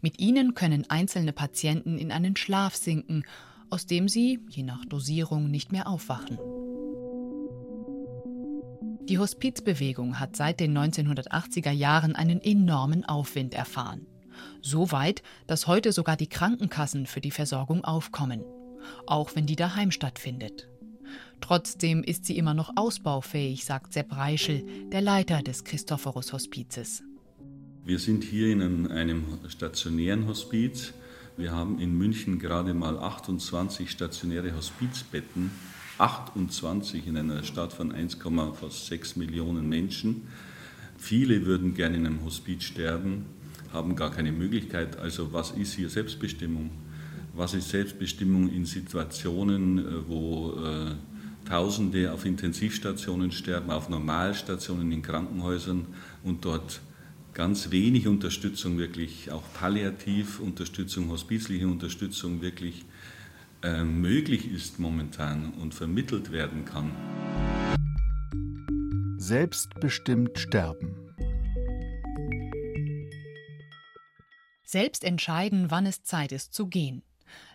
Mit 0.00 0.20
ihnen 0.20 0.54
können 0.54 0.88
einzelne 0.88 1.32
Patienten 1.32 1.98
in 1.98 2.12
einen 2.12 2.36
Schlaf 2.36 2.76
sinken, 2.76 3.24
aus 3.68 3.86
dem 3.86 4.08
sie, 4.08 4.38
je 4.48 4.62
nach 4.62 4.84
Dosierung, 4.84 5.50
nicht 5.50 5.72
mehr 5.72 5.88
aufwachen. 5.88 6.38
Die 9.10 9.18
Hospizbewegung 9.18 10.20
hat 10.20 10.36
seit 10.36 10.60
den 10.60 10.78
1980er 10.78 11.72
Jahren 11.72 12.14
einen 12.14 12.40
enormen 12.40 13.04
Aufwind 13.04 13.54
erfahren. 13.54 14.06
So 14.62 14.92
weit, 14.92 15.24
dass 15.48 15.66
heute 15.66 15.90
sogar 15.90 16.16
die 16.16 16.28
Krankenkassen 16.28 17.06
für 17.06 17.20
die 17.20 17.32
Versorgung 17.32 17.82
aufkommen, 17.82 18.44
auch 19.08 19.34
wenn 19.34 19.46
die 19.46 19.56
daheim 19.56 19.90
stattfindet. 19.90 20.68
Trotzdem 21.40 22.04
ist 22.04 22.24
sie 22.24 22.38
immer 22.38 22.54
noch 22.54 22.70
ausbaufähig, 22.76 23.64
sagt 23.64 23.94
Sepp 23.94 24.16
Reischel, 24.16 24.64
der 24.92 25.00
Leiter 25.00 25.42
des 25.42 25.64
Christophorus 25.64 26.32
Hospizes. 26.32 27.02
Wir 27.84 27.98
sind 27.98 28.22
hier 28.22 28.52
in 28.52 28.92
einem 28.92 29.24
stationären 29.48 30.28
Hospiz. 30.28 30.92
Wir 31.36 31.50
haben 31.50 31.80
in 31.80 31.98
München 31.98 32.38
gerade 32.38 32.74
mal 32.74 32.96
28 32.96 33.90
stationäre 33.90 34.54
Hospizbetten 34.54 35.50
28 36.00 37.06
in 37.06 37.16
einer 37.16 37.42
Stadt 37.42 37.72
von 37.72 37.92
1,6 37.92 39.18
Millionen 39.18 39.68
Menschen. 39.68 40.22
Viele 40.96 41.44
würden 41.46 41.74
gerne 41.74 41.96
in 41.96 42.06
einem 42.06 42.24
Hospiz 42.24 42.64
sterben, 42.64 43.26
haben 43.72 43.96
gar 43.96 44.10
keine 44.10 44.32
Möglichkeit. 44.32 44.98
Also 44.98 45.32
was 45.32 45.50
ist 45.50 45.74
hier 45.74 45.90
Selbstbestimmung? 45.90 46.70
Was 47.34 47.54
ist 47.54 47.68
Selbstbestimmung 47.68 48.50
in 48.50 48.64
Situationen, 48.64 49.78
äh, 49.78 50.08
wo 50.08 50.54
äh, 50.54 50.94
Tausende 51.46 52.12
auf 52.12 52.26
Intensivstationen 52.26 53.32
sterben, 53.32 53.70
auf 53.70 53.88
Normalstationen 53.88 54.92
in 54.92 55.02
Krankenhäusern 55.02 55.86
und 56.22 56.44
dort 56.44 56.80
ganz 57.34 57.72
wenig 57.72 58.06
Unterstützung, 58.06 58.78
wirklich 58.78 59.32
auch 59.32 59.42
palliativ 59.54 60.38
Unterstützung, 60.38 61.08
hospizliche 61.08 61.66
Unterstützung 61.66 62.40
wirklich 62.40 62.84
äh, 63.62 63.84
möglich 63.84 64.50
ist 64.50 64.78
momentan 64.78 65.52
und 65.54 65.74
vermittelt 65.74 66.32
werden 66.32 66.64
kann. 66.64 66.92
Selbstbestimmt 69.18 70.38
sterben. 70.38 70.96
Selbst 74.64 75.04
entscheiden, 75.04 75.70
wann 75.70 75.84
es 75.84 76.04
Zeit 76.04 76.32
ist 76.32 76.54
zu 76.54 76.68
gehen. 76.68 77.02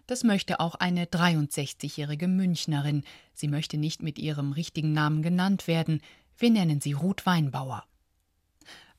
Das 0.07 0.23
möchte 0.23 0.59
auch 0.59 0.75
eine 0.75 1.05
63-jährige 1.05 2.27
Münchnerin. 2.27 3.03
Sie 3.33 3.47
möchte 3.47 3.77
nicht 3.77 4.03
mit 4.03 4.19
ihrem 4.19 4.51
richtigen 4.51 4.93
Namen 4.93 5.21
genannt 5.21 5.67
werden. 5.67 6.01
Wir 6.37 6.51
nennen 6.51 6.81
sie 6.81 6.93
Ruth 6.93 7.25
Weinbauer. 7.25 7.83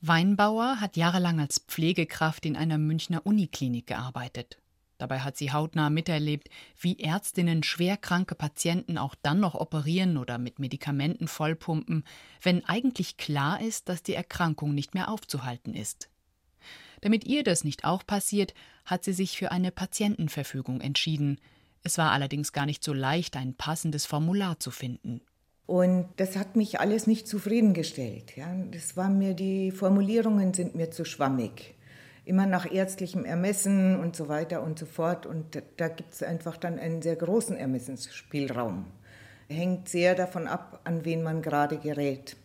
Weinbauer 0.00 0.80
hat 0.80 0.96
jahrelang 0.96 1.40
als 1.40 1.60
Pflegekraft 1.60 2.46
in 2.46 2.56
einer 2.56 2.78
Münchner 2.78 3.24
Uniklinik 3.24 3.86
gearbeitet. 3.86 4.58
Dabei 4.98 5.20
hat 5.20 5.36
sie 5.36 5.52
hautnah 5.52 5.90
miterlebt, 5.90 6.48
wie 6.80 6.98
Ärztinnen 6.98 7.62
schwerkranke 7.62 8.34
Patienten 8.34 8.96
auch 8.98 9.14
dann 9.22 9.40
noch 9.40 9.54
operieren 9.54 10.16
oder 10.16 10.38
mit 10.38 10.58
Medikamenten 10.58 11.28
vollpumpen, 11.28 12.04
wenn 12.42 12.64
eigentlich 12.64 13.16
klar 13.16 13.60
ist, 13.60 13.88
dass 13.88 14.02
die 14.02 14.14
Erkrankung 14.14 14.74
nicht 14.74 14.94
mehr 14.94 15.10
aufzuhalten 15.10 15.74
ist. 15.74 16.08
Damit 17.02 17.24
ihr 17.24 17.44
das 17.44 17.62
nicht 17.62 17.84
auch 17.84 18.06
passiert, 18.06 18.54
hat 18.84 19.04
sie 19.04 19.12
sich 19.12 19.36
für 19.36 19.52
eine 19.52 19.70
Patientenverfügung 19.70 20.80
entschieden. 20.80 21.38
Es 21.82 21.98
war 21.98 22.12
allerdings 22.12 22.52
gar 22.52 22.66
nicht 22.66 22.82
so 22.82 22.92
leicht, 22.92 23.36
ein 23.36 23.54
passendes 23.54 24.06
Formular 24.06 24.58
zu 24.58 24.70
finden. 24.70 25.20
Und 25.66 26.08
das 26.16 26.36
hat 26.36 26.56
mich 26.56 26.80
alles 26.80 27.06
nicht 27.06 27.28
zufriedengestellt. 27.28 28.36
Ja. 28.36 28.52
Das 28.70 28.96
war 28.96 29.10
mir, 29.10 29.34
die 29.34 29.72
Formulierungen 29.72 30.54
sind 30.54 30.74
mir 30.74 30.90
zu 30.90 31.04
schwammig. 31.04 31.75
Immer 32.26 32.44
nach 32.44 32.70
ärztlichem 32.70 33.24
Ermessen 33.24 33.98
und 33.98 34.14
so 34.14 34.28
weiter 34.28 34.62
und 34.62 34.78
so 34.78 34.84
fort. 34.84 35.24
Und 35.24 35.62
da 35.78 35.88
gibt 35.88 36.12
es 36.12 36.22
einfach 36.22 36.58
dann 36.58 36.78
einen 36.78 37.00
sehr 37.00 37.16
großen 37.16 37.56
Ermessensspielraum. 37.56 38.84
Hängt 39.48 39.88
sehr 39.88 40.14
davon 40.14 40.46
ab, 40.46 40.80
an 40.84 41.06
wen 41.06 41.22
man 41.22 41.40
gerade 41.40 41.78
gerät. 41.78 42.36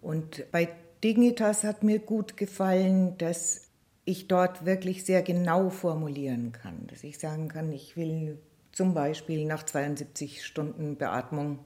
Und 0.00 0.50
bei 0.50 0.68
Dignitas 1.04 1.62
hat 1.62 1.84
mir 1.84 2.00
gut 2.00 2.36
gefallen, 2.36 3.16
dass 3.18 3.68
ich 4.06 4.28
dort 4.28 4.64
wirklich 4.64 5.04
sehr 5.04 5.22
genau 5.22 5.68
formulieren 5.68 6.52
kann. 6.52 6.86
Dass 6.86 7.04
ich 7.04 7.18
sagen 7.18 7.48
kann, 7.48 7.70
ich 7.72 7.96
will 7.96 8.38
zum 8.72 8.94
Beispiel 8.94 9.44
nach 9.46 9.62
72 9.64 10.44
Stunden 10.44 10.96
Beatmung 10.96 11.60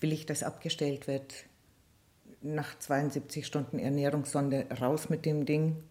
will 0.00 0.12
ich, 0.12 0.26
dass 0.26 0.42
abgestellt 0.42 1.06
wird. 1.06 1.46
Nach 2.42 2.78
72 2.78 3.46
Stunden 3.46 3.78
Ernährungssonde 3.78 4.66
raus 4.80 5.08
mit 5.08 5.24
dem 5.24 5.46
Ding. 5.46 5.82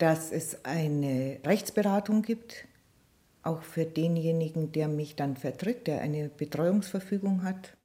Dass 0.00 0.32
es 0.32 0.64
eine 0.64 1.40
Rechtsberatung 1.44 2.22
gibt, 2.22 2.66
auch 3.42 3.62
für 3.62 3.84
denjenigen, 3.84 4.72
der 4.72 4.88
mich 4.88 5.14
dann 5.14 5.36
vertritt, 5.36 5.86
der 5.86 6.00
eine 6.00 6.30
Betreuungsverfügung 6.30 7.44
hat. 7.44 7.76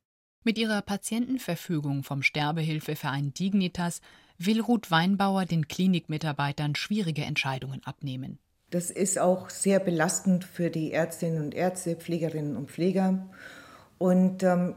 Mit 0.45 0.57
ihrer 0.57 0.81
Patientenverfügung 0.81 2.03
vom 2.03 2.23
Sterbehilfeverein 2.23 3.33
Dignitas 3.33 3.99
will 4.37 4.61
Ruth 4.61 4.91
Weinbauer 4.91 5.43
den 5.43 5.67
Klinikmitarbeitern 5.67 6.75
schwierige 6.75 7.23
Entscheidungen 7.23 7.81
abnehmen. 7.83 8.39
Das 8.69 8.91
ist 8.91 9.19
auch 9.19 9.49
sehr 9.49 9.81
belastend 9.81 10.45
für 10.45 10.69
die 10.69 10.93
Ärztinnen 10.93 11.43
und 11.43 11.53
Ärzte, 11.53 11.97
Pflegerinnen 11.97 12.55
und 12.55 12.71
Pfleger. 12.71 13.27
Und 13.97 14.41
ähm, 14.43 14.75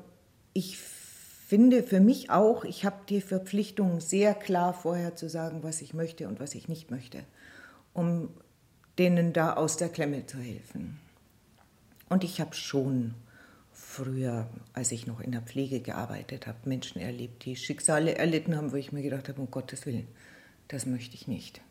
ich 0.54 0.76
finde 1.48 1.82
für 1.82 2.00
mich 2.00 2.28
auch, 2.28 2.64
ich 2.64 2.84
habe 2.84 2.98
die 3.08 3.22
Verpflichtung, 3.22 4.00
sehr 4.00 4.34
klar 4.34 4.74
vorher 4.74 5.16
zu 5.16 5.30
sagen, 5.30 5.62
was 5.62 5.80
ich 5.80 5.94
möchte 5.94 6.28
und 6.28 6.40
was 6.40 6.54
ich 6.54 6.68
nicht 6.68 6.90
möchte, 6.90 7.24
um 7.94 8.28
denen 8.98 9.32
da 9.32 9.54
aus 9.54 9.78
der 9.78 9.88
Klemme 9.88 10.26
zu 10.26 10.36
helfen. 10.36 11.00
Und 12.10 12.22
ich 12.22 12.38
habe 12.42 12.54
schon 12.54 13.14
früher, 13.72 14.46
als 14.74 14.92
ich 14.92 15.06
noch 15.06 15.20
in 15.20 15.32
der 15.32 15.40
Pflege 15.40 15.80
gearbeitet 15.80 16.46
habe, 16.46 16.58
Menschen 16.68 17.00
erlebt, 17.00 17.46
die 17.46 17.56
Schicksale 17.56 18.16
erlitten 18.16 18.54
haben, 18.54 18.72
wo 18.72 18.76
ich 18.76 18.92
mir 18.92 19.02
gedacht 19.02 19.30
habe, 19.30 19.40
um 19.40 19.50
Gottes 19.50 19.86
Willen, 19.86 20.08
das 20.68 20.84
möchte 20.84 21.14
ich 21.14 21.28
nicht. 21.28 21.62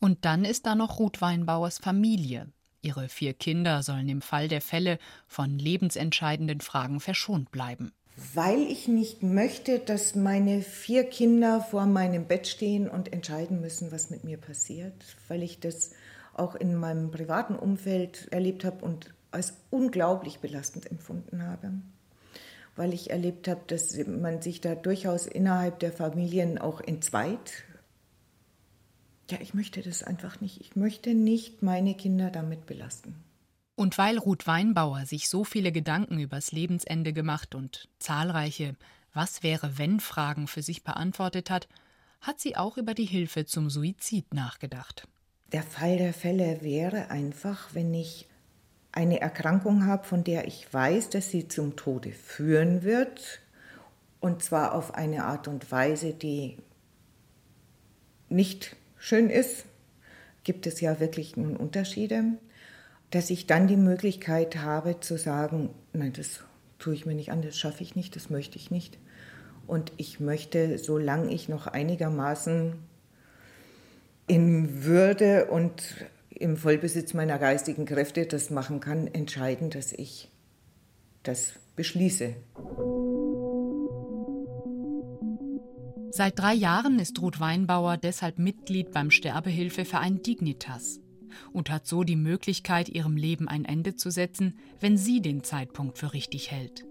Und 0.00 0.26
dann 0.26 0.44
ist 0.44 0.66
da 0.66 0.74
noch 0.74 0.98
Ruth 0.98 1.22
Weinbauers 1.22 1.78
Familie. 1.78 2.52
Ihre 2.82 3.08
vier 3.08 3.32
Kinder 3.32 3.82
sollen 3.82 4.10
im 4.10 4.20
Fall 4.20 4.48
der 4.48 4.60
Fälle 4.60 4.98
von 5.26 5.58
lebensentscheidenden 5.58 6.60
Fragen 6.60 7.00
verschont 7.00 7.50
bleiben. 7.50 7.94
Weil 8.16 8.62
ich 8.62 8.86
nicht 8.86 9.22
möchte, 9.22 9.80
dass 9.80 10.14
meine 10.14 10.62
vier 10.62 11.04
Kinder 11.04 11.60
vor 11.60 11.86
meinem 11.86 12.26
Bett 12.26 12.46
stehen 12.46 12.88
und 12.88 13.12
entscheiden 13.12 13.60
müssen, 13.60 13.90
was 13.90 14.10
mit 14.10 14.22
mir 14.22 14.38
passiert. 14.38 14.94
Weil 15.26 15.42
ich 15.42 15.58
das 15.58 15.90
auch 16.32 16.54
in 16.54 16.76
meinem 16.76 17.10
privaten 17.10 17.56
Umfeld 17.56 18.28
erlebt 18.30 18.64
habe 18.64 18.84
und 18.84 19.12
als 19.30 19.54
unglaublich 19.70 20.38
belastend 20.38 20.90
empfunden 20.90 21.42
habe, 21.42 21.72
weil 22.76 22.92
ich 22.92 23.10
erlebt 23.10 23.48
habe, 23.48 23.62
dass 23.66 23.96
man 24.06 24.42
sich 24.42 24.60
da 24.60 24.74
durchaus 24.74 25.26
innerhalb 25.26 25.80
der 25.80 25.92
Familien 25.92 26.58
auch 26.58 26.80
entzweit. 26.80 27.64
Ja, 29.30 29.38
ich 29.40 29.54
möchte 29.54 29.82
das 29.82 30.02
einfach 30.02 30.40
nicht. 30.40 30.60
Ich 30.60 30.76
möchte 30.76 31.14
nicht 31.14 31.62
meine 31.62 31.94
Kinder 31.94 32.30
damit 32.30 32.66
belasten. 32.66 33.23
Und 33.76 33.98
weil 33.98 34.18
Ruth 34.18 34.46
Weinbauer 34.46 35.04
sich 35.06 35.28
so 35.28 35.44
viele 35.44 35.72
Gedanken 35.72 36.18
übers 36.18 36.52
Lebensende 36.52 37.12
gemacht 37.12 37.54
und 37.54 37.88
zahlreiche 37.98 38.76
Was 39.12 39.42
wäre 39.42 39.78
wenn 39.78 40.00
Fragen 40.00 40.46
für 40.46 40.62
sich 40.62 40.84
beantwortet 40.84 41.50
hat, 41.50 41.68
hat 42.20 42.40
sie 42.40 42.56
auch 42.56 42.76
über 42.76 42.94
die 42.94 43.04
Hilfe 43.04 43.44
zum 43.44 43.70
Suizid 43.70 44.32
nachgedacht. 44.32 45.06
Der 45.52 45.62
Fall 45.62 45.98
der 45.98 46.14
Fälle 46.14 46.62
wäre 46.62 47.10
einfach, 47.10 47.74
wenn 47.74 47.92
ich 47.94 48.26
eine 48.92 49.20
Erkrankung 49.20 49.86
habe, 49.86 50.04
von 50.04 50.24
der 50.24 50.46
ich 50.46 50.72
weiß, 50.72 51.10
dass 51.10 51.30
sie 51.30 51.48
zum 51.48 51.76
Tode 51.76 52.12
führen 52.12 52.82
wird, 52.82 53.40
und 54.20 54.42
zwar 54.42 54.74
auf 54.74 54.94
eine 54.94 55.24
Art 55.24 55.48
und 55.48 55.70
Weise, 55.70 56.14
die 56.14 56.56
nicht 58.30 58.74
schön 58.96 59.28
ist, 59.28 59.66
gibt 60.44 60.66
es 60.66 60.80
ja 60.80 60.98
wirklich 60.98 61.36
nun 61.36 61.56
Unterschiede, 61.56 62.38
dass 63.14 63.30
ich 63.30 63.46
dann 63.46 63.68
die 63.68 63.76
Möglichkeit 63.76 64.56
habe 64.56 64.98
zu 64.98 65.16
sagen, 65.16 65.70
nein, 65.92 66.12
das 66.12 66.40
tue 66.80 66.94
ich 66.94 67.06
mir 67.06 67.14
nicht 67.14 67.30
an, 67.30 67.42
das 67.42 67.56
schaffe 67.56 67.84
ich 67.84 67.94
nicht, 67.94 68.16
das 68.16 68.28
möchte 68.28 68.56
ich 68.56 68.72
nicht. 68.72 68.98
Und 69.68 69.92
ich 69.98 70.18
möchte, 70.18 70.78
solange 70.78 71.32
ich 71.32 71.48
noch 71.48 71.68
einigermaßen 71.68 72.74
in 74.26 74.82
Würde 74.82 75.46
und 75.46 75.94
im 76.28 76.56
Vollbesitz 76.56 77.14
meiner 77.14 77.38
geistigen 77.38 77.86
Kräfte 77.86 78.26
das 78.26 78.50
machen 78.50 78.80
kann, 78.80 79.06
entscheiden, 79.06 79.70
dass 79.70 79.92
ich 79.92 80.28
das 81.22 81.52
beschließe. 81.76 82.34
Seit 86.10 86.36
drei 86.36 86.54
Jahren 86.54 86.98
ist 86.98 87.20
Ruth 87.22 87.38
Weinbauer 87.38 87.96
deshalb 87.96 88.40
Mitglied 88.40 88.90
beim 88.90 89.12
Sterbehilfeverein 89.12 90.20
Dignitas 90.22 90.98
und 91.52 91.70
hat 91.70 91.86
so 91.86 92.04
die 92.04 92.16
Möglichkeit, 92.16 92.88
ihrem 92.88 93.16
Leben 93.16 93.48
ein 93.48 93.64
Ende 93.64 93.96
zu 93.96 94.10
setzen, 94.10 94.58
wenn 94.80 94.96
sie 94.96 95.20
den 95.20 95.42
Zeitpunkt 95.42 95.98
für 95.98 96.12
richtig 96.12 96.50
hält. 96.50 96.84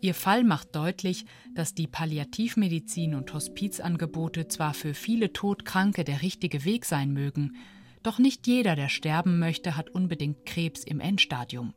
Ihr 0.00 0.14
Fall 0.14 0.44
macht 0.44 0.74
deutlich, 0.74 1.24
dass 1.54 1.74
die 1.74 1.86
Palliativmedizin 1.86 3.14
und 3.14 3.32
Hospizangebote 3.32 4.48
zwar 4.48 4.74
für 4.74 4.94
viele 4.94 5.32
Todkranke 5.32 6.04
der 6.04 6.22
richtige 6.22 6.64
Weg 6.64 6.84
sein 6.84 7.12
mögen, 7.12 7.56
doch 8.02 8.18
nicht 8.18 8.46
jeder, 8.46 8.76
der 8.76 8.88
sterben 8.88 9.38
möchte, 9.38 9.76
hat 9.76 9.90
unbedingt 9.90 10.46
Krebs 10.46 10.84
im 10.84 11.00
Endstadium. 11.00 11.74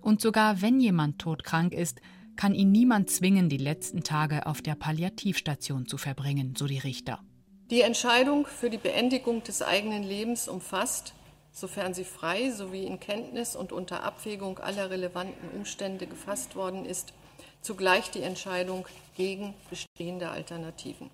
Und 0.00 0.20
sogar 0.20 0.62
wenn 0.62 0.80
jemand 0.80 1.20
todkrank 1.20 1.72
ist, 1.72 2.00
kann 2.34 2.54
ihn 2.54 2.72
niemand 2.72 3.10
zwingen, 3.10 3.48
die 3.48 3.56
letzten 3.56 4.02
Tage 4.02 4.46
auf 4.46 4.60
der 4.60 4.74
Palliativstation 4.74 5.86
zu 5.86 5.98
verbringen, 5.98 6.54
so 6.56 6.66
die 6.66 6.78
Richter. 6.78 7.20
Die 7.68 7.80
Entscheidung 7.80 8.46
für 8.46 8.70
die 8.70 8.78
Beendigung 8.78 9.42
des 9.42 9.60
eigenen 9.60 10.04
Lebens 10.04 10.46
umfasst, 10.46 11.14
sofern 11.50 11.94
sie 11.94 12.04
frei 12.04 12.52
sowie 12.52 12.84
in 12.84 13.00
Kenntnis 13.00 13.56
und 13.56 13.72
unter 13.72 14.04
Abwägung 14.04 14.60
aller 14.60 14.88
relevanten 14.88 15.50
Umstände 15.50 16.06
gefasst 16.06 16.54
worden 16.54 16.86
ist, 16.86 17.12
zugleich 17.62 18.12
die 18.12 18.22
Entscheidung 18.22 18.86
gegen 19.16 19.52
bestehende 19.68 20.30
Alternativen. 20.30 21.10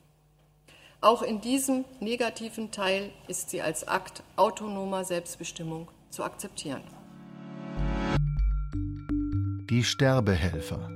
Auch 1.00 1.22
in 1.22 1.40
diesem 1.40 1.86
negativen 2.00 2.70
Teil 2.70 3.10
ist 3.28 3.48
sie 3.48 3.62
als 3.62 3.88
Akt 3.88 4.22
autonomer 4.36 5.04
Selbstbestimmung 5.04 5.88
zu 6.10 6.22
akzeptieren. 6.22 6.82
Die 9.70 9.82
Sterbehelfer. 9.82 10.90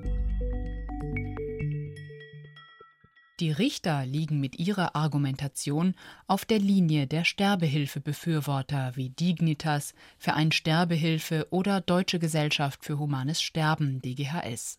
Die 3.38 3.50
Richter 3.50 4.06
liegen 4.06 4.40
mit 4.40 4.58
ihrer 4.58 4.96
Argumentation 4.96 5.94
auf 6.26 6.46
der 6.46 6.58
Linie 6.58 7.06
der 7.06 7.24
Sterbehilfebefürworter 7.24 8.92
wie 8.96 9.10
Dignitas, 9.10 9.92
Verein 10.18 10.52
Sterbehilfe 10.52 11.46
oder 11.50 11.82
Deutsche 11.82 12.18
Gesellschaft 12.18 12.82
für 12.82 12.98
Humanes 12.98 13.42
Sterben 13.42 14.00
DGHS. 14.00 14.78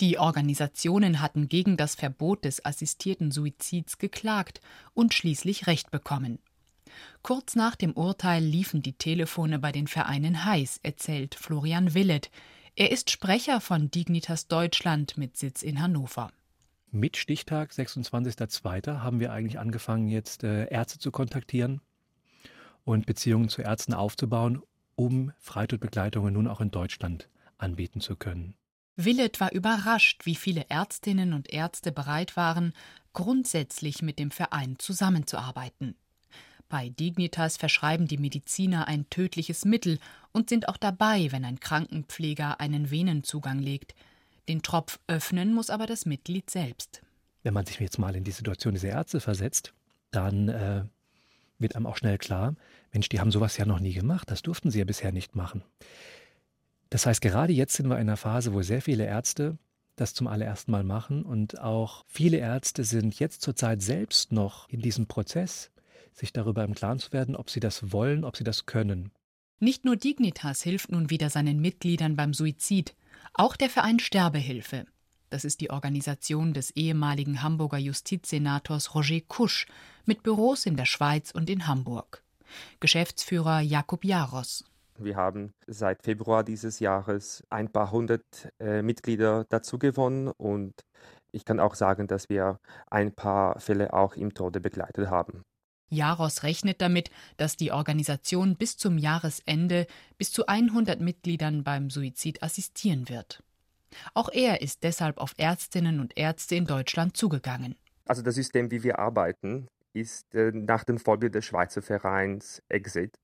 Die 0.00 0.18
Organisationen 0.18 1.20
hatten 1.20 1.48
gegen 1.48 1.76
das 1.76 1.96
Verbot 1.96 2.44
des 2.44 2.64
assistierten 2.64 3.32
Suizids 3.32 3.98
geklagt 3.98 4.60
und 4.94 5.12
schließlich 5.12 5.66
Recht 5.66 5.90
bekommen. 5.90 6.38
Kurz 7.22 7.56
nach 7.56 7.74
dem 7.74 7.92
Urteil 7.92 8.44
liefen 8.44 8.82
die 8.82 8.92
Telefone 8.92 9.58
bei 9.58 9.72
den 9.72 9.88
Vereinen 9.88 10.44
heiß, 10.44 10.78
erzählt 10.84 11.34
Florian 11.34 11.92
Willet. 11.94 12.30
Er 12.76 12.92
ist 12.92 13.10
Sprecher 13.10 13.60
von 13.60 13.90
Dignitas 13.90 14.46
Deutschland 14.46 15.18
mit 15.18 15.36
Sitz 15.36 15.62
in 15.62 15.82
Hannover. 15.82 16.30
Mit 16.90 17.18
Stichtag 17.18 17.72
26.02. 17.72 19.00
haben 19.00 19.20
wir 19.20 19.32
eigentlich 19.32 19.58
angefangen, 19.58 20.08
jetzt 20.08 20.42
äh, 20.42 20.68
Ärzte 20.70 20.98
zu 20.98 21.10
kontaktieren 21.10 21.82
und 22.84 23.04
Beziehungen 23.04 23.50
zu 23.50 23.60
Ärzten 23.60 23.92
aufzubauen, 23.92 24.62
um 24.94 25.32
Freitodbegleitungen 25.38 26.32
nun 26.32 26.48
auch 26.48 26.62
in 26.62 26.70
Deutschland 26.70 27.28
anbieten 27.58 28.00
zu 28.00 28.16
können. 28.16 28.54
Willet 28.96 29.38
war 29.38 29.52
überrascht, 29.52 30.24
wie 30.24 30.34
viele 30.34 30.66
Ärztinnen 30.70 31.34
und 31.34 31.52
Ärzte 31.52 31.92
bereit 31.92 32.36
waren, 32.36 32.72
grundsätzlich 33.12 34.00
mit 34.00 34.18
dem 34.18 34.30
Verein 34.30 34.76
zusammenzuarbeiten. 34.78 35.94
Bei 36.70 36.88
Dignitas 36.88 37.58
verschreiben 37.58 38.08
die 38.08 38.18
Mediziner 38.18 38.88
ein 38.88 39.08
tödliches 39.10 39.64
Mittel 39.64 39.98
und 40.32 40.48
sind 40.48 40.68
auch 40.68 40.76
dabei, 40.78 41.30
wenn 41.32 41.44
ein 41.44 41.60
Krankenpfleger 41.60 42.60
einen 42.60 42.90
Venenzugang 42.90 43.58
legt. 43.58 43.94
Den 44.48 44.62
Tropf 44.62 44.98
öffnen 45.06 45.54
muss 45.54 45.70
aber 45.70 45.86
das 45.86 46.06
Mitglied 46.06 46.50
selbst. 46.50 47.02
Wenn 47.42 47.54
man 47.54 47.66
sich 47.66 47.78
jetzt 47.78 47.98
mal 47.98 48.16
in 48.16 48.24
die 48.24 48.30
Situation 48.30 48.74
dieser 48.74 48.88
Ärzte 48.88 49.20
versetzt, 49.20 49.74
dann 50.10 50.48
äh, 50.48 50.84
wird 51.58 51.76
einem 51.76 51.86
auch 51.86 51.96
schnell 51.96 52.18
klar, 52.18 52.54
Mensch, 52.92 53.08
die 53.08 53.20
haben 53.20 53.30
sowas 53.30 53.56
ja 53.58 53.66
noch 53.66 53.80
nie 53.80 53.92
gemacht, 53.92 54.30
das 54.30 54.42
durften 54.42 54.70
sie 54.70 54.78
ja 54.78 54.84
bisher 54.84 55.12
nicht 55.12 55.36
machen. 55.36 55.62
Das 56.90 57.04
heißt, 57.04 57.20
gerade 57.20 57.52
jetzt 57.52 57.74
sind 57.74 57.88
wir 57.88 57.96
in 57.96 58.02
einer 58.02 58.16
Phase, 58.16 58.54
wo 58.54 58.62
sehr 58.62 58.80
viele 58.80 59.04
Ärzte 59.04 59.58
das 59.96 60.14
zum 60.14 60.26
allerersten 60.26 60.70
Mal 60.70 60.84
machen. 60.84 61.22
Und 61.24 61.60
auch 61.60 62.04
viele 62.06 62.38
Ärzte 62.38 62.84
sind 62.84 63.18
jetzt 63.18 63.42
zurzeit 63.42 63.82
selbst 63.82 64.32
noch 64.32 64.68
in 64.68 64.80
diesem 64.80 65.06
Prozess, 65.06 65.70
sich 66.12 66.32
darüber 66.32 66.64
im 66.64 66.74
Klaren 66.74 66.98
zu 66.98 67.12
werden, 67.12 67.36
ob 67.36 67.50
sie 67.50 67.60
das 67.60 67.92
wollen, 67.92 68.24
ob 68.24 68.36
sie 68.36 68.44
das 68.44 68.66
können. 68.66 69.10
Nicht 69.60 69.84
nur 69.84 69.96
Dignitas 69.96 70.62
hilft 70.62 70.92
nun 70.92 71.10
wieder 71.10 71.30
seinen 71.30 71.60
Mitgliedern 71.60 72.16
beim 72.16 72.32
Suizid, 72.32 72.94
auch 73.38 73.56
der 73.56 73.70
Verein 73.70 74.00
Sterbehilfe. 74.00 74.84
Das 75.30 75.44
ist 75.44 75.60
die 75.60 75.70
Organisation 75.70 76.52
des 76.52 76.70
ehemaligen 76.72 77.42
Hamburger 77.42 77.78
Justizsenators 77.78 78.94
Roger 78.94 79.20
Kusch 79.28 79.66
mit 80.06 80.22
Büros 80.22 80.66
in 80.66 80.76
der 80.76 80.86
Schweiz 80.86 81.30
und 81.30 81.48
in 81.48 81.66
Hamburg. 81.66 82.22
Geschäftsführer 82.80 83.60
Jakob 83.60 84.04
Jaros. 84.04 84.64
Wir 84.98 85.16
haben 85.16 85.52
seit 85.66 86.02
Februar 86.02 86.42
dieses 86.42 86.80
Jahres 86.80 87.44
ein 87.50 87.70
paar 87.70 87.92
hundert 87.92 88.50
äh, 88.58 88.82
Mitglieder 88.82 89.44
dazu 89.48 89.78
gewonnen 89.78 90.28
und 90.28 90.74
ich 91.30 91.44
kann 91.44 91.60
auch 91.60 91.76
sagen, 91.76 92.08
dass 92.08 92.28
wir 92.28 92.58
ein 92.90 93.12
paar 93.12 93.60
Fälle 93.60 93.92
auch 93.92 94.16
im 94.16 94.34
Tode 94.34 94.60
begleitet 94.60 95.10
haben. 95.10 95.44
Jaros 95.88 96.42
rechnet 96.42 96.80
damit, 96.80 97.10
dass 97.36 97.56
die 97.56 97.72
Organisation 97.72 98.56
bis 98.56 98.76
zum 98.76 98.98
Jahresende 98.98 99.86
bis 100.16 100.32
zu 100.32 100.46
100 100.46 101.00
Mitgliedern 101.00 101.64
beim 101.64 101.90
Suizid 101.90 102.42
assistieren 102.42 103.08
wird. 103.08 103.42
Auch 104.14 104.28
er 104.30 104.60
ist 104.60 104.82
deshalb 104.82 105.18
auf 105.18 105.34
Ärztinnen 105.38 106.00
und 106.00 106.16
Ärzte 106.18 106.56
in 106.56 106.66
Deutschland 106.66 107.16
zugegangen. 107.16 107.76
Also 108.04 108.22
das 108.22 108.34
System, 108.34 108.70
wie 108.70 108.82
wir 108.82 108.98
arbeiten, 108.98 109.68
ist 109.92 110.34
äh, 110.34 110.52
nach 110.52 110.84
dem 110.84 110.98
Vorbild 110.98 111.34
des 111.34 111.44
Schweizer 111.44 111.82
Vereins 111.82 112.62
Exit. 112.68 113.18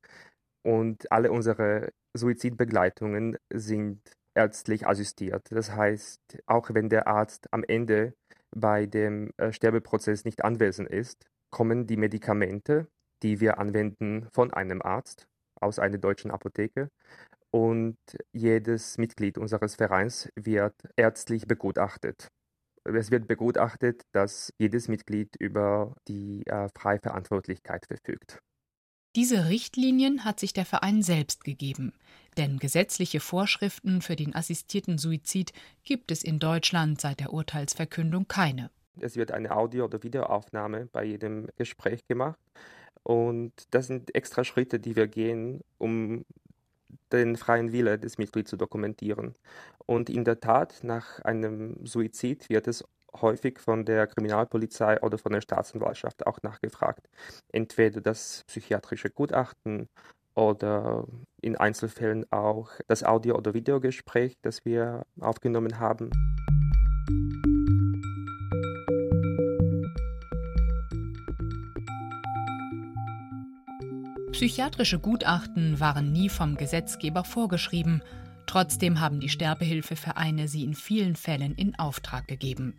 Und 0.62 1.10
alle 1.12 1.30
unsere 1.30 1.92
Suizidbegleitungen 2.14 3.36
sind 3.52 4.00
ärztlich 4.34 4.86
assistiert. 4.86 5.46
Das 5.50 5.72
heißt, 5.72 6.20
auch 6.46 6.70
wenn 6.72 6.88
der 6.88 7.06
Arzt 7.06 7.52
am 7.52 7.64
Ende 7.64 8.14
bei 8.54 8.86
dem 8.86 9.30
äh, 9.36 9.52
Sterbeprozess 9.52 10.24
nicht 10.24 10.44
anwesend 10.44 10.88
ist, 10.88 11.26
kommen 11.54 11.86
die 11.86 11.96
Medikamente, 11.96 12.88
die 13.22 13.38
wir 13.38 13.58
anwenden, 13.58 14.26
von 14.32 14.52
einem 14.52 14.82
Arzt 14.82 15.28
aus 15.60 15.78
einer 15.78 15.98
deutschen 15.98 16.32
Apotheke. 16.32 16.90
Und 17.52 17.96
jedes 18.32 18.98
Mitglied 18.98 19.38
unseres 19.38 19.76
Vereins 19.76 20.28
wird 20.34 20.74
ärztlich 20.96 21.46
begutachtet. 21.46 22.26
Es 22.82 23.12
wird 23.12 23.28
begutachtet, 23.28 24.02
dass 24.10 24.52
jedes 24.58 24.88
Mitglied 24.88 25.36
über 25.38 25.94
die 26.08 26.44
äh, 26.46 26.68
freie 26.76 26.98
Verantwortlichkeit 26.98 27.86
verfügt. 27.86 28.40
Diese 29.14 29.48
Richtlinien 29.48 30.24
hat 30.24 30.40
sich 30.40 30.54
der 30.54 30.66
Verein 30.66 31.02
selbst 31.02 31.44
gegeben, 31.44 31.92
denn 32.36 32.58
gesetzliche 32.58 33.20
Vorschriften 33.20 34.02
für 34.02 34.16
den 34.16 34.34
assistierten 34.34 34.98
Suizid 34.98 35.52
gibt 35.84 36.10
es 36.10 36.24
in 36.24 36.40
Deutschland 36.40 37.00
seit 37.00 37.20
der 37.20 37.32
Urteilsverkündung 37.32 38.26
keine. 38.26 38.70
Es 39.00 39.16
wird 39.16 39.32
eine 39.32 39.56
Audio- 39.56 39.84
oder 39.84 40.02
Videoaufnahme 40.02 40.88
bei 40.92 41.04
jedem 41.04 41.48
Gespräch 41.56 42.06
gemacht. 42.06 42.38
Und 43.02 43.52
das 43.70 43.86
sind 43.88 44.14
extra 44.14 44.44
Schritte, 44.44 44.80
die 44.80 44.96
wir 44.96 45.06
gehen, 45.06 45.60
um 45.78 46.24
den 47.12 47.36
freien 47.36 47.72
Wille 47.72 47.98
des 47.98 48.18
Mitglieds 48.18 48.50
zu 48.50 48.56
dokumentieren. 48.56 49.34
Und 49.86 50.08
in 50.08 50.24
der 50.24 50.40
Tat, 50.40 50.80
nach 50.82 51.20
einem 51.20 51.84
Suizid 51.84 52.48
wird 52.48 52.66
es 52.66 52.84
häufig 53.20 53.58
von 53.58 53.84
der 53.84 54.06
Kriminalpolizei 54.06 55.00
oder 55.02 55.18
von 55.18 55.32
der 55.32 55.40
Staatsanwaltschaft 55.40 56.26
auch 56.26 56.42
nachgefragt. 56.42 57.08
Entweder 57.52 58.00
das 58.00 58.42
psychiatrische 58.46 59.10
Gutachten 59.10 59.88
oder 60.34 61.06
in 61.40 61.56
Einzelfällen 61.56 62.30
auch 62.32 62.70
das 62.88 63.04
Audio- 63.04 63.36
oder 63.36 63.54
Videogespräch, 63.54 64.36
das 64.42 64.64
wir 64.64 65.06
aufgenommen 65.20 65.78
haben. 65.78 66.10
Psychiatrische 74.34 74.98
Gutachten 74.98 75.78
waren 75.78 76.10
nie 76.10 76.28
vom 76.28 76.56
Gesetzgeber 76.56 77.22
vorgeschrieben. 77.22 78.02
Trotzdem 78.46 78.98
haben 78.98 79.20
die 79.20 79.28
Sterbehilfevereine 79.28 80.48
sie 80.48 80.64
in 80.64 80.74
vielen 80.74 81.14
Fällen 81.14 81.54
in 81.54 81.78
Auftrag 81.78 82.26
gegeben. 82.26 82.74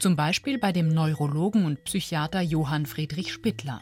Zum 0.00 0.16
Beispiel 0.16 0.58
bei 0.58 0.72
dem 0.72 0.88
Neurologen 0.88 1.64
und 1.64 1.84
Psychiater 1.84 2.40
Johann 2.40 2.86
Friedrich 2.86 3.32
Spittler. 3.32 3.80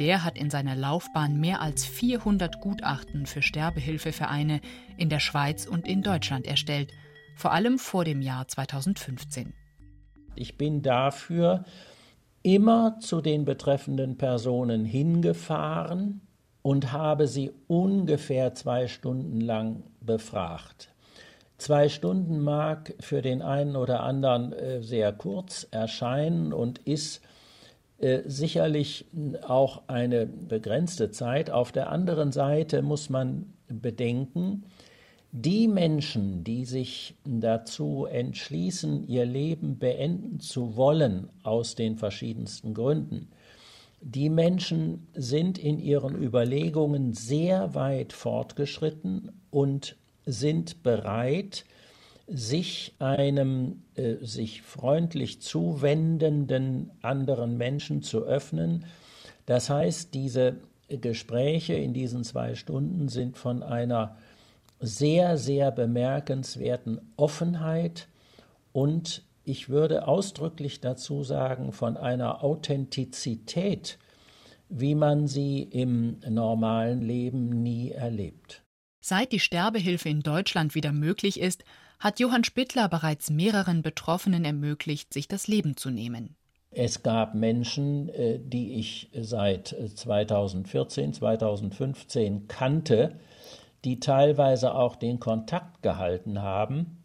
Der 0.00 0.24
hat 0.24 0.36
in 0.36 0.50
seiner 0.50 0.74
Laufbahn 0.74 1.38
mehr 1.38 1.60
als 1.60 1.86
400 1.86 2.60
Gutachten 2.60 3.26
für 3.26 3.40
Sterbehilfevereine 3.40 4.60
in 4.96 5.10
der 5.10 5.20
Schweiz 5.20 5.66
und 5.66 5.86
in 5.86 6.02
Deutschland 6.02 6.48
erstellt, 6.48 6.90
vor 7.36 7.52
allem 7.52 7.78
vor 7.78 8.04
dem 8.04 8.20
Jahr 8.20 8.48
2015. 8.48 9.54
Ich 10.34 10.58
bin 10.58 10.82
dafür 10.82 11.64
immer 12.42 12.98
zu 12.98 13.20
den 13.20 13.44
betreffenden 13.44 14.18
Personen 14.18 14.84
hingefahren 14.84 16.23
und 16.64 16.92
habe 16.92 17.28
sie 17.28 17.52
ungefähr 17.68 18.54
zwei 18.54 18.88
Stunden 18.88 19.38
lang 19.42 19.82
befragt. 20.00 20.88
Zwei 21.58 21.90
Stunden 21.90 22.40
mag 22.40 22.94
für 23.00 23.20
den 23.20 23.42
einen 23.42 23.76
oder 23.76 24.00
anderen 24.00 24.54
äh, 24.54 24.82
sehr 24.82 25.12
kurz 25.12 25.68
erscheinen 25.70 26.54
und 26.54 26.78
ist 26.78 27.20
äh, 27.98 28.22
sicherlich 28.24 29.04
auch 29.46 29.82
eine 29.88 30.24
begrenzte 30.24 31.10
Zeit. 31.10 31.50
Auf 31.50 31.70
der 31.70 31.90
anderen 31.90 32.32
Seite 32.32 32.80
muss 32.80 33.10
man 33.10 33.52
bedenken, 33.68 34.64
die 35.32 35.68
Menschen, 35.68 36.44
die 36.44 36.64
sich 36.64 37.14
dazu 37.24 38.06
entschließen, 38.06 39.06
ihr 39.06 39.26
Leben 39.26 39.78
beenden 39.78 40.40
zu 40.40 40.76
wollen, 40.76 41.28
aus 41.42 41.74
den 41.74 41.98
verschiedensten 41.98 42.72
Gründen, 42.72 43.28
die 44.06 44.28
Menschen 44.28 45.08
sind 45.14 45.58
in 45.58 45.78
ihren 45.78 46.14
Überlegungen 46.22 47.14
sehr 47.14 47.74
weit 47.74 48.12
fortgeschritten 48.12 49.32
und 49.50 49.96
sind 50.26 50.82
bereit, 50.82 51.64
sich 52.26 52.94
einem 52.98 53.82
äh, 53.94 54.16
sich 54.20 54.60
freundlich 54.60 55.40
zuwendenden 55.40 56.90
anderen 57.00 57.56
Menschen 57.56 58.02
zu 58.02 58.24
öffnen. 58.24 58.84
Das 59.46 59.70
heißt, 59.70 60.12
diese 60.12 60.56
Gespräche 60.88 61.72
in 61.72 61.94
diesen 61.94 62.24
zwei 62.24 62.54
Stunden 62.54 63.08
sind 63.08 63.38
von 63.38 63.62
einer 63.62 64.16
sehr, 64.80 65.38
sehr 65.38 65.70
bemerkenswerten 65.70 67.00
Offenheit 67.16 68.06
und 68.72 69.22
ich 69.44 69.68
würde 69.68 70.08
ausdrücklich 70.08 70.80
dazu 70.80 71.22
sagen, 71.22 71.72
von 71.72 71.96
einer 71.96 72.42
Authentizität, 72.42 73.98
wie 74.68 74.94
man 74.94 75.26
sie 75.26 75.62
im 75.62 76.18
normalen 76.28 77.02
Leben 77.02 77.62
nie 77.62 77.90
erlebt. 77.90 78.62
Seit 79.00 79.32
die 79.32 79.40
Sterbehilfe 79.40 80.08
in 80.08 80.22
Deutschland 80.22 80.74
wieder 80.74 80.92
möglich 80.92 81.38
ist, 81.38 81.62
hat 82.00 82.20
Johann 82.20 82.44
Spittler 82.44 82.88
bereits 82.88 83.30
mehreren 83.30 83.82
Betroffenen 83.82 84.44
ermöglicht, 84.44 85.12
sich 85.12 85.28
das 85.28 85.46
Leben 85.46 85.76
zu 85.76 85.90
nehmen. 85.90 86.36
Es 86.70 87.02
gab 87.02 87.34
Menschen, 87.34 88.08
äh, 88.08 88.40
die 88.40 88.80
ich 88.80 89.10
seit 89.14 89.68
2014, 89.68 91.12
2015 91.12 92.48
kannte, 92.48 93.20
die 93.84 94.00
teilweise 94.00 94.74
auch 94.74 94.96
den 94.96 95.20
Kontakt 95.20 95.82
gehalten 95.82 96.42
haben 96.42 97.03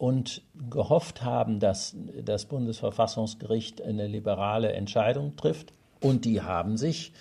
und 0.00 0.40
gehofft 0.70 1.24
haben, 1.24 1.60
dass 1.60 1.94
das 2.24 2.46
Bundesverfassungsgericht 2.46 3.82
eine 3.82 4.06
liberale 4.06 4.72
Entscheidung 4.72 5.36
trifft. 5.36 5.74
Und 6.00 6.24
die 6.24 6.40
haben 6.40 6.78
sich 6.78 7.12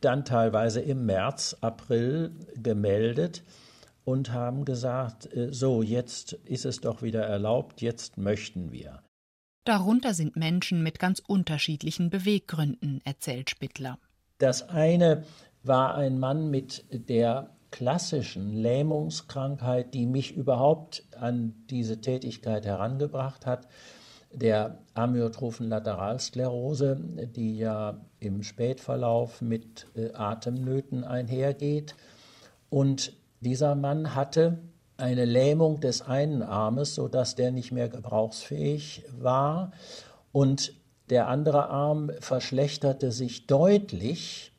dann 0.00 0.24
teilweise 0.24 0.80
im 0.80 1.06
März, 1.06 1.56
April 1.60 2.32
gemeldet 2.56 3.44
und 4.04 4.32
haben 4.32 4.64
gesagt, 4.64 5.32
äh, 5.32 5.52
so, 5.52 5.80
jetzt 5.80 6.32
ist 6.32 6.64
es 6.64 6.80
doch 6.80 7.02
wieder 7.02 7.22
erlaubt, 7.22 7.80
jetzt 7.80 8.18
möchten 8.18 8.72
wir. 8.72 9.04
Darunter 9.64 10.12
sind 10.12 10.34
Menschen 10.34 10.82
mit 10.82 10.98
ganz 10.98 11.22
unterschiedlichen 11.24 12.10
Beweggründen, 12.10 13.00
erzählt 13.04 13.48
Spittler. 13.48 14.00
Das 14.38 14.68
eine 14.68 15.22
war 15.62 15.94
ein 15.94 16.18
Mann 16.18 16.50
mit 16.50 16.84
der 16.90 17.53
klassischen 17.74 18.52
Lähmungskrankheit, 18.52 19.94
die 19.94 20.06
mich 20.06 20.36
überhaupt 20.36 21.02
an 21.18 21.56
diese 21.70 22.00
Tätigkeit 22.00 22.64
herangebracht 22.64 23.46
hat, 23.46 23.66
der 24.32 24.78
amyotrophen 24.94 25.68
Lateralsklerose, 25.68 26.96
die 27.34 27.58
ja 27.58 28.00
im 28.20 28.44
Spätverlauf 28.44 29.42
mit 29.42 29.88
äh, 29.96 30.12
Atemnöten 30.12 31.02
einhergeht. 31.02 31.96
Und 32.70 33.12
dieser 33.40 33.74
Mann 33.74 34.14
hatte 34.14 34.60
eine 34.96 35.24
Lähmung 35.24 35.80
des 35.80 36.00
einen 36.00 36.42
Armes, 36.42 36.94
sodass 36.94 37.34
der 37.34 37.50
nicht 37.50 37.72
mehr 37.72 37.88
gebrauchsfähig 37.88 39.04
war. 39.18 39.72
Und 40.30 40.74
der 41.10 41.26
andere 41.26 41.70
Arm 41.70 42.12
verschlechterte 42.20 43.10
sich 43.10 43.48
deutlich, 43.48 44.52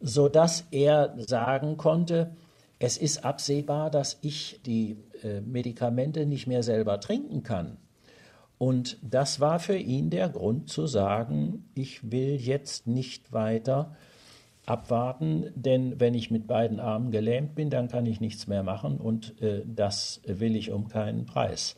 sodass 0.00 0.64
er 0.70 1.14
sagen 1.18 1.76
konnte, 1.76 2.34
es 2.78 2.96
ist 2.96 3.24
absehbar, 3.24 3.90
dass 3.90 4.18
ich 4.22 4.60
die 4.66 4.96
äh, 5.22 5.40
Medikamente 5.40 6.26
nicht 6.26 6.46
mehr 6.46 6.62
selber 6.62 7.00
trinken 7.00 7.42
kann. 7.42 7.76
Und 8.58 8.98
das 9.02 9.40
war 9.40 9.58
für 9.58 9.76
ihn 9.76 10.10
der 10.10 10.28
Grund 10.28 10.68
zu 10.68 10.86
sagen, 10.86 11.64
ich 11.74 12.10
will 12.10 12.36
jetzt 12.36 12.86
nicht 12.86 13.32
weiter 13.32 13.96
abwarten, 14.66 15.50
denn 15.54 16.00
wenn 16.00 16.14
ich 16.14 16.30
mit 16.30 16.46
beiden 16.46 16.80
Armen 16.80 17.10
gelähmt 17.10 17.54
bin, 17.54 17.70
dann 17.70 17.88
kann 17.88 18.06
ich 18.06 18.20
nichts 18.20 18.46
mehr 18.46 18.62
machen 18.62 18.98
und 18.98 19.40
äh, 19.42 19.62
das 19.66 20.20
will 20.26 20.56
ich 20.56 20.70
um 20.70 20.88
keinen 20.88 21.26
Preis. 21.26 21.76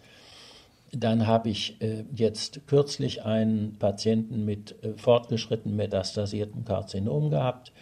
Dann 0.93 1.27
habe 1.27 1.49
ich 1.49 1.81
äh, 1.81 2.05
jetzt 2.15 2.67
kürzlich 2.69 3.25
einen 3.25 3.77
Patienten 3.79 4.45
mit 4.45 4.77
äh, 4.85 4.93
fortgeschritten 4.97 5.75
metastasiertem 5.75 6.65
Karzinom 6.65 7.31
gehabt, 7.31 7.73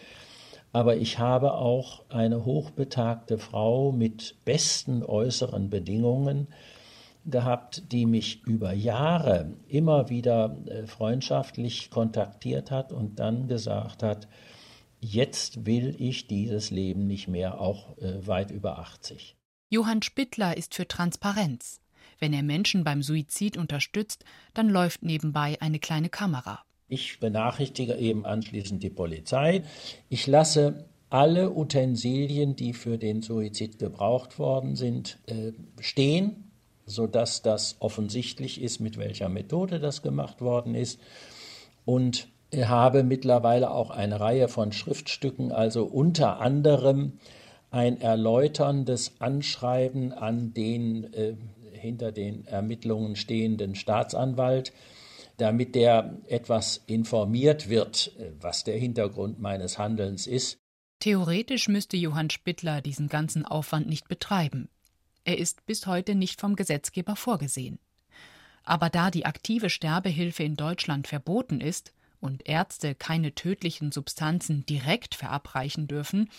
aber 0.75 0.97
ich 0.97 1.21
habe 1.21 1.55
auch 1.55 2.03
eine 2.09 2.45
hochbetagte 2.45 3.39
Frau 3.39 3.93
mit 3.93 4.45
besten 4.45 5.05
äußeren 5.05 5.71
Bedingungen 5.71 6.49
gehabt, 7.25 7.93
die 7.93 8.07
mich 8.07 8.43
über 8.45 8.73
Jahre 8.73 9.53
immer 9.69 10.11
wieder 10.11 10.57
äh, 10.67 10.87
freundschaftlich 10.89 11.91
kontaktiert 11.91 12.73
hat 12.73 12.93
und 12.93 13.21
dann 13.21 13.47
gesagt 13.47 14.03
hat, 14.03 14.27
jetzt 15.01 15.65
will 15.65 15.95
ich 15.97 16.27
dieses 16.27 16.73
Leben 16.73 17.07
nicht 17.07 17.29
mehr, 17.29 17.61
auch 17.61 17.97
äh, 17.99 18.27
weit 18.27 18.51
über 18.51 18.81
80. 18.81 19.37
Johann 19.71 20.03
Spittler 20.03 20.57
ist 20.57 20.75
für 20.75 20.89
Transparenz. 20.89 21.81
Wenn 22.19 22.33
er 22.33 22.43
Menschen 22.43 22.83
beim 22.83 23.01
Suizid 23.01 23.57
unterstützt, 23.57 24.25
dann 24.55 24.69
läuft 24.69 25.05
nebenbei 25.05 25.57
eine 25.61 25.79
kleine 25.79 26.09
Kamera. 26.09 26.65
Ich 26.89 27.19
benachrichtige 27.19 27.95
eben 27.95 28.27
anschließend 28.27 28.83
die 28.83 28.91
Polizei. 28.91 29.63
Ich 30.09 30.27
lasse 30.27 30.87
alle 31.09 31.53
Utensilien, 31.53 32.57
die 32.57 32.73
für 32.73 32.99
den 32.99 33.23
Suizid 33.23 33.79
gebraucht 33.79 34.39
worden 34.39 34.77
sind, 34.77 35.19
äh, 35.27 35.53
stehen, 35.81 36.51
sodass 36.87 37.43
das 37.43 37.77
offensichtlich 37.79 38.61
ist, 38.61 38.81
mit 38.81 38.99
welcher 38.99 39.29
Methode 39.29 39.81
das 39.81 40.03
gemacht 40.03 40.41
worden 40.41 40.75
ist. 40.75 41.01
Und 41.85 42.29
habe 42.55 43.03
mittlerweile 43.03 43.71
auch 43.71 43.91
eine 43.91 44.21
Reihe 44.21 44.49
von 44.49 44.73
Schriftstücken, 44.73 45.51
also 45.51 45.85
unter 45.85 46.41
anderem 46.41 47.15
ein 47.71 48.01
erläuterndes 48.01 49.15
Anschreiben 49.19 50.13
an 50.13 50.55
den 50.55 51.13
äh, 51.13 51.35
hinter 51.73 52.13
den 52.13 52.47
Ermittlungen 52.47 53.17
stehenden 53.17 53.75
Staatsanwalt, 53.75 54.73
damit 55.37 55.75
der 55.75 56.19
etwas 56.27 56.83
informiert 56.87 57.69
wird, 57.69 58.13
äh, 58.19 58.33
was 58.41 58.65
der 58.65 58.79
Hintergrund 58.79 59.41
meines 59.41 59.79
Handelns 59.79 60.27
ist. 60.27 60.59
Theoretisch 61.01 61.69
müsste 61.69 61.97
Johann 61.97 62.31
Spittler 62.31 62.81
diesen 62.81 63.09
ganzen 63.09 63.45
Aufwand 63.45 63.89
nicht 63.89 64.09
betreiben. 64.09 64.69
Er 65.25 65.39
ist 65.39 65.67
bis 65.67 65.87
heute 65.87 66.15
nicht 66.15 66.41
vom 66.41 66.57
Gesetzgeber 66.57 67.17
vorgesehen. 67.17 67.79
Aber 68.63 68.89
da 68.89 69.11
die 69.11 69.27
aktive 69.27 69.69
Sterbehilfe 69.69 70.43
in 70.43 70.57
Deutschland 70.57 71.07
verboten 71.07 71.61
ist, 71.61 71.93
und 72.25 72.49
Ärzte 72.49 72.95
keine 72.95 73.35
tödlichen 73.35 73.93
Substanzen 73.93 74.65
direkt 74.65 75.15
verabreichen 75.15 75.87
dürfen, 75.87 76.31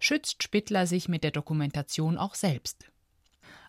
schützt 0.00 0.42
Spittler 0.42 0.86
sich 0.86 1.08
mit 1.08 1.22
der 1.22 1.30
Dokumentation 1.30 2.18
auch 2.18 2.34
selbst. 2.34 2.86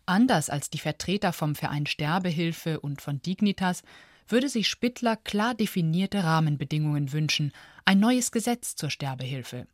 Anders 0.06 0.50
als 0.50 0.72
die 0.72 0.80
Vertreter 0.80 1.32
vom 1.32 1.54
Verein 1.54 1.86
Sterbehilfe 1.86 2.80
und 2.80 3.02
von 3.02 3.22
Dignitas 3.22 3.84
würde 4.32 4.50
sich 4.50 4.68
Spittler 4.68 5.16
klar 5.16 5.56
definierte 5.56 6.24
Rahmenbedingungen 6.24 7.12
wünschen, 7.12 7.52
ein 7.86 8.00
neues 8.00 8.32
Gesetz 8.32 8.76
zur 8.76 8.90
Sterbehilfe, 8.90 9.68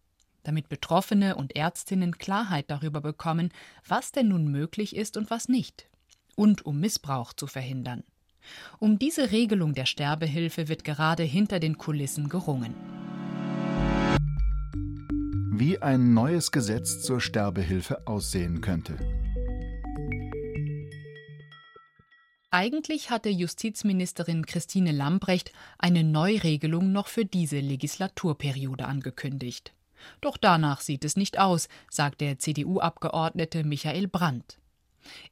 damit 0.43 0.69
Betroffene 0.69 1.35
und 1.35 1.55
Ärztinnen 1.55 2.17
Klarheit 2.17 2.69
darüber 2.69 3.01
bekommen, 3.01 3.49
was 3.87 4.11
denn 4.11 4.29
nun 4.29 4.47
möglich 4.47 4.95
ist 4.95 5.17
und 5.17 5.29
was 5.29 5.49
nicht, 5.49 5.89
und 6.35 6.65
um 6.65 6.79
Missbrauch 6.79 7.33
zu 7.33 7.47
verhindern. 7.47 8.03
Um 8.79 8.99
diese 8.99 9.31
Regelung 9.31 9.73
der 9.73 9.85
Sterbehilfe 9.85 10.67
wird 10.67 10.83
gerade 10.83 11.23
hinter 11.23 11.59
den 11.59 11.77
Kulissen 11.77 12.29
gerungen. 12.29 12.75
Wie 15.57 15.81
ein 15.81 16.13
neues 16.13 16.51
Gesetz 16.51 17.01
zur 17.01 17.21
Sterbehilfe 17.21 18.05
aussehen 18.07 18.61
könnte. 18.61 18.97
Eigentlich 22.55 23.09
hatte 23.09 23.27
Justizministerin 23.27 24.45
Christine 24.45 24.93
Lambrecht 24.93 25.51
eine 25.77 26.05
Neuregelung 26.05 26.93
noch 26.93 27.07
für 27.07 27.25
diese 27.25 27.59
Legislaturperiode 27.59 28.85
angekündigt. 28.85 29.73
Doch 30.21 30.37
danach 30.37 30.79
sieht 30.79 31.03
es 31.03 31.17
nicht 31.17 31.37
aus, 31.37 31.67
sagt 31.89 32.21
der 32.21 32.39
CDU-Abgeordnete 32.39 33.65
Michael 33.65 34.07
Brandt. 34.07 34.57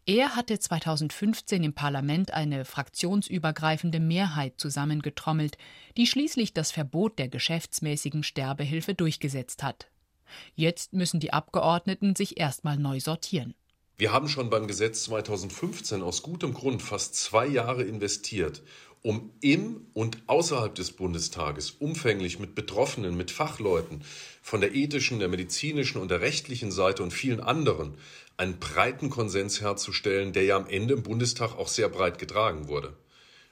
Er 0.05 0.35
hatte 0.35 0.59
2015 0.59 1.63
im 1.63 1.71
Parlament 1.71 2.33
eine 2.33 2.65
fraktionsübergreifende 2.65 4.01
Mehrheit 4.01 4.55
zusammengetrommelt, 4.57 5.57
die 5.95 6.07
schließlich 6.07 6.53
das 6.53 6.71
Verbot 6.73 7.19
der 7.19 7.29
geschäftsmäßigen 7.29 8.23
Sterbehilfe 8.23 8.95
durchgesetzt 8.95 9.63
hat. 9.63 9.87
Jetzt 10.55 10.91
müssen 10.91 11.21
die 11.21 11.31
Abgeordneten 11.31 12.17
sich 12.17 12.37
erstmal 12.37 12.77
neu 12.77 12.99
sortieren. 12.99 13.55
Wir 13.95 14.11
haben 14.11 14.27
schon 14.27 14.49
beim 14.49 14.65
Gesetz 14.65 15.03
2015 15.03 16.01
aus 16.01 16.23
gutem 16.23 16.55
Grund 16.55 16.81
fast 16.81 17.13
zwei 17.13 17.45
Jahre 17.45 17.83
investiert, 17.83 18.63
um 19.03 19.31
im 19.39 19.85
und 19.93 20.17
außerhalb 20.25 20.73
des 20.73 20.93
Bundestages 20.93 21.69
umfänglich 21.69 22.39
mit 22.39 22.55
Betroffenen, 22.55 23.15
mit 23.15 23.29
Fachleuten 23.29 24.03
von 24.41 24.61
der 24.61 24.73
ethischen, 24.73 25.19
der 25.19 25.27
medizinischen 25.27 26.01
und 26.01 26.09
der 26.09 26.21
rechtlichen 26.21 26.71
Seite 26.71 27.03
und 27.03 27.11
vielen 27.11 27.39
anderen 27.39 27.93
einen 28.35 28.57
breiten 28.57 29.11
Konsens 29.11 29.61
herzustellen, 29.61 30.33
der 30.33 30.43
ja 30.43 30.57
am 30.57 30.65
Ende 30.65 30.95
im 30.95 31.03
Bundestag 31.03 31.55
auch 31.55 31.67
sehr 31.67 31.87
breit 31.87 32.17
getragen 32.17 32.67
wurde. 32.67 32.97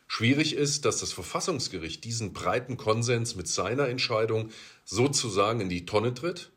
Schwierig 0.07 0.55
ist, 0.55 0.85
dass 0.85 1.01
das 1.01 1.13
Verfassungsgericht 1.13 2.03
diesen 2.03 2.33
breiten 2.33 2.77
Konsens 2.77 3.35
mit 3.35 3.47
seiner 3.47 3.89
Entscheidung 3.89 4.49
sozusagen 4.85 5.61
in 5.61 5.69
die 5.69 5.85
Tonne 5.85 6.15
tritt 6.15 6.50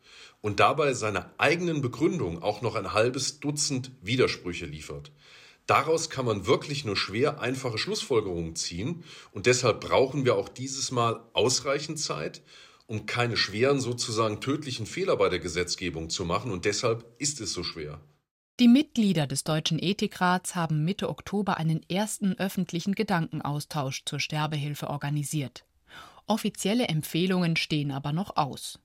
und 0.44 0.60
dabei 0.60 0.92
seiner 0.92 1.32
eigenen 1.38 1.80
Begründung 1.80 2.42
auch 2.42 2.60
noch 2.60 2.74
ein 2.74 2.92
halbes 2.92 3.40
Dutzend 3.40 3.92
Widersprüche 4.02 4.66
liefert. 4.66 5.10
Daraus 5.64 6.10
kann 6.10 6.26
man 6.26 6.46
wirklich 6.46 6.84
nur 6.84 6.98
schwer 6.98 7.40
einfache 7.40 7.78
Schlussfolgerungen 7.78 8.54
ziehen 8.54 9.04
und 9.32 9.46
deshalb 9.46 9.80
brauchen 9.80 10.26
wir 10.26 10.34
auch 10.34 10.50
dieses 10.50 10.90
Mal 10.90 11.22
ausreichend 11.32 11.98
Zeit, 11.98 12.42
um 12.84 13.06
keine 13.06 13.38
schweren, 13.38 13.80
sozusagen 13.80 14.42
tödlichen 14.42 14.84
Fehler 14.84 15.16
bei 15.16 15.30
der 15.30 15.38
Gesetzgebung 15.38 16.10
zu 16.10 16.26
machen 16.26 16.52
und 16.52 16.66
deshalb 16.66 17.06
ist 17.16 17.40
es 17.40 17.54
so 17.54 17.62
schwer. 17.62 18.02
Die 18.60 18.68
Mitglieder 18.68 19.26
des 19.26 19.44
Deutschen 19.44 19.78
Ethikrats 19.78 20.54
haben 20.54 20.84
Mitte 20.84 21.08
Oktober 21.08 21.56
einen 21.56 21.80
ersten 21.88 22.34
öffentlichen 22.34 22.94
Gedankenaustausch 22.94 24.04
zur 24.04 24.20
Sterbehilfe 24.20 24.90
organisiert. 24.90 25.64
Offizielle 26.26 26.88
Empfehlungen 26.88 27.56
stehen 27.56 27.90
aber 27.90 28.12
noch 28.12 28.36
aus. 28.36 28.78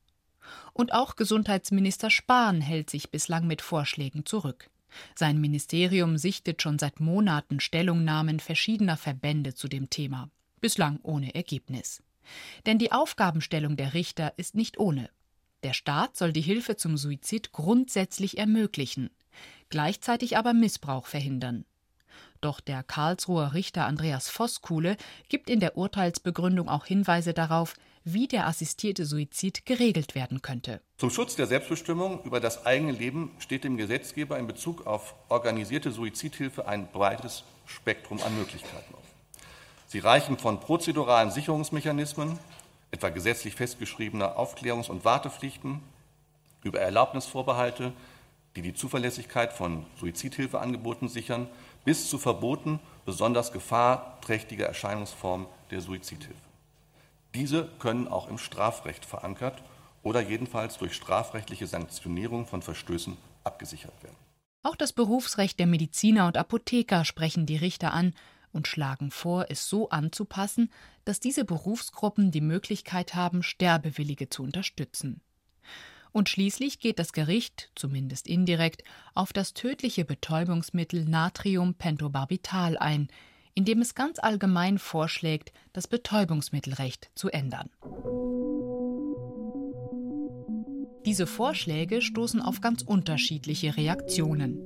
Und 0.74 0.94
auch 0.94 1.16
Gesundheitsminister 1.16 2.10
Spahn 2.10 2.62
hält 2.62 2.90
sich 2.90 3.12
bislang 3.12 3.48
mit 3.48 3.62
Vorschlägen 3.62 4.26
zurück. 4.26 4.70
Sein 5.16 5.40
Ministerium 5.40 6.18
sichtet 6.18 6.62
schon 6.62 6.80
seit 6.80 7.00
Monaten 7.00 7.60
Stellungnahmen 7.60 8.40
verschiedener 8.40 8.98
Verbände 8.98 9.54
zu 9.54 9.68
dem 9.68 9.90
Thema, 9.90 10.30
bislang 10.62 11.00
ohne 11.04 11.36
Ergebnis. 11.36 12.02
Denn 12.66 12.80
die 12.80 12.92
Aufgabenstellung 12.92 13.78
der 13.78 13.94
Richter 13.94 14.34
ist 14.38 14.56
nicht 14.56 14.80
ohne. 14.80 15.10
Der 15.64 15.74
Staat 15.74 16.16
soll 16.16 16.34
die 16.34 16.42
Hilfe 16.42 16.78
zum 16.78 16.98
Suizid 16.98 17.52
grundsätzlich 17.52 18.38
ermöglichen 18.38 19.10
gleichzeitig 19.70 20.38
aber 20.38 20.54
Missbrauch 20.54 21.06
verhindern. 21.06 21.66
Doch 22.42 22.60
der 22.60 22.84
Karlsruher 22.84 23.54
Richter 23.54 23.86
Andreas 23.86 24.30
Voskuhle 24.30 24.98
gibt 25.28 25.50
in 25.50 25.60
der 25.60 25.78
Urteilsbegründung 25.78 26.70
auch 26.70 26.86
Hinweise 26.86 27.34
darauf, 27.34 27.76
wie 28.04 28.28
der 28.28 28.48
assistierte 28.48 29.06
Suizid 29.06 29.66
geregelt 29.66 30.16
werden 30.16 30.42
könnte. 30.42 30.82
Zum 30.98 31.10
Schutz 31.10 31.36
der 31.36 31.48
Selbstbestimmung 31.48 32.24
über 32.24 32.40
das 32.40 32.66
eigene 32.66 32.92
Leben 32.92 33.32
steht 33.40 33.64
dem 33.64 33.78
Gesetzgeber 33.78 34.38
in 34.38 34.48
Bezug 34.48 34.88
auf 34.88 35.16
organisierte 35.30 35.92
Suizidhilfe 35.92 36.68
ein 36.68 36.92
breites 36.92 37.44
Spektrum 37.66 38.22
an 38.22 38.38
Möglichkeiten 38.38 38.94
auf. 38.94 39.04
Sie 39.88 40.00
reichen 40.00 40.38
von 40.38 40.60
prozeduralen 40.60 41.32
Sicherungsmechanismen, 41.32 42.38
etwa 42.92 43.10
gesetzlich 43.10 43.56
festgeschriebener 43.56 44.38
Aufklärungs- 44.38 44.90
und 44.90 45.06
Wartepflichten, 45.06 45.82
über 46.64 46.80
Erlaubnisvorbehalte 46.80 47.94
die 48.56 48.62
die 48.62 48.74
Zuverlässigkeit 48.74 49.54
von 49.54 49.86
Suizidhilfeangeboten 50.00 51.08
sichern, 51.08 51.48
bis 51.86 52.10
zu 52.10 52.18
Verboten 52.18 52.80
besonders 53.06 53.52
gefahrträchtiger 53.52 54.66
Erscheinungsformen 54.66 55.48
der 55.72 55.82
Suizidhilfe. 55.82 56.49
Diese 57.36 57.70
können 57.80 58.08
auch 58.08 58.30
im 58.30 58.38
Strafrecht 58.38 59.06
verankert 59.06 59.62
oder 60.02 60.22
jedenfalls 60.22 60.78
durch 60.78 60.94
strafrechtliche 60.94 61.68
Sanktionierung 61.68 62.48
von 62.48 62.62
Verstößen 62.62 63.18
abgesichert 63.44 64.04
werden. 64.04 64.16
Auch 64.64 64.76
das 64.76 64.94
Berufsrecht 64.94 65.60
der 65.60 65.68
Mediziner 65.68 66.28
und 66.28 66.38
Apotheker 66.38 67.06
sprechen 67.06 67.46
die 67.46 67.58
Richter 67.58 67.94
an 67.94 68.14
und 68.52 68.68
schlagen 68.68 69.12
vor, 69.12 69.46
es 69.50 69.70
so 69.70 69.90
anzupassen, 69.90 70.72
dass 71.06 71.20
diese 71.20 71.46
Berufsgruppen 71.46 72.32
die 72.32 72.42
Möglichkeit 72.42 73.16
haben, 73.16 73.44
Sterbewillige 73.44 74.30
zu 74.30 74.44
unterstützen. 74.44 75.22
Und 76.12 76.28
schließlich 76.28 76.80
geht 76.80 76.98
das 76.98 77.14
Gericht, 77.14 77.72
zumindest 77.76 78.28
indirekt, 78.28 78.84
auf 79.14 79.32
das 79.32 79.54
tödliche 79.54 80.06
Betäubungsmittel 80.06 81.06
Natriumpentobarbital 81.06 82.78
ein, 82.78 83.10
in 83.60 83.66
dem 83.66 83.82
es 83.82 83.94
ganz 83.94 84.20
allgemein 84.20 84.78
vorschlägt, 84.78 85.52
das 85.74 85.86
Betäubungsmittelrecht 85.86 87.12
zu 87.14 87.28
ändern. 87.28 87.70
Diese 91.06 91.28
Vorschläge 91.28 92.02
stoßen 92.02 92.42
auf 92.42 92.62
ganz 92.62 92.84
unterschiedliche 92.84 93.76
Reaktionen. 93.76 94.62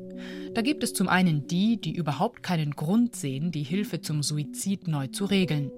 Da 0.54 0.62
gibt 0.62 0.84
es 0.84 0.94
zum 0.94 1.08
einen 1.08 1.48
die, 1.48 1.82
die 1.82 1.96
überhaupt 1.96 2.44
keinen 2.44 2.76
Grund 2.76 3.16
sehen, 3.16 3.52
die 3.52 3.64
Hilfe 3.64 4.02
zum 4.02 4.22
Suizid 4.22 4.88
neu 4.88 5.08
zu 5.08 5.26
regeln. 5.26 5.72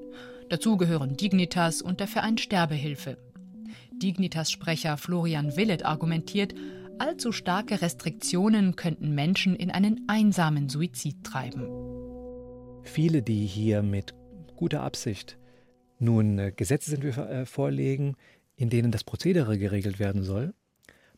Dazu 0.50 0.76
gehören 0.76 1.16
Dignitas 1.16 1.82
und 1.82 2.02
der 2.02 2.10
Verein 2.10 2.38
Sterbehilfe. 2.38 3.18
Dignitas-Sprecher 3.94 4.98
Florian 4.98 5.56
Willet 5.56 5.86
argumentiert, 5.86 6.54
allzu 7.00 7.32
starke 7.32 7.82
Restriktionen 7.82 8.76
könnten 8.76 9.16
Menschen 9.16 9.56
in 9.56 9.72
einen 9.72 10.04
einsamen 10.10 10.68
Suizid 10.68 11.24
treiben. 11.24 11.85
Viele, 12.86 13.22
die 13.22 13.46
hier 13.46 13.84
mit 13.84 14.14
guter 14.56 14.82
Absicht 14.82 15.38
nun 16.00 16.40
äh, 16.40 16.54
Gesetzesentwürfe 16.56 17.28
äh, 17.28 17.46
vorlegen, 17.46 18.16
in 18.56 18.70
denen 18.70 18.92
das 18.92 19.04
Prozedere 19.04 19.58
geregelt 19.58 20.00
werden 20.00 20.24
soll, 20.24 20.54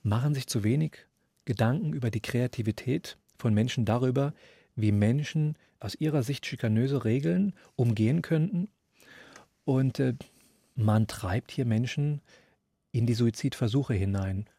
machen 0.02 0.34
sich 0.34 0.48
zu 0.48 0.64
wenig 0.64 1.06
Gedanken 1.46 1.94
über 1.94 2.10
die 2.10 2.22
Kreativität 2.22 3.18
von 3.38 3.54
Menschen 3.54 3.86
darüber, 3.86 4.34
wie 4.76 4.92
Menschen 4.92 5.56
aus 5.80 5.94
ihrer 5.96 6.24
Sicht 6.24 6.46
schikanöse 6.46 7.06
Regeln 7.06 7.54
umgehen 7.76 8.22
könnten. 8.22 8.70
Und 9.66 10.00
äh, 10.00 10.16
man 10.76 11.08
treibt 11.08 11.52
hier 11.52 11.66
Menschen 11.66 12.22
in 12.92 13.06
die 13.06 13.14
Suizidversuche 13.14 13.94
hinein. 13.94 14.50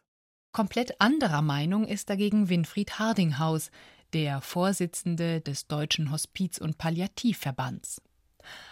Komplett 0.51 0.99
anderer 0.99 1.41
Meinung 1.41 1.85
ist 1.85 2.09
dagegen 2.09 2.49
Winfried 2.49 2.97
Hardinghaus, 2.97 3.71
der 4.13 4.41
Vorsitzende 4.41 5.41
des 5.41 5.67
Deutschen 5.67 6.11
Hospiz- 6.11 6.59
und 6.59 6.77
Palliativverbands. 6.77 8.01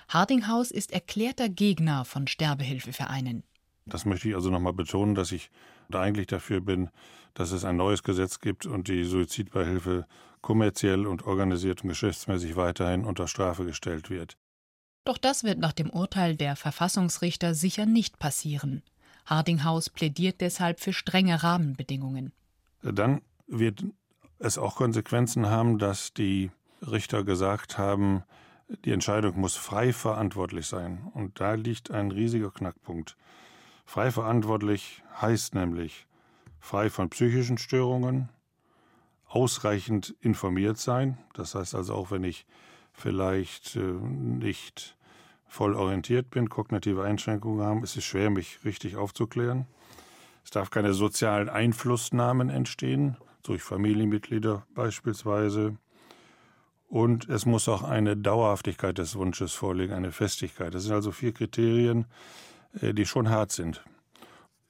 Hardinghaus 0.10 0.72
ist 0.72 0.92
erklärter 0.92 1.50
Gegner 1.50 2.06
von 2.06 2.28
Sterbehilfevereinen. 2.28 3.44
Das 3.86 4.06
möchte 4.06 4.30
ich 4.30 4.36
also 4.36 4.50
nochmal 4.50 4.74
betonen, 4.74 5.16
dass 5.16 5.32
ich 5.32 5.50
da 5.90 6.02
eigentlich 6.02 6.28
dafür 6.28 6.62
bin, 6.62 6.90
dass 7.34 7.52
es 7.52 7.64
ein 7.64 7.78
neues 7.78 8.04
Gesetz 8.04 8.40
gibt 8.40 8.66
und 8.66 8.88
die 8.88 9.04
Suizidbeihilfe 9.04 10.06
kommerziell 10.42 11.06
und 11.06 11.24
organisiert 11.24 11.84
und 11.84 11.90
geschäftsmäßig 11.90 12.56
weiterhin 12.56 13.06
unter 13.06 13.28
Strafe 13.28 13.66
gestellt 13.66 14.10
wird. 14.10 14.38
Doch 15.06 15.18
das 15.18 15.44
wird 15.44 15.60
nach 15.60 15.72
dem 15.72 15.90
Urteil 15.90 16.36
der 16.36 16.56
Verfassungsrichter 16.56 17.54
sicher 17.54 17.86
nicht 17.86 18.20
passieren. 18.20 18.84
Hardinghaus 19.26 19.90
plädiert 19.90 20.42
deshalb 20.42 20.80
für 20.80 20.94
strenge 20.94 21.44
Rahmenbedingungen. 21.44 22.34
Dann 22.82 23.22
wird 23.48 23.84
es 24.40 24.58
auch 24.58 24.76
Konsequenzen 24.76 25.50
haben, 25.50 25.80
dass 25.80 26.14
die 26.14 26.52
Richter 26.82 27.24
gesagt 27.24 27.78
haben, 27.78 28.24
die 28.86 28.92
Entscheidung 28.92 29.40
muss 29.40 29.56
frei 29.56 29.94
verantwortlich 29.94 30.68
sein. 30.68 31.10
Und 31.14 31.40
da 31.40 31.54
liegt 31.54 31.92
ein 31.92 32.12
riesiger 32.12 32.52
Knackpunkt. 32.52 33.16
Frei 33.86 34.12
verantwortlich 34.12 35.04
heißt 35.22 35.56
nämlich 35.56 36.08
frei 36.60 36.90
von 36.90 37.10
psychischen 37.10 37.58
Störungen, 37.58 38.30
ausreichend 39.28 40.16
informiert 40.20 40.78
sein. 40.78 41.18
Das 41.34 41.56
heißt 41.56 41.76
also 41.76 41.94
auch, 41.94 42.12
wenn 42.12 42.24
ich 42.24 42.46
vielleicht 42.92 43.76
äh, 43.76 43.80
nicht 43.80 44.98
voll 45.48 45.76
orientiert 45.76 46.30
bin, 46.30 46.50
kognitive 46.50 47.04
Einschränkungen 47.04 47.66
haben, 47.66 47.84
ist 47.84 47.96
es 47.96 48.04
schwer, 48.04 48.30
mich 48.30 48.60
richtig 48.66 48.98
aufzuklären. 48.98 49.66
Es 50.44 50.52
darf 50.52 50.70
keine 50.70 50.94
sozialen 50.94 51.50
Einflussnahmen 51.50 52.50
entstehen, 52.50 53.18
durch 53.48 53.64
Familienmitglieder 53.64 54.66
beispielsweise. 54.74 55.78
Und 56.88 57.28
es 57.28 57.46
muss 57.46 57.68
auch 57.68 57.84
eine 57.84 58.16
Dauerhaftigkeit 58.16 58.98
des 58.98 59.16
Wunsches 59.16 59.54
vorliegen, 59.54 59.94
eine 59.94 60.12
Festigkeit. 60.12 60.74
Das 60.74 60.84
sind 60.84 60.94
also 60.94 61.12
vier 61.12 61.34
Kriterien, 61.34 62.06
äh, 62.82 62.94
die 62.94 63.06
schon 63.06 63.30
hart 63.30 63.52
sind. 63.52 63.84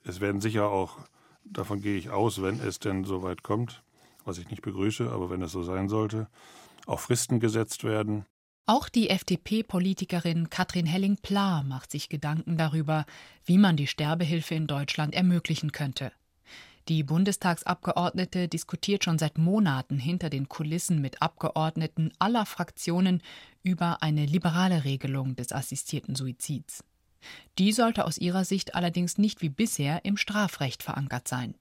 Es 0.04 0.20
werden 0.20 0.40
sicher 0.40 0.68
auch, 0.68 0.98
davon 1.44 1.80
gehe 1.80 1.96
ich 1.96 2.10
aus, 2.10 2.42
wenn 2.42 2.60
es 2.60 2.78
denn 2.78 3.04
so 3.04 3.22
weit 3.22 3.42
kommt, 3.42 3.82
was 4.24 4.38
ich 4.38 4.50
nicht 4.50 4.62
begrüße, 4.62 5.10
aber 5.10 5.30
wenn 5.30 5.42
es 5.42 5.52
so 5.52 5.62
sein 5.62 5.88
sollte, 5.88 6.28
auch 6.86 7.00
Fristen 7.00 7.40
gesetzt 7.40 7.84
werden. 7.84 8.24
Auch 8.66 8.88
die 8.88 9.08
FDP-Politikerin 9.08 10.50
Katrin 10.50 10.84
Helling-Pla 10.84 11.62
macht 11.62 11.90
sich 11.90 12.08
Gedanken 12.08 12.58
darüber, 12.58 13.06
wie 13.46 13.56
man 13.56 13.76
die 13.76 13.86
Sterbehilfe 13.86 14.54
in 14.54 14.66
Deutschland 14.66 15.14
ermöglichen 15.14 15.72
könnte. 15.72 16.12
Die 16.88 17.02
Bundestagsabgeordnete 17.02 18.48
diskutiert 18.48 19.04
schon 19.04 19.18
seit 19.18 19.36
Monaten 19.36 19.98
hinter 19.98 20.30
den 20.30 20.48
Kulissen 20.48 21.02
mit 21.02 21.20
Abgeordneten 21.20 22.12
aller 22.18 22.46
Fraktionen 22.46 23.22
über 23.62 24.02
eine 24.02 24.24
liberale 24.24 24.84
Regelung 24.84 25.36
des 25.36 25.52
assistierten 25.52 26.14
Suizids. 26.14 26.82
Die 27.58 27.72
sollte 27.72 28.06
aus 28.06 28.16
ihrer 28.16 28.46
Sicht 28.46 28.74
allerdings 28.74 29.18
nicht 29.18 29.42
wie 29.42 29.50
bisher 29.50 30.04
im 30.06 30.16
Strafrecht 30.16 30.82
verankert 30.82 31.28
sein. 31.28 31.54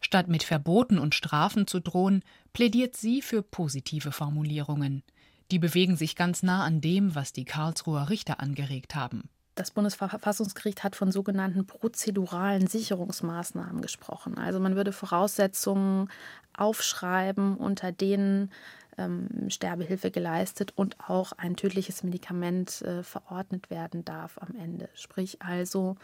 Statt 0.00 0.28
mit 0.28 0.42
Verboten 0.42 0.98
und 0.98 1.14
Strafen 1.14 1.66
zu 1.66 1.80
drohen, 1.80 2.22
plädiert 2.54 2.96
sie 2.96 3.20
für 3.20 3.42
positive 3.42 4.12
Formulierungen. 4.12 5.02
Die 5.50 5.58
bewegen 5.58 5.96
sich 5.96 6.16
ganz 6.16 6.42
nah 6.42 6.64
an 6.64 6.80
dem, 6.80 7.14
was 7.14 7.34
die 7.34 7.44
Karlsruher 7.44 8.08
Richter 8.08 8.40
angeregt 8.40 8.94
haben. 8.94 9.28
Das 9.54 9.70
Bundesverfassungsgericht 9.70 10.82
hat 10.82 10.96
von 10.96 11.12
sogenannten 11.12 11.66
prozeduralen 11.66 12.66
Sicherungsmaßnahmen 12.66 13.82
gesprochen. 13.82 14.36
Also 14.36 14.58
man 14.58 14.74
würde 14.74 14.92
Voraussetzungen 14.92 16.08
aufschreiben, 16.56 17.56
unter 17.56 17.92
denen 17.92 18.50
ähm, 18.98 19.48
Sterbehilfe 19.48 20.10
geleistet 20.10 20.72
und 20.76 20.96
auch 21.08 21.32
ein 21.32 21.56
tödliches 21.56 22.02
Medikament 22.02 22.82
äh, 22.82 23.02
verordnet 23.02 23.70
werden 23.70 24.04
darf 24.04 24.38
am 24.38 24.54
Ende. 24.56 24.88
Sprich 24.94 25.42
also, 25.42 25.96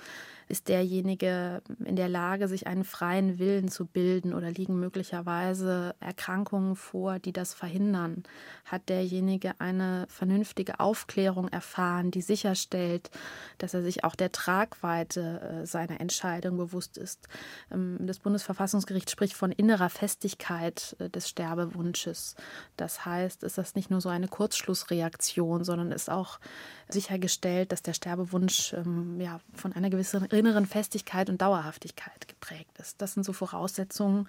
ist 0.50 0.66
derjenige 0.66 1.62
in 1.84 1.94
der 1.94 2.08
Lage, 2.08 2.48
sich 2.48 2.66
einen 2.66 2.82
freien 2.82 3.38
Willen 3.38 3.68
zu 3.68 3.86
bilden 3.86 4.34
oder 4.34 4.50
liegen 4.50 4.80
möglicherweise 4.80 5.94
Erkrankungen 6.00 6.74
vor, 6.74 7.20
die 7.20 7.32
das 7.32 7.54
verhindern? 7.54 8.24
Hat 8.64 8.88
derjenige 8.88 9.52
eine 9.60 10.06
vernünftige 10.08 10.80
Aufklärung 10.80 11.48
erfahren, 11.48 12.10
die 12.10 12.22
sicherstellt, 12.22 13.10
dass 13.58 13.74
er 13.74 13.82
sich 13.82 14.02
auch 14.02 14.16
der 14.16 14.32
Tragweite 14.32 15.62
äh, 15.62 15.66
seiner 15.66 16.00
Entscheidung 16.00 16.56
bewusst 16.56 16.98
ist? 16.98 17.28
Ähm, 17.70 17.98
das 18.00 18.18
Bundesverfassungsgericht 18.18 19.08
spricht 19.08 19.34
von 19.34 19.52
innerer 19.52 19.88
Festigkeit 19.88 20.96
äh, 20.98 21.08
des 21.08 21.28
Sterbewunsches. 21.28 22.34
Das 22.80 23.04
heißt, 23.04 23.42
ist 23.42 23.58
das 23.58 23.74
nicht 23.74 23.90
nur 23.90 24.00
so 24.00 24.08
eine 24.08 24.26
Kurzschlussreaktion, 24.26 25.64
sondern 25.64 25.92
ist 25.92 26.08
auch 26.10 26.40
sichergestellt, 26.88 27.72
dass 27.72 27.82
der 27.82 27.92
Sterbewunsch 27.92 28.72
ähm, 28.72 29.20
ja, 29.20 29.40
von 29.52 29.74
einer 29.74 29.90
gewissen 29.90 30.24
inneren 30.24 30.64
Festigkeit 30.64 31.28
und 31.28 31.42
Dauerhaftigkeit 31.42 32.26
geprägt 32.26 32.78
ist. 32.78 33.02
Das 33.02 33.12
sind 33.12 33.24
so 33.24 33.34
Voraussetzungen, 33.34 34.28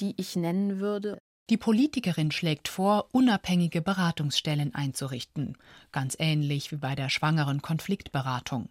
die 0.00 0.14
ich 0.16 0.34
nennen 0.34 0.80
würde. 0.80 1.18
Die 1.50 1.56
Politikerin 1.56 2.32
schlägt 2.32 2.66
vor, 2.66 3.10
unabhängige 3.12 3.80
Beratungsstellen 3.80 4.74
einzurichten, 4.74 5.56
ganz 5.92 6.16
ähnlich 6.18 6.72
wie 6.72 6.76
bei 6.76 6.96
der 6.96 7.10
schwangeren 7.10 7.62
Konfliktberatung. 7.62 8.70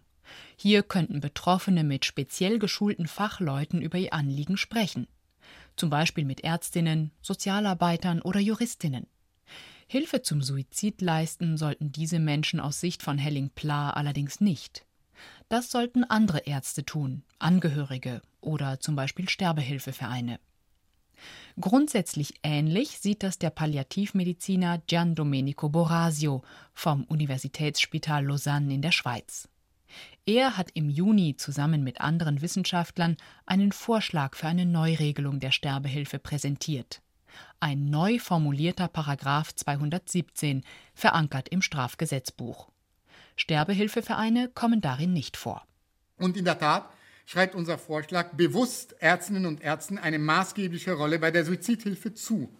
Hier 0.56 0.82
könnten 0.82 1.20
Betroffene 1.20 1.82
mit 1.82 2.04
speziell 2.04 2.58
geschulten 2.58 3.06
Fachleuten 3.06 3.80
über 3.80 3.96
ihr 3.96 4.12
Anliegen 4.12 4.58
sprechen, 4.58 5.06
zum 5.76 5.88
Beispiel 5.88 6.24
mit 6.26 6.44
Ärztinnen, 6.44 7.10
Sozialarbeitern 7.22 8.20
oder 8.20 8.40
Juristinnen. 8.40 9.06
Hilfe 9.86 10.22
zum 10.22 10.42
Suizid 10.42 11.00
leisten 11.00 11.56
sollten 11.56 11.92
diese 11.92 12.18
Menschen 12.18 12.60
aus 12.60 12.80
Sicht 12.80 13.02
von 13.02 13.18
Helling 13.18 13.50
Pla 13.50 13.90
allerdings 13.90 14.40
nicht. 14.40 14.84
Das 15.48 15.70
sollten 15.70 16.04
andere 16.04 16.40
Ärzte 16.40 16.84
tun, 16.84 17.22
Angehörige 17.38 18.22
oder 18.40 18.80
zum 18.80 18.96
Beispiel 18.96 19.28
Sterbehilfevereine. 19.28 20.40
Grundsätzlich 21.60 22.34
ähnlich 22.42 22.98
sieht 22.98 23.22
das 23.22 23.38
der 23.38 23.50
Palliativmediziner 23.50 24.82
Gian 24.86 25.14
Domenico 25.14 25.68
Borasio 25.68 26.42
vom 26.72 27.04
Universitätsspital 27.04 28.24
Lausanne 28.26 28.74
in 28.74 28.82
der 28.82 28.92
Schweiz. 28.92 29.48
Er 30.26 30.56
hat 30.56 30.70
im 30.74 30.90
Juni 30.90 31.36
zusammen 31.36 31.84
mit 31.84 32.00
anderen 32.00 32.42
Wissenschaftlern 32.42 33.16
einen 33.46 33.70
Vorschlag 33.70 34.34
für 34.34 34.48
eine 34.48 34.66
Neuregelung 34.66 35.38
der 35.38 35.52
Sterbehilfe 35.52 36.18
präsentiert. 36.18 37.03
Ein 37.60 37.90
neu 37.90 38.18
formulierter 38.18 38.88
Paragraph 38.88 39.54
217, 39.54 40.62
verankert 40.94 41.48
im 41.48 41.62
Strafgesetzbuch. 41.62 42.68
Sterbehilfevereine 43.36 44.48
kommen 44.54 44.80
darin 44.80 45.12
nicht 45.12 45.36
vor. 45.36 45.66
Und 46.18 46.36
in 46.36 46.44
der 46.44 46.58
Tat 46.58 46.88
schreibt 47.26 47.54
unser 47.54 47.78
Vorschlag 47.78 48.32
bewusst 48.32 48.94
Ärztinnen 49.00 49.46
und 49.46 49.62
Ärzten 49.62 49.98
eine 49.98 50.18
maßgebliche 50.18 50.92
Rolle 50.92 51.18
bei 51.18 51.30
der 51.30 51.44
Suizidhilfe 51.44 52.14
zu. 52.14 52.50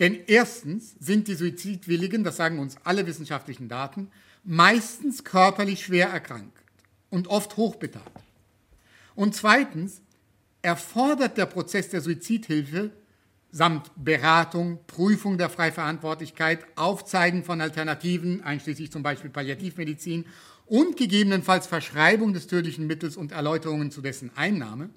Denn 0.00 0.18
erstens 0.26 0.96
sind 0.98 1.28
die 1.28 1.34
Suizidwilligen, 1.34 2.24
das 2.24 2.36
sagen 2.36 2.58
uns 2.58 2.76
alle 2.84 3.06
wissenschaftlichen 3.06 3.68
Daten, 3.68 4.10
meistens 4.42 5.24
körperlich 5.24 5.84
schwer 5.84 6.08
erkrankt 6.08 6.58
und 7.10 7.28
oft 7.28 7.56
hochbetagt. 7.56 8.22
Und 9.14 9.34
zweitens 9.34 10.02
erfordert 10.62 11.36
der 11.38 11.46
Prozess 11.46 11.90
der 11.90 12.00
Suizidhilfe 12.00 12.90
samt 13.54 13.92
Beratung, 13.94 14.80
Prüfung 14.88 15.38
der 15.38 15.48
Freiverantwortlichkeit, 15.48 16.66
Aufzeigen 16.74 17.44
von 17.44 17.60
Alternativen, 17.60 18.42
einschließlich 18.42 18.90
zum 18.90 19.04
Beispiel 19.04 19.30
Palliativmedizin 19.30 20.26
und 20.66 20.96
gegebenenfalls 20.96 21.68
Verschreibung 21.68 22.32
des 22.32 22.48
tödlichen 22.48 22.88
Mittels 22.88 23.16
und 23.16 23.30
Erläuterungen 23.30 23.92
zu 23.92 24.02
dessen 24.02 24.36
Einnahme. 24.36 24.90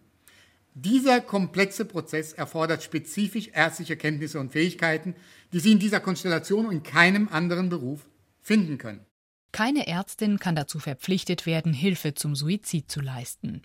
Dieser 0.73 1.21
komplexe 1.21 1.85
Prozess 1.85 2.33
erfordert 2.33 2.81
spezifisch 2.81 3.51
ärztliche 3.53 3.95
Kenntnisse 3.95 4.39
und 4.39 4.51
Fähigkeiten, 4.51 5.13
die 5.53 5.59
Sie 5.59 5.73
in 5.73 5.79
dieser 5.79 5.99
Konstellation 5.99 6.65
und 6.65 6.71
in 6.71 6.83
keinem 6.83 7.29
anderen 7.31 7.69
Beruf 7.69 8.07
finden 8.41 8.79
können. 8.79 9.05
Keine 9.51 9.85
Ärztin 9.85 10.39
kann 10.39 10.55
dazu 10.55 10.79
verpflichtet 10.79 11.45
werden, 11.45 11.73
Hilfe 11.73 12.15
zum 12.15 12.35
Suizid 12.35 12.89
zu 12.89 13.01
leisten. 13.01 13.61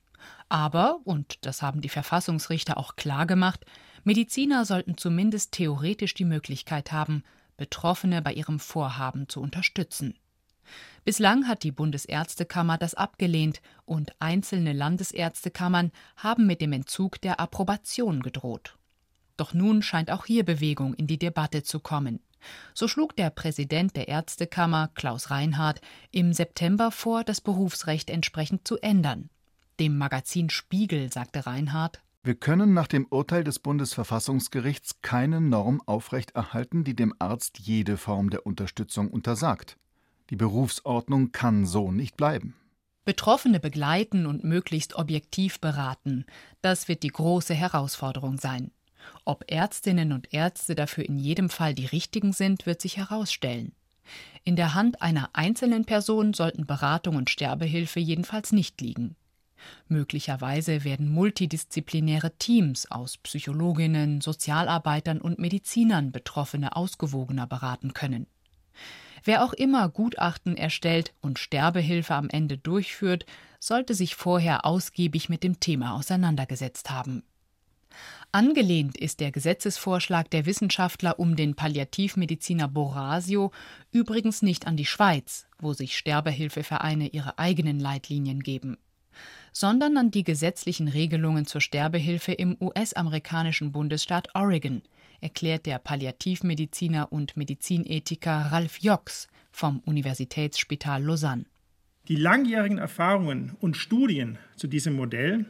Aber, 0.50 1.00
und 1.04 1.46
das 1.46 1.62
haben 1.62 1.80
die 1.80 1.88
Verfassungsrichter 1.88 2.76
auch 2.76 2.94
klar 2.96 3.26
gemacht, 3.26 3.64
Mediziner 4.04 4.64
sollten 4.64 4.96
zumindest 4.96 5.52
theoretisch 5.52 6.14
die 6.14 6.24
Möglichkeit 6.24 6.92
haben, 6.92 7.22
Betroffene 7.56 8.22
bei 8.22 8.32
ihrem 8.32 8.58
Vorhaben 8.58 9.28
zu 9.28 9.40
unterstützen. 9.40 10.18
Bislang 11.04 11.48
hat 11.48 11.62
die 11.64 11.72
Bundesärztekammer 11.72 12.78
das 12.78 12.94
abgelehnt 12.94 13.60
und 13.84 14.12
einzelne 14.20 14.72
Landesärztekammern 14.72 15.90
haben 16.16 16.46
mit 16.46 16.60
dem 16.60 16.72
Entzug 16.72 17.20
der 17.20 17.40
Approbation 17.40 18.22
gedroht. 18.22 18.76
Doch 19.36 19.54
nun 19.54 19.82
scheint 19.82 20.10
auch 20.10 20.26
hier 20.26 20.44
Bewegung 20.44 20.94
in 20.94 21.06
die 21.06 21.18
Debatte 21.18 21.62
zu 21.62 21.80
kommen. 21.80 22.20
So 22.74 22.88
schlug 22.88 23.16
der 23.16 23.30
Präsident 23.30 23.96
der 23.96 24.08
Ärztekammer, 24.08 24.90
Klaus 24.94 25.30
Reinhardt, 25.30 25.80
im 26.10 26.32
September 26.32 26.90
vor, 26.90 27.24
das 27.24 27.40
Berufsrecht 27.40 28.10
entsprechend 28.10 28.66
zu 28.66 28.78
ändern. 28.78 29.30
Dem 29.80 29.96
Magazin 29.96 30.50
Spiegel 30.50 31.12
sagte 31.12 31.46
Reinhardt, 31.46 32.02
wir 32.24 32.36
können 32.36 32.72
nach 32.72 32.86
dem 32.86 33.06
Urteil 33.10 33.42
des 33.42 33.58
Bundesverfassungsgerichts 33.58 35.02
keine 35.02 35.40
Norm 35.40 35.82
aufrechterhalten, 35.86 36.84
die 36.84 36.94
dem 36.94 37.14
Arzt 37.18 37.58
jede 37.58 37.96
Form 37.96 38.30
der 38.30 38.46
Unterstützung 38.46 39.10
untersagt. 39.10 39.76
Die 40.30 40.36
Berufsordnung 40.36 41.32
kann 41.32 41.66
so 41.66 41.90
nicht 41.90 42.16
bleiben. 42.16 42.54
Betroffene 43.04 43.58
begleiten 43.58 44.26
und 44.26 44.44
möglichst 44.44 44.94
objektiv 44.94 45.58
beraten, 45.58 46.24
das 46.60 46.86
wird 46.86 47.02
die 47.02 47.08
große 47.08 47.54
Herausforderung 47.54 48.38
sein. 48.38 48.70
Ob 49.24 49.50
Ärztinnen 49.50 50.12
und 50.12 50.32
Ärzte 50.32 50.76
dafür 50.76 51.04
in 51.04 51.18
jedem 51.18 51.50
Fall 51.50 51.74
die 51.74 51.86
richtigen 51.86 52.32
sind, 52.32 52.66
wird 52.66 52.80
sich 52.80 52.98
herausstellen. 52.98 53.72
In 54.44 54.54
der 54.54 54.74
Hand 54.74 55.02
einer 55.02 55.30
einzelnen 55.32 55.84
Person 55.84 56.34
sollten 56.34 56.66
Beratung 56.66 57.16
und 57.16 57.30
Sterbehilfe 57.30 57.98
jedenfalls 57.98 58.52
nicht 58.52 58.80
liegen. 58.80 59.16
Möglicherweise 59.88 60.84
werden 60.84 61.10
multidisziplinäre 61.10 62.36
Teams 62.38 62.90
aus 62.90 63.18
Psychologinnen, 63.18 64.20
Sozialarbeitern 64.20 65.20
und 65.20 65.38
Medizinern 65.38 66.12
Betroffene 66.12 66.76
ausgewogener 66.76 67.46
beraten 67.46 67.92
können. 67.94 68.26
Wer 69.24 69.44
auch 69.44 69.52
immer 69.52 69.88
Gutachten 69.88 70.56
erstellt 70.56 71.14
und 71.20 71.38
Sterbehilfe 71.38 72.14
am 72.14 72.28
Ende 72.28 72.58
durchführt, 72.58 73.24
sollte 73.60 73.94
sich 73.94 74.16
vorher 74.16 74.66
ausgiebig 74.66 75.28
mit 75.28 75.44
dem 75.44 75.60
Thema 75.60 75.94
auseinandergesetzt 75.94 76.90
haben. 76.90 77.22
Angelehnt 78.32 78.96
ist 78.96 79.20
der 79.20 79.30
Gesetzesvorschlag 79.30 80.30
der 80.30 80.46
Wissenschaftler 80.46 81.18
um 81.18 81.36
den 81.36 81.54
Palliativmediziner 81.54 82.66
Borasio 82.66 83.52
übrigens 83.90 84.40
nicht 84.40 84.66
an 84.66 84.76
die 84.76 84.86
Schweiz, 84.86 85.46
wo 85.58 85.74
sich 85.74 85.98
Sterbehilfevereine 85.98 87.08
ihre 87.08 87.38
eigenen 87.38 87.78
Leitlinien 87.78 88.40
geben 88.40 88.78
sondern 89.52 89.96
an 89.96 90.10
die 90.10 90.24
gesetzlichen 90.24 90.88
Regelungen 90.88 91.46
zur 91.46 91.60
Sterbehilfe 91.60 92.32
im 92.32 92.56
US-amerikanischen 92.60 93.72
Bundesstaat 93.72 94.34
Oregon, 94.34 94.82
erklärt 95.20 95.66
der 95.66 95.78
Palliativmediziner 95.78 97.12
und 97.12 97.36
Medizinethiker 97.36 98.48
Ralf 98.50 98.78
Jox 98.80 99.28
vom 99.52 99.80
Universitätsspital 99.84 101.02
Lausanne. 101.02 101.44
Die 102.08 102.16
langjährigen 102.16 102.78
Erfahrungen 102.78 103.56
und 103.60 103.76
Studien 103.76 104.38
zu 104.56 104.66
diesem 104.66 104.96
Modell 104.96 105.46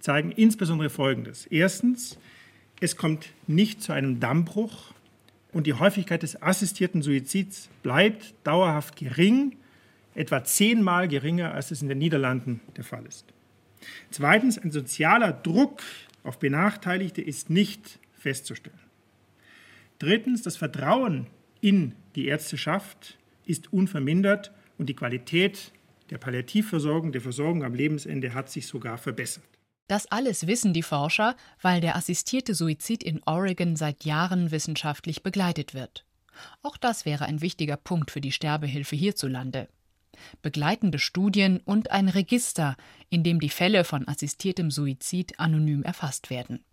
zeigen 0.00 0.32
insbesondere 0.32 0.90
Folgendes. 0.90 1.46
Erstens, 1.46 2.18
es 2.80 2.96
kommt 2.96 3.28
nicht 3.46 3.80
zu 3.80 3.92
einem 3.92 4.18
Dammbruch 4.18 4.92
und 5.52 5.68
die 5.68 5.74
Häufigkeit 5.74 6.24
des 6.24 6.42
assistierten 6.42 7.02
Suizids 7.02 7.68
bleibt 7.84 8.34
dauerhaft 8.42 8.96
gering, 8.96 9.56
etwa 10.14 10.42
zehnmal 10.42 11.06
geringer, 11.06 11.54
als 11.54 11.70
es 11.70 11.82
in 11.82 11.88
den 11.88 11.98
Niederlanden 11.98 12.60
der 12.76 12.84
Fall 12.84 13.06
ist. 13.06 13.32
Zweitens, 14.10 14.58
ein 14.58 14.70
sozialer 14.70 15.32
Druck 15.32 15.82
auf 16.24 16.38
Benachteiligte 16.38 17.22
ist 17.22 17.50
nicht 17.50 17.98
festzustellen. 18.18 18.78
Drittens, 19.98 20.42
das 20.42 20.56
Vertrauen 20.56 21.26
in 21.60 21.94
die 22.16 22.26
Ärzteschaft 22.26 23.18
ist 23.44 23.72
unvermindert 23.72 24.52
und 24.78 24.88
die 24.88 24.94
Qualität 24.94 25.72
der 26.10 26.18
Palliativversorgung, 26.18 27.12
der 27.12 27.20
Versorgung 27.20 27.64
am 27.64 27.74
Lebensende 27.74 28.34
hat 28.34 28.50
sich 28.50 28.66
sogar 28.66 28.98
verbessert. 28.98 29.44
Das 29.88 30.10
alles 30.10 30.46
wissen 30.46 30.72
die 30.72 30.82
Forscher, 30.82 31.36
weil 31.60 31.80
der 31.80 31.96
assistierte 31.96 32.54
Suizid 32.54 33.02
in 33.02 33.20
Oregon 33.26 33.76
seit 33.76 34.04
Jahren 34.04 34.50
wissenschaftlich 34.50 35.22
begleitet 35.22 35.74
wird. 35.74 36.04
Auch 36.62 36.76
das 36.76 37.04
wäre 37.04 37.26
ein 37.26 37.40
wichtiger 37.40 37.76
Punkt 37.76 38.10
für 38.10 38.20
die 38.20 38.32
Sterbehilfe 38.32 38.96
hierzulande 38.96 39.68
begleitende 40.42 40.98
Studien 40.98 41.60
und 41.64 41.90
ein 41.90 42.08
Register, 42.08 42.76
in 43.10 43.22
dem 43.22 43.40
die 43.40 43.48
Fälle 43.48 43.84
von 43.84 44.06
assistiertem 44.08 44.70
Suizid 44.70 45.38
anonym 45.38 45.82
erfasst 45.82 46.30
werden. 46.30 46.64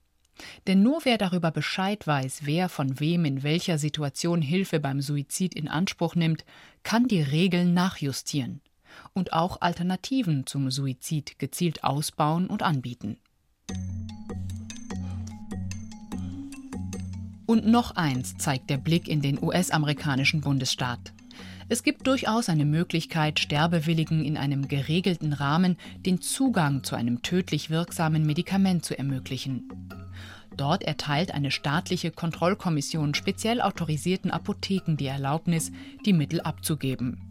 Denn 0.67 0.81
nur 0.81 1.03
wer 1.03 1.17
darüber 1.17 1.51
Bescheid 1.51 2.05
weiß, 2.07 2.41
wer 2.43 2.69
von 2.69 2.99
wem 2.99 3.25
in 3.25 3.43
welcher 3.43 3.77
Situation 3.77 4.41
Hilfe 4.41 4.79
beim 4.79 5.01
Suizid 5.01 5.53
in 5.53 5.67
Anspruch 5.67 6.15
nimmt, 6.15 6.45
kann 6.83 7.07
die 7.07 7.21
Regeln 7.21 7.73
nachjustieren 7.73 8.61
und 9.13 9.33
auch 9.33 9.61
Alternativen 9.61 10.45
zum 10.45 10.71
Suizid 10.71 11.39
gezielt 11.39 11.83
ausbauen 11.83 12.47
und 12.47 12.63
anbieten. 12.63 13.17
Und 17.45 17.65
noch 17.65 17.95
eins 17.95 18.37
zeigt 18.37 18.69
der 18.69 18.77
Blick 18.77 19.07
in 19.07 19.21
den 19.21 19.41
US-amerikanischen 19.41 20.41
Bundesstaat. 20.41 21.13
Es 21.71 21.83
gibt 21.83 22.07
durchaus 22.07 22.49
eine 22.49 22.65
Möglichkeit, 22.65 23.39
Sterbewilligen 23.39 24.25
in 24.25 24.37
einem 24.37 24.67
geregelten 24.67 25.33
Rahmen 25.33 25.77
den 26.03 26.19
Zugang 26.19 26.83
zu 26.83 26.95
einem 26.95 27.21
tödlich 27.21 27.69
wirksamen 27.69 28.25
Medikament 28.25 28.83
zu 28.83 28.97
ermöglichen. 28.97 29.69
Dort 30.57 30.81
erteilt 30.83 31.31
eine 31.31 31.51
staatliche 31.51 32.09
Kontrollkommission 32.09 33.13
speziell 33.13 33.61
autorisierten 33.61 34.31
Apotheken 34.31 34.95
die 34.95 35.05
Erlaubnis, 35.05 35.71
die 36.07 36.13
Mittel 36.13 36.41
abzugeben. 36.41 37.21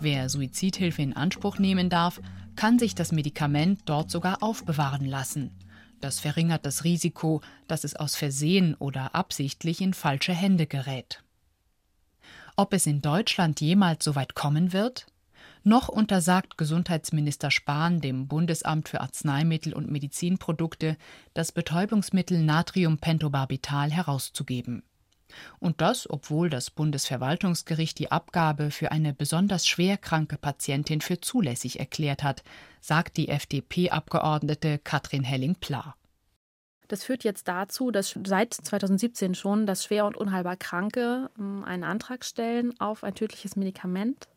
Wer 0.00 0.28
Suizidhilfe 0.28 1.00
in 1.00 1.12
Anspruch 1.12 1.60
nehmen 1.60 1.88
darf, 1.88 2.20
kann 2.56 2.80
sich 2.80 2.96
das 2.96 3.12
Medikament 3.12 3.82
dort 3.84 4.10
sogar 4.10 4.42
aufbewahren 4.42 5.06
lassen. 5.06 5.52
Das 6.00 6.18
verringert 6.18 6.66
das 6.66 6.82
Risiko, 6.82 7.42
dass 7.68 7.84
es 7.84 7.94
aus 7.94 8.16
Versehen 8.16 8.74
oder 8.74 9.14
absichtlich 9.14 9.80
in 9.80 9.94
falsche 9.94 10.34
Hände 10.34 10.66
gerät. 10.66 11.22
Ob 12.56 12.74
es 12.74 12.86
in 12.86 13.00
Deutschland 13.00 13.60
jemals 13.60 14.04
so 14.04 14.14
weit 14.14 14.34
kommen 14.34 14.72
wird? 14.72 15.06
Noch 15.64 15.88
untersagt 15.88 16.58
Gesundheitsminister 16.58 17.50
Spahn 17.50 18.00
dem 18.00 18.26
Bundesamt 18.26 18.88
für 18.88 19.00
Arzneimittel 19.00 19.72
und 19.72 19.90
Medizinprodukte, 19.90 20.96
das 21.34 21.52
Betäubungsmittel 21.52 22.42
Natriumpentobarbital 22.42 23.90
herauszugeben. 23.90 24.82
Und 25.60 25.80
das, 25.80 26.10
obwohl 26.10 26.50
das 26.50 26.70
Bundesverwaltungsgericht 26.70 27.98
die 27.98 28.10
Abgabe 28.10 28.70
für 28.70 28.92
eine 28.92 29.14
besonders 29.14 29.66
schwerkranke 29.66 30.36
Patientin 30.36 31.00
für 31.00 31.20
zulässig 31.20 31.78
erklärt 31.78 32.22
hat, 32.22 32.42
sagt 32.80 33.16
die 33.16 33.28
FDP-Abgeordnete 33.28 34.78
Katrin 34.78 35.24
Helling-Pla. 35.24 35.94
Das 36.92 37.04
führt 37.04 37.24
jetzt 37.24 37.48
dazu, 37.48 37.90
dass 37.90 38.18
seit 38.26 38.52
2017 38.52 39.34
schon, 39.34 39.64
dass 39.64 39.82
schwer 39.82 40.04
und 40.04 40.14
unheilbar 40.14 40.56
Kranke 40.56 41.30
ähm, 41.38 41.64
einen 41.64 41.84
Antrag 41.84 42.22
stellen 42.22 42.78
auf 42.80 43.02
ein 43.02 43.14
tödliches 43.14 43.56
Medikament. 43.56 44.28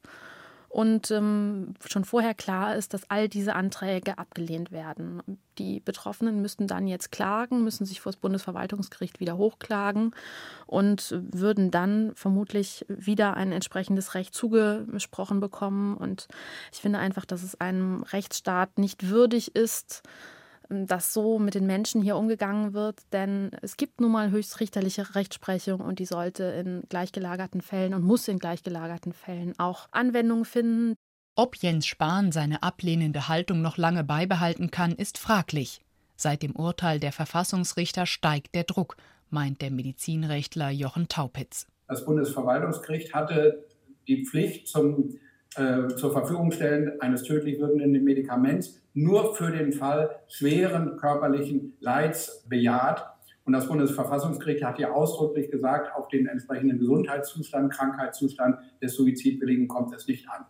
Und 0.69 1.11
ähm, 1.11 1.73
schon 1.85 2.05
vorher 2.05 2.33
klar 2.33 2.77
ist, 2.77 2.93
dass 2.93 3.09
all 3.09 3.27
diese 3.27 3.55
Anträge 3.55 4.17
abgelehnt 4.17 4.71
werden. 4.71 5.21
Die 5.57 5.81
Betroffenen 5.81 6.41
müssten 6.41 6.65
dann 6.65 6.87
jetzt 6.87 7.11
klagen, 7.11 7.65
müssen 7.65 7.85
sich 7.85 7.99
vor 7.99 8.13
das 8.13 8.21
Bundesverwaltungsgericht 8.21 9.19
wieder 9.19 9.37
hochklagen 9.37 10.11
und 10.65 11.13
würden 11.29 11.71
dann 11.71 12.13
vermutlich 12.15 12.85
wieder 12.87 13.33
ein 13.33 13.51
entsprechendes 13.51 14.13
Recht 14.13 14.33
zugesprochen 14.33 15.41
bekommen. 15.41 15.97
Und 15.97 16.29
ich 16.71 16.79
finde 16.79 16.99
einfach, 16.99 17.25
dass 17.25 17.43
es 17.43 17.59
einem 17.59 18.03
Rechtsstaat 18.03 18.77
nicht 18.77 19.09
würdig 19.09 19.57
ist, 19.57 20.03
dass 20.69 21.13
so 21.13 21.39
mit 21.39 21.55
den 21.55 21.65
Menschen 21.65 22.01
hier 22.01 22.15
umgegangen 22.15 22.73
wird, 22.73 23.01
denn 23.11 23.51
es 23.61 23.77
gibt 23.77 24.01
nun 24.01 24.11
mal 24.11 24.31
höchstrichterliche 24.31 25.15
Rechtsprechung 25.15 25.81
und 25.81 25.99
die 25.99 26.05
sollte 26.05 26.43
in 26.43 26.83
gleichgelagerten 26.89 27.61
Fällen 27.61 27.93
und 27.93 28.03
muss 28.03 28.27
in 28.27 28.39
gleichgelagerten 28.39 29.13
Fällen 29.13 29.53
auch 29.59 29.87
Anwendung 29.91 30.45
finden. 30.45 30.95
Ob 31.35 31.57
Jens 31.57 31.85
Spahn 31.85 32.31
seine 32.31 32.63
ablehnende 32.63 33.27
Haltung 33.27 33.61
noch 33.61 33.77
lange 33.77 34.03
beibehalten 34.03 34.71
kann, 34.71 34.93
ist 34.93 35.17
fraglich. 35.17 35.81
Seit 36.15 36.43
dem 36.43 36.55
Urteil 36.55 36.99
der 36.99 37.11
Verfassungsrichter 37.11 38.05
steigt 38.05 38.55
der 38.55 38.63
Druck, 38.63 38.95
meint 39.29 39.61
der 39.61 39.71
Medizinrechtler 39.71 40.69
Jochen 40.69 41.09
Taupitz. 41.09 41.67
Das 41.87 42.05
Bundesverwaltungsgericht 42.05 43.13
hatte 43.13 43.65
die 44.07 44.25
Pflicht 44.25 44.67
zum 44.67 45.19
zur 45.55 46.11
Verfügung 46.11 46.51
stellen 46.51 46.99
eines 46.99 47.23
tödlich 47.23 47.59
wirkenden 47.59 48.03
Medikaments 48.03 48.81
nur 48.93 49.35
für 49.35 49.51
den 49.51 49.73
Fall 49.73 50.09
schweren 50.27 50.97
körperlichen 50.97 51.73
Leids 51.79 52.45
bejaht. 52.47 53.05
Und 53.43 53.53
das 53.53 53.67
Bundesverfassungsgericht 53.67 54.63
hat 54.63 54.79
ja 54.79 54.91
ausdrücklich 54.91 55.51
gesagt, 55.51 55.95
auf 55.95 56.07
den 56.07 56.27
entsprechenden 56.27 56.79
Gesundheitszustand, 56.79 57.71
Krankheitszustand 57.71 58.57
des 58.81 58.95
Suizidwilligen 58.95 59.67
kommt 59.67 59.93
es 59.93 60.07
nicht 60.07 60.27
an. 60.29 60.45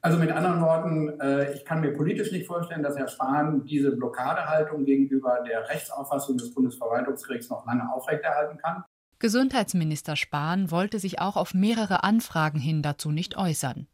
Also 0.00 0.18
mit 0.18 0.30
anderen 0.30 0.60
Worten, 0.60 1.20
äh, 1.20 1.54
ich 1.54 1.64
kann 1.64 1.80
mir 1.80 1.92
politisch 1.92 2.30
nicht 2.30 2.46
vorstellen, 2.46 2.82
dass 2.82 2.96
Herr 2.96 3.08
Spahn 3.08 3.64
diese 3.64 3.90
Blockadehaltung 3.92 4.84
gegenüber 4.84 5.42
der 5.46 5.68
Rechtsauffassung 5.68 6.36
des 6.36 6.54
Bundesverwaltungsgerichts 6.54 7.48
noch 7.48 7.66
lange 7.66 7.90
aufrechterhalten 7.90 8.58
kann. 8.58 8.84
Gesundheitsminister 9.18 10.16
Spahn 10.16 10.70
wollte 10.70 10.98
sich 10.98 11.20
auch 11.20 11.36
auf 11.36 11.54
mehrere 11.54 12.04
Anfragen 12.04 12.58
hin 12.58 12.82
dazu 12.82 13.10
nicht 13.10 13.38
äußern. 13.38 13.86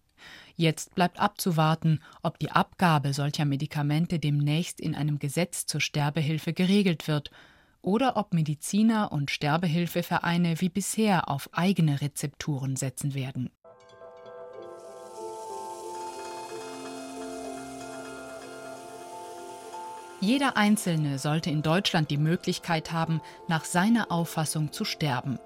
Jetzt 0.60 0.94
bleibt 0.94 1.18
abzuwarten, 1.18 2.00
ob 2.22 2.38
die 2.38 2.50
Abgabe 2.50 3.14
solcher 3.14 3.46
Medikamente 3.46 4.18
demnächst 4.18 4.78
in 4.78 4.94
einem 4.94 5.18
Gesetz 5.18 5.64
zur 5.64 5.80
Sterbehilfe 5.80 6.52
geregelt 6.52 7.08
wird 7.08 7.30
oder 7.80 8.18
ob 8.18 8.34
Mediziner 8.34 9.10
und 9.10 9.30
Sterbehilfevereine 9.30 10.60
wie 10.60 10.68
bisher 10.68 11.30
auf 11.30 11.48
eigene 11.52 12.02
Rezepturen 12.02 12.76
setzen 12.76 13.14
werden. 13.14 13.48
Jeder 20.20 20.58
Einzelne 20.58 21.18
sollte 21.18 21.48
in 21.48 21.62
Deutschland 21.62 22.10
die 22.10 22.18
Möglichkeit 22.18 22.92
haben, 22.92 23.22
nach 23.48 23.64
seiner 23.64 24.12
Auffassung 24.12 24.72
zu 24.72 24.84
sterben. 24.84 25.38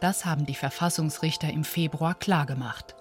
Das 0.00 0.24
haben 0.24 0.44
die 0.44 0.56
Verfassungsrichter 0.56 1.48
im 1.52 1.62
Februar 1.62 2.16
klargemacht. 2.16 2.96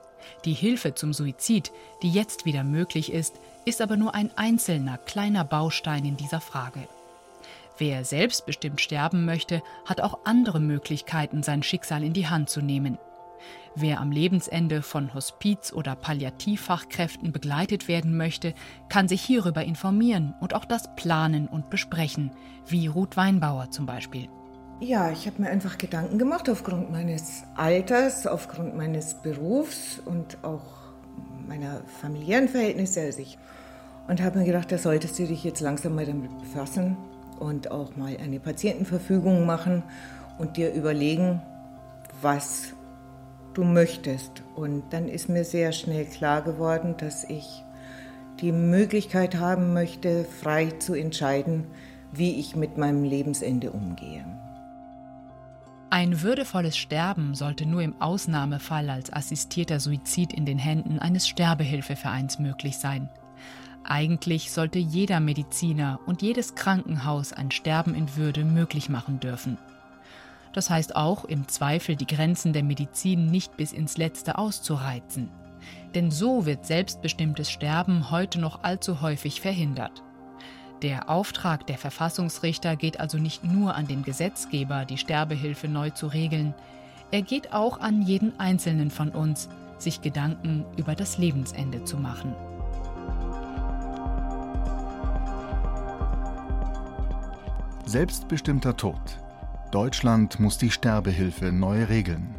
Die 0.45 0.53
Hilfe 0.53 0.95
zum 0.95 1.13
Suizid, 1.13 1.71
die 2.01 2.11
jetzt 2.11 2.45
wieder 2.45 2.63
möglich 2.63 3.11
ist, 3.11 3.35
ist 3.65 3.81
aber 3.81 3.97
nur 3.97 4.15
ein 4.15 4.31
einzelner 4.35 4.97
kleiner 4.97 5.43
Baustein 5.43 6.05
in 6.05 6.17
dieser 6.17 6.41
Frage. 6.41 6.87
Wer 7.77 8.03
selbstbestimmt 8.03 8.81
sterben 8.81 9.25
möchte, 9.25 9.61
hat 9.85 10.01
auch 10.01 10.19
andere 10.25 10.59
Möglichkeiten, 10.59 11.43
sein 11.43 11.63
Schicksal 11.63 12.03
in 12.03 12.13
die 12.13 12.27
Hand 12.27 12.49
zu 12.49 12.61
nehmen. 12.61 12.97
Wer 13.75 14.01
am 14.01 14.11
Lebensende 14.11 14.81
von 14.81 15.13
Hospiz- 15.13 15.71
oder 15.71 15.95
Palliativfachkräften 15.95 17.31
begleitet 17.31 17.87
werden 17.87 18.17
möchte, 18.17 18.53
kann 18.89 19.07
sich 19.07 19.21
hierüber 19.21 19.63
informieren 19.63 20.35
und 20.41 20.53
auch 20.53 20.65
das 20.65 20.93
planen 20.95 21.47
und 21.47 21.69
besprechen, 21.69 22.31
wie 22.67 22.87
Ruth 22.87 23.15
Weinbauer 23.15 23.71
zum 23.71 23.85
Beispiel. 23.85 24.27
Ja, 24.81 25.11
ich 25.11 25.27
habe 25.27 25.41
mir 25.41 25.49
einfach 25.49 25.77
Gedanken 25.77 26.17
gemacht 26.17 26.49
aufgrund 26.49 26.89
meines 26.89 27.43
Alters, 27.55 28.25
aufgrund 28.25 28.77
meines 28.77 29.13
Berufs 29.13 29.99
und 30.05 30.37
auch 30.41 30.63
meiner 31.49 31.81
familiären 31.99 32.47
Verhältnisse. 32.47 33.01
Also 33.01 33.23
und 34.07 34.23
habe 34.23 34.39
mir 34.39 34.45
gedacht, 34.45 34.71
da 34.71 34.77
solltest 34.77 35.19
du 35.19 35.27
dich 35.27 35.43
jetzt 35.43 35.59
langsam 35.59 35.95
mal 35.95 36.05
damit 36.05 36.31
befassen 36.39 36.95
und 37.39 37.71
auch 37.71 37.97
mal 37.97 38.15
eine 38.23 38.39
Patientenverfügung 38.39 39.45
machen 39.45 39.83
und 40.37 40.55
dir 40.55 40.73
überlegen, 40.73 41.41
was 42.21 42.73
du 43.53 43.65
möchtest. 43.65 44.43
Und 44.55 44.83
dann 44.91 45.09
ist 45.09 45.27
mir 45.27 45.43
sehr 45.43 45.73
schnell 45.73 46.05
klar 46.05 46.41
geworden, 46.41 46.95
dass 46.97 47.25
ich 47.25 47.65
die 48.39 48.53
Möglichkeit 48.53 49.35
haben 49.35 49.73
möchte, 49.73 50.23
frei 50.23 50.67
zu 50.79 50.93
entscheiden, 50.93 51.67
wie 52.13 52.39
ich 52.39 52.55
mit 52.55 52.77
meinem 52.77 53.03
Lebensende 53.03 53.71
umgehe. 53.71 54.25
Ein 55.91 56.21
würdevolles 56.21 56.77
Sterben 56.77 57.33
sollte 57.33 57.65
nur 57.65 57.81
im 57.81 57.99
Ausnahmefall 57.99 58.91
als 58.91 59.11
assistierter 59.11 59.79
Suizid 59.79 60.33
in 60.33 60.45
den 60.45 60.59
Händen 60.59 60.99
eines 60.99 61.27
Sterbehilfevereins 61.27 62.37
möglich 62.37 62.77
sein. 62.77 63.09
Eigentlich 63.83 64.51
sollte 64.51 64.77
jeder 64.77 65.19
Mediziner 65.19 65.99
und 66.05 66.21
jedes 66.21 66.53
Krankenhaus 66.53 67.33
ein 67.33 67.49
Sterben 67.49 67.95
in 67.95 68.15
Würde 68.15 68.45
möglich 68.45 68.87
machen 68.87 69.19
dürfen. 69.19 69.57
Das 70.53 70.69
heißt 70.69 70.95
auch, 70.95 71.25
im 71.25 71.47
Zweifel 71.47 71.95
die 71.95 72.07
Grenzen 72.07 72.53
der 72.53 72.63
Medizin 72.63 73.25
nicht 73.25 73.57
bis 73.57 73.71
ins 73.71 73.97
Letzte 73.97 74.37
auszureizen. 74.37 75.31
Denn 75.95 76.11
so 76.11 76.45
wird 76.45 76.67
selbstbestimmtes 76.67 77.49
Sterben 77.49 78.11
heute 78.11 78.39
noch 78.39 78.63
allzu 78.63 79.01
häufig 79.01 79.41
verhindert. 79.41 80.03
Der 80.81 81.09
Auftrag 81.09 81.67
der 81.67 81.77
Verfassungsrichter 81.77 82.77
geht 82.77 83.01
also 83.01 83.17
nicht 83.17 83.43
nur 83.43 83.75
an 83.75 83.87
den 83.87 84.03
Gesetzgeber, 84.03 84.85
die 84.85 84.97
Sterbehilfe 84.97 85.67
neu 85.67 85.89
zu 85.89 86.07
regeln, 86.07 86.53
er 87.11 87.21
geht 87.21 87.53
auch 87.53 87.79
an 87.79 88.01
jeden 88.01 88.39
Einzelnen 88.39 88.91
von 88.91 89.09
uns, 89.09 89.49
sich 89.77 90.01
Gedanken 90.01 90.65
über 90.77 90.95
das 90.95 91.17
Lebensende 91.17 91.83
zu 91.83 91.97
machen. 91.97 92.33
Selbstbestimmter 97.85 98.77
Tod. 98.77 99.19
Deutschland 99.71 100.39
muss 100.39 100.59
die 100.59 100.69
Sterbehilfe 100.69 101.51
neu 101.51 101.83
regeln. 101.85 102.35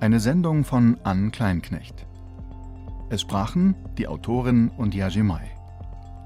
Eine 0.00 0.18
Sendung 0.18 0.64
von 0.64 0.98
Ann 1.04 1.30
Kleinknecht. 1.30 2.06
Es 3.10 3.20
sprachen 3.20 3.74
die 3.98 4.08
Autorin 4.08 4.70
und 4.70 4.94
Yajimai. 4.94 5.50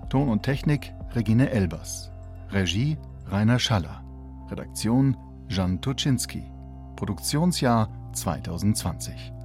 Ton 0.08 0.28
und 0.28 0.44
Technik 0.44 0.94
Regine 1.14 1.50
Elbers. 1.50 2.10
Regie 2.52 2.96
Rainer 3.30 3.58
Schaller. 3.58 4.02
Redaktion 4.50 5.16
Jan 5.48 5.78
Tuczynski. 5.78 6.42
Produktionsjahr 6.96 7.88
2020. 8.12 9.37